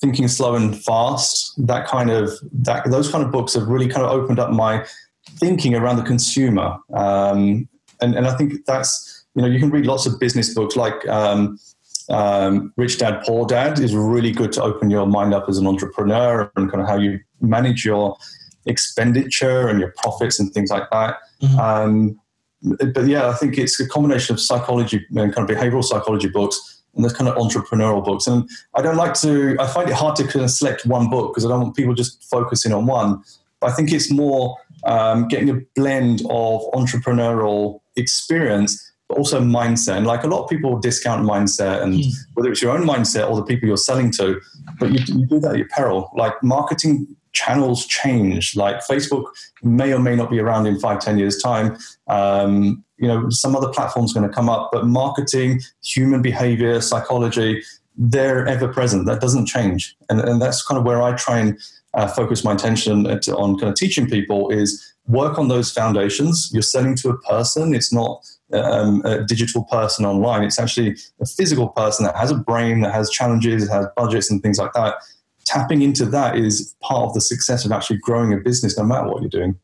Thinking 0.02 0.26
Slow 0.26 0.56
and 0.56 0.76
Fast, 0.84 1.54
that 1.66 1.86
kind 1.86 2.10
of 2.10 2.28
that 2.52 2.90
those 2.90 3.08
kind 3.08 3.24
of 3.24 3.30
books 3.30 3.54
have 3.54 3.68
really 3.68 3.88
kind 3.88 4.04
of 4.04 4.10
opened 4.10 4.40
up 4.40 4.50
my 4.50 4.84
thinking 5.38 5.76
around 5.76 5.96
the 5.96 6.02
consumer. 6.02 6.76
Um, 6.92 7.68
and, 8.00 8.16
and 8.16 8.26
I 8.26 8.36
think 8.36 8.64
that's 8.66 9.24
you 9.36 9.42
know 9.42 9.48
you 9.48 9.60
can 9.60 9.70
read 9.70 9.86
lots 9.86 10.04
of 10.04 10.18
business 10.18 10.52
books 10.52 10.74
like 10.74 11.06
um, 11.06 11.56
um, 12.10 12.72
Rich 12.76 12.98
Dad 12.98 13.22
Poor 13.24 13.46
Dad 13.46 13.78
is 13.78 13.94
really 13.94 14.32
good 14.32 14.52
to 14.54 14.62
open 14.62 14.90
your 14.90 15.06
mind 15.06 15.32
up 15.34 15.48
as 15.48 15.56
an 15.58 15.68
entrepreneur 15.68 16.50
and 16.56 16.68
kind 16.68 16.82
of 16.82 16.88
how 16.88 16.96
you 16.96 17.20
manage 17.40 17.84
your 17.84 18.16
expenditure 18.66 19.68
and 19.68 19.78
your 19.78 19.94
profits 19.98 20.40
and 20.40 20.52
things 20.52 20.70
like 20.70 20.90
that. 20.90 21.18
Mm-hmm. 21.40 21.60
Um, 21.60 22.20
but 22.92 23.06
yeah, 23.06 23.28
I 23.28 23.34
think 23.34 23.56
it's 23.56 23.78
a 23.78 23.88
combination 23.88 24.34
of 24.34 24.40
psychology 24.40 25.06
and 25.14 25.32
kind 25.32 25.48
of 25.48 25.56
behavioral 25.56 25.84
psychology 25.84 26.28
books 26.28 26.81
and 26.94 27.04
those 27.04 27.12
kind 27.12 27.28
of 27.28 27.36
entrepreneurial 27.36 28.04
books. 28.04 28.26
And 28.26 28.48
I 28.74 28.82
don't 28.82 28.96
like 28.96 29.14
to, 29.20 29.56
I 29.58 29.66
find 29.66 29.88
it 29.88 29.94
hard 29.94 30.16
to 30.16 30.24
kind 30.26 30.44
of 30.44 30.50
select 30.50 30.84
one 30.84 31.08
book 31.08 31.32
because 31.32 31.44
I 31.44 31.48
don't 31.48 31.60
want 31.60 31.76
people 31.76 31.94
just 31.94 32.22
focusing 32.24 32.72
on 32.72 32.86
one. 32.86 33.22
But 33.60 33.70
I 33.70 33.74
think 33.74 33.92
it's 33.92 34.10
more 34.10 34.56
um, 34.84 35.28
getting 35.28 35.48
a 35.48 35.60
blend 35.74 36.20
of 36.28 36.62
entrepreneurial 36.72 37.80
experience, 37.96 38.92
but 39.08 39.18
also 39.18 39.40
mindset. 39.40 39.96
And 39.96 40.06
like 40.06 40.24
a 40.24 40.26
lot 40.26 40.42
of 40.42 40.50
people 40.50 40.78
discount 40.78 41.24
mindset, 41.24 41.82
and 41.82 41.94
mm. 41.94 42.12
whether 42.34 42.50
it's 42.50 42.60
your 42.60 42.76
own 42.76 42.84
mindset 42.86 43.30
or 43.30 43.36
the 43.36 43.44
people 43.44 43.68
you're 43.68 43.76
selling 43.76 44.10
to, 44.12 44.40
but 44.78 44.90
you, 44.90 44.98
you 45.14 45.26
do 45.26 45.40
that 45.40 45.52
at 45.52 45.58
your 45.58 45.68
peril. 45.68 46.10
Like 46.14 46.34
marketing 46.42 47.06
channels 47.32 47.86
change. 47.86 48.56
Like 48.56 48.76
Facebook 48.86 49.24
may 49.62 49.92
or 49.92 49.98
may 49.98 50.16
not 50.16 50.30
be 50.30 50.38
around 50.38 50.66
in 50.66 50.78
five, 50.78 51.00
ten 51.00 51.18
years' 51.18 51.40
time. 51.42 51.76
Um, 52.08 52.84
you 52.98 53.08
know, 53.08 53.28
some 53.30 53.56
other 53.56 53.68
platform's 53.68 54.12
going 54.12 54.28
to 54.28 54.34
come 54.34 54.48
up, 54.48 54.70
but 54.72 54.86
marketing, 54.86 55.60
human 55.82 56.22
behavior, 56.22 56.80
psychology, 56.80 57.62
they're 57.96 58.46
ever 58.46 58.68
present. 58.68 59.06
That 59.06 59.20
doesn't 59.20 59.46
change, 59.46 59.96
and, 60.08 60.20
and 60.20 60.40
that's 60.40 60.64
kind 60.64 60.78
of 60.78 60.84
where 60.84 61.02
I 61.02 61.14
try 61.16 61.38
and 61.38 61.58
uh, 61.94 62.08
focus 62.08 62.44
my 62.44 62.54
attention 62.54 63.06
at, 63.06 63.28
on 63.28 63.58
kind 63.58 63.70
of 63.70 63.76
teaching 63.76 64.08
people 64.08 64.50
is 64.50 64.94
work 65.06 65.38
on 65.38 65.48
those 65.48 65.70
foundations. 65.70 66.50
You're 66.52 66.62
selling 66.62 66.94
to 66.96 67.10
a 67.10 67.18
person. 67.18 67.74
It's 67.74 67.92
not 67.92 68.24
um, 68.52 69.02
a 69.04 69.24
digital 69.24 69.64
person 69.64 70.06
online. 70.06 70.42
It's 70.44 70.58
actually 70.58 70.96
a 71.20 71.26
physical 71.26 71.68
person 71.68 72.06
that 72.06 72.16
has 72.16 72.30
a 72.30 72.36
brain, 72.36 72.80
that 72.80 72.94
has 72.94 73.10
challenges, 73.10 73.68
has 73.68 73.86
budgets, 73.96 74.30
and 74.30 74.42
things 74.42 74.58
like 74.58 74.72
that 74.74 74.94
tapping 75.44 75.82
into 75.82 76.04
that 76.06 76.36
is 76.36 76.74
part 76.80 77.08
of 77.08 77.14
the 77.14 77.20
success 77.20 77.64
of 77.64 77.72
actually 77.72 77.98
growing 77.98 78.32
a 78.32 78.36
business, 78.36 78.78
no 78.78 78.84
matter 78.84 79.08
what 79.08 79.22
you're 79.22 79.30
doing. 79.30 79.58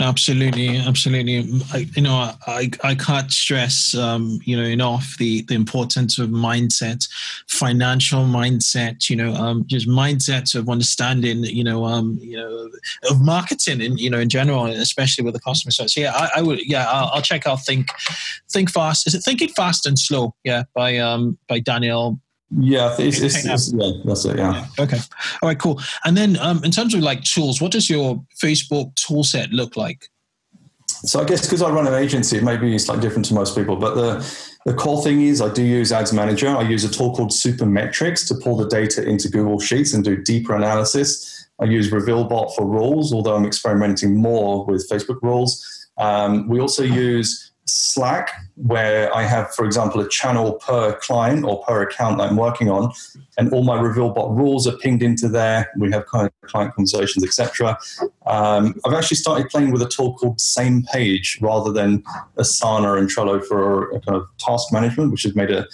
Absolutely, 0.00 0.76
absolutely. 0.76 1.60
I, 1.72 1.86
you 1.96 2.02
know, 2.02 2.32
I, 2.46 2.70
I 2.84 2.94
can't 2.94 3.32
stress, 3.32 3.96
um, 3.96 4.38
you 4.44 4.56
know, 4.56 4.62
enough 4.62 5.16
the, 5.18 5.42
the 5.42 5.54
importance 5.54 6.18
of 6.18 6.28
mindset, 6.28 7.08
financial 7.48 8.24
mindset. 8.24 9.10
You 9.10 9.16
know, 9.16 9.34
um, 9.34 9.64
just 9.66 9.88
mindset 9.88 10.54
of 10.54 10.68
understanding. 10.68 11.42
You 11.42 11.64
know, 11.64 11.84
um, 11.84 12.18
you 12.20 12.36
know, 12.36 12.68
of 13.10 13.20
marketing 13.20 13.82
and 13.82 13.98
you 13.98 14.10
know 14.10 14.20
in 14.20 14.28
general, 14.28 14.66
especially 14.66 15.24
with 15.24 15.34
the 15.34 15.40
customer. 15.40 15.72
So, 15.72 15.86
so 15.86 16.00
yeah, 16.00 16.12
I, 16.14 16.30
I 16.36 16.42
would, 16.42 16.64
yeah, 16.64 16.86
I'll, 16.88 17.10
I'll, 17.14 17.22
check 17.22 17.46
out 17.46 17.64
think, 17.64 17.88
think 18.52 18.70
fast. 18.70 19.06
Is 19.06 19.14
it 19.14 19.22
thinking 19.24 19.48
fast 19.48 19.84
and 19.86 19.98
slow? 19.98 20.34
Yeah, 20.44 20.64
by 20.74 20.98
um 20.98 21.38
by 21.48 21.58
Daniel 21.58 22.20
yeah, 22.56 22.94
it's, 22.98 23.20
it's, 23.20 23.44
it's, 23.44 23.72
yeah, 23.72 23.90
that's 24.04 24.24
it. 24.24 24.38
Yeah. 24.38 24.66
Okay. 24.78 24.98
All 25.42 25.48
right. 25.48 25.58
Cool. 25.58 25.80
And 26.04 26.16
then, 26.16 26.38
um, 26.38 26.64
in 26.64 26.70
terms 26.70 26.94
of 26.94 27.00
like 27.00 27.22
tools, 27.24 27.60
what 27.60 27.72
does 27.72 27.90
your 27.90 28.24
Facebook 28.42 28.94
tool 28.94 29.22
set 29.22 29.50
look 29.50 29.76
like? 29.76 30.08
So 30.86 31.20
I 31.20 31.24
guess 31.24 31.42
because 31.42 31.62
I 31.62 31.70
run 31.70 31.86
an 31.86 31.94
agency, 31.94 32.40
maybe 32.40 32.74
it's 32.74 32.88
like 32.88 33.00
different 33.00 33.26
to 33.26 33.34
most 33.34 33.54
people. 33.54 33.76
But 33.76 33.94
the 33.94 34.48
the 34.64 34.74
core 34.74 35.02
thing 35.02 35.22
is, 35.22 35.40
I 35.40 35.52
do 35.52 35.62
use 35.62 35.92
Ads 35.92 36.12
Manager. 36.12 36.48
I 36.48 36.62
use 36.62 36.84
a 36.84 36.90
tool 36.90 37.14
called 37.14 37.30
Supermetrics 37.30 38.26
to 38.28 38.34
pull 38.34 38.56
the 38.56 38.66
data 38.66 39.06
into 39.06 39.28
Google 39.28 39.60
Sheets 39.60 39.94
and 39.94 40.02
do 40.02 40.16
deeper 40.16 40.56
analysis. 40.56 41.46
I 41.60 41.64
use 41.64 41.90
RevealBot 41.90 42.54
for 42.54 42.66
rules, 42.66 43.12
although 43.12 43.36
I'm 43.36 43.44
experimenting 43.44 44.16
more 44.16 44.64
with 44.64 44.88
Facebook 44.88 45.18
rules. 45.22 45.64
Um, 45.98 46.48
we 46.48 46.60
also 46.60 46.82
use 46.82 47.47
Slack, 47.68 48.30
where 48.56 49.14
I 49.14 49.24
have, 49.24 49.54
for 49.54 49.64
example, 49.64 50.00
a 50.00 50.08
channel 50.08 50.54
per 50.54 50.94
client 50.94 51.44
or 51.44 51.62
per 51.64 51.82
account 51.82 52.18
that 52.18 52.30
I'm 52.30 52.36
working 52.36 52.70
on, 52.70 52.92
and 53.36 53.52
all 53.52 53.62
my 53.62 53.76
RevealBot 53.76 54.36
rules 54.36 54.66
are 54.66 54.76
pinged 54.78 55.02
into 55.02 55.28
there. 55.28 55.70
We 55.76 55.90
have 55.92 56.06
kind 56.06 56.26
of 56.26 56.48
client 56.48 56.74
conversations, 56.74 57.24
etc. 57.24 57.78
Um, 58.26 58.74
I've 58.84 58.94
actually 58.94 59.18
started 59.18 59.48
playing 59.50 59.70
with 59.70 59.82
a 59.82 59.88
tool 59.88 60.14
called 60.14 60.38
Samepage 60.38 61.40
rather 61.42 61.72
than 61.72 62.02
Asana 62.38 62.98
and 62.98 63.08
Trello 63.08 63.44
for 63.44 63.90
a 63.90 64.00
kind 64.00 64.16
of 64.16 64.26
task 64.38 64.72
management, 64.72 65.12
which 65.12 65.24
has 65.24 65.34
made 65.34 65.50
a 65.50 65.66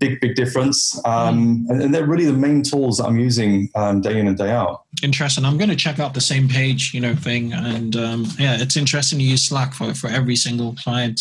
big, 0.00 0.18
big 0.20 0.34
difference. 0.34 1.00
Um, 1.04 1.66
and, 1.68 1.82
and, 1.82 1.94
they're 1.94 2.06
really 2.06 2.24
the 2.24 2.32
main 2.32 2.62
tools 2.62 2.96
that 2.98 3.04
I'm 3.04 3.18
using 3.18 3.68
um, 3.74 4.00
day 4.00 4.18
in 4.18 4.26
and 4.26 4.36
day 4.36 4.50
out. 4.50 4.84
Interesting. 5.02 5.44
I'm 5.44 5.58
going 5.58 5.68
to 5.68 5.76
check 5.76 5.98
out 6.00 6.14
the 6.14 6.20
same 6.20 6.48
page, 6.48 6.92
you 6.92 7.00
know, 7.00 7.14
thing. 7.14 7.52
And 7.52 7.94
um, 7.96 8.26
yeah, 8.38 8.56
it's 8.58 8.76
interesting 8.76 9.18
to 9.18 9.24
use 9.24 9.44
Slack 9.44 9.74
for, 9.74 9.94
for 9.94 10.08
every 10.08 10.36
single 10.36 10.74
client. 10.74 11.20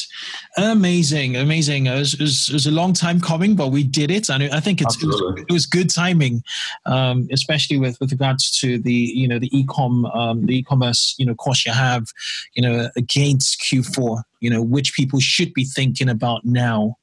Amazing, 0.57 1.36
amazing. 1.36 1.88
It 1.88 1.99
was, 1.99 2.13
it 2.13 2.21
was, 2.21 2.49
it 2.49 2.53
was 2.53 2.67
a 2.67 2.71
long 2.71 2.93
time 2.93 3.19
coming, 3.19 3.55
but 3.55 3.67
we 3.67 3.84
did 3.84 4.09
it. 4.09 4.30
And 4.30 4.43
I 4.43 4.61
think 4.61 4.82
it's, 4.82 5.01
it 5.03 5.05
was, 5.05 5.21
it, 5.38 5.51
was, 5.51 5.65
good 5.65 5.89
timing, 5.89 6.41
um, 6.86 7.27
especially 7.32 7.77
with, 7.77 7.99
with 7.99 8.11
regards 8.11 8.57
to 8.61 8.80
the, 8.80 8.93
you 8.93 9.27
know, 9.27 9.38
the 9.38 9.49
ecom, 9.49 10.15
um, 10.15 10.45
the 10.45 10.57
e-commerce, 10.57 11.15
you 11.19 11.25
know, 11.25 11.36
course 11.36 11.65
you 11.65 11.73
have, 11.73 12.07
you 12.53 12.61
know, 12.61 12.89
against 12.95 13.61
Q4, 13.61 14.23
you 14.39 14.49
know, 14.49 14.61
which 14.61 14.93
people 14.93 15.19
should 15.19 15.53
be 15.53 15.65
thinking 15.65 16.09
about 16.09 16.45
now 16.45 16.95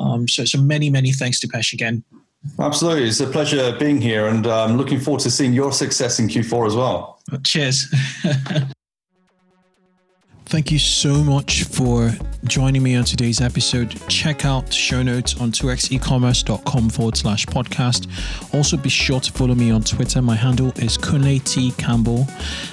um, 0.00 0.26
so, 0.26 0.44
so 0.44 0.60
many, 0.60 0.90
many 0.90 1.12
thanks 1.12 1.38
to 1.40 1.48
Pesh 1.48 1.72
again. 1.72 2.02
Absolutely. 2.58 3.06
It's 3.08 3.20
a 3.20 3.26
pleasure 3.26 3.76
being 3.78 4.00
here 4.00 4.26
and 4.26 4.46
um, 4.46 4.76
looking 4.76 4.98
forward 4.98 5.20
to 5.20 5.30
seeing 5.30 5.52
your 5.52 5.72
success 5.72 6.18
in 6.18 6.28
Q4 6.28 6.66
as 6.68 6.74
well. 6.74 7.20
Cheers. 7.44 7.86
Thank 10.46 10.72
you 10.72 10.80
so 10.80 11.22
much 11.22 11.62
for 11.62 12.10
joining 12.42 12.82
me 12.82 12.96
on 12.96 13.04
today's 13.04 13.40
episode. 13.40 13.90
Check 14.08 14.44
out 14.44 14.72
show 14.72 15.00
notes 15.00 15.40
on 15.40 15.52
2xecommerce.com 15.52 16.90
forward 16.90 17.16
slash 17.16 17.46
podcast. 17.46 18.08
Also, 18.52 18.76
be 18.76 18.88
sure 18.88 19.20
to 19.20 19.30
follow 19.30 19.54
me 19.54 19.70
on 19.70 19.84
Twitter. 19.84 20.20
My 20.20 20.34
handle 20.34 20.72
is 20.76 20.98
Kunle 20.98 21.44
T. 21.44 21.70
Campbell, 21.78 22.26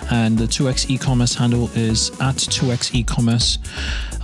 and 0.09 0.35
the 0.39 0.45
2x 0.45 0.89
e-commerce 0.89 1.35
handle 1.35 1.69
is 1.75 2.09
at 2.19 2.37
2x 2.37 2.95
e-commerce. 2.95 3.59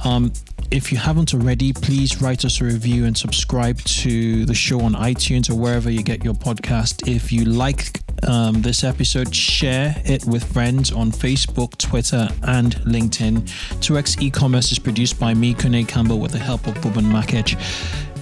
Um, 0.04 0.34
if 0.72 0.92
you 0.92 0.98
haven't 0.98 1.34
already, 1.34 1.74
please 1.74 2.22
write 2.22 2.46
us 2.46 2.62
a 2.62 2.66
review 2.66 3.06
and 3.06 3.18
subscribe 3.18 3.80
to 3.82 4.46
the 4.46 4.54
show 4.54 4.82
on 4.82 4.94
iTunes 4.94 5.50
or 5.50 5.56
wherever 5.56 5.90
you 5.90 6.04
get 6.04 6.24
your 6.24 6.34
podcast. 6.34 7.08
If 7.08 7.32
you 7.32 7.46
like 7.46 8.02
um, 8.28 8.62
this 8.62 8.84
episode, 8.84 9.34
share 9.36 9.96
it 10.06 10.26
with 10.26 10.44
friends 10.44 10.92
on 10.92 11.12
Facebook, 11.12 11.78
Twitter, 11.78 12.28
and 12.44 12.76
LinkedIn. 12.78 13.42
2x 13.80 14.22
e-commerce 14.22 14.72
is 14.72 14.80
produced 14.80 15.20
by 15.20 15.34
me, 15.34 15.54
Kunle 15.54 15.88
Campbell, 15.88 16.20
with 16.20 16.32
the 16.32 16.40
help 16.40 16.68
of 16.68 16.76
Buban 16.76 17.06
Makech. 17.06 17.60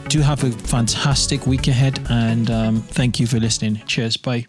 Do 0.09 0.19
have 0.19 0.43
a 0.43 0.51
fantastic 0.51 1.47
week 1.47 1.67
ahead, 1.67 2.05
and 2.09 2.49
um, 2.51 2.81
thank 2.81 3.19
you 3.19 3.27
for 3.27 3.39
listening. 3.39 3.81
Cheers. 3.85 4.17
Bye. 4.17 4.47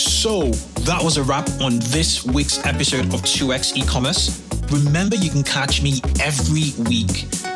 So 0.00 0.44
that 0.84 1.02
was 1.02 1.18
a 1.18 1.22
wrap 1.22 1.46
on 1.60 1.78
this 1.78 2.24
week's 2.24 2.64
episode 2.64 3.12
of 3.12 3.20
2x 3.20 3.76
e-commerce. 3.76 4.42
Remember, 4.70 5.14
you 5.14 5.28
can 5.28 5.42
catch 5.42 5.82
me 5.82 6.00
every 6.18 6.72
week 6.84 7.26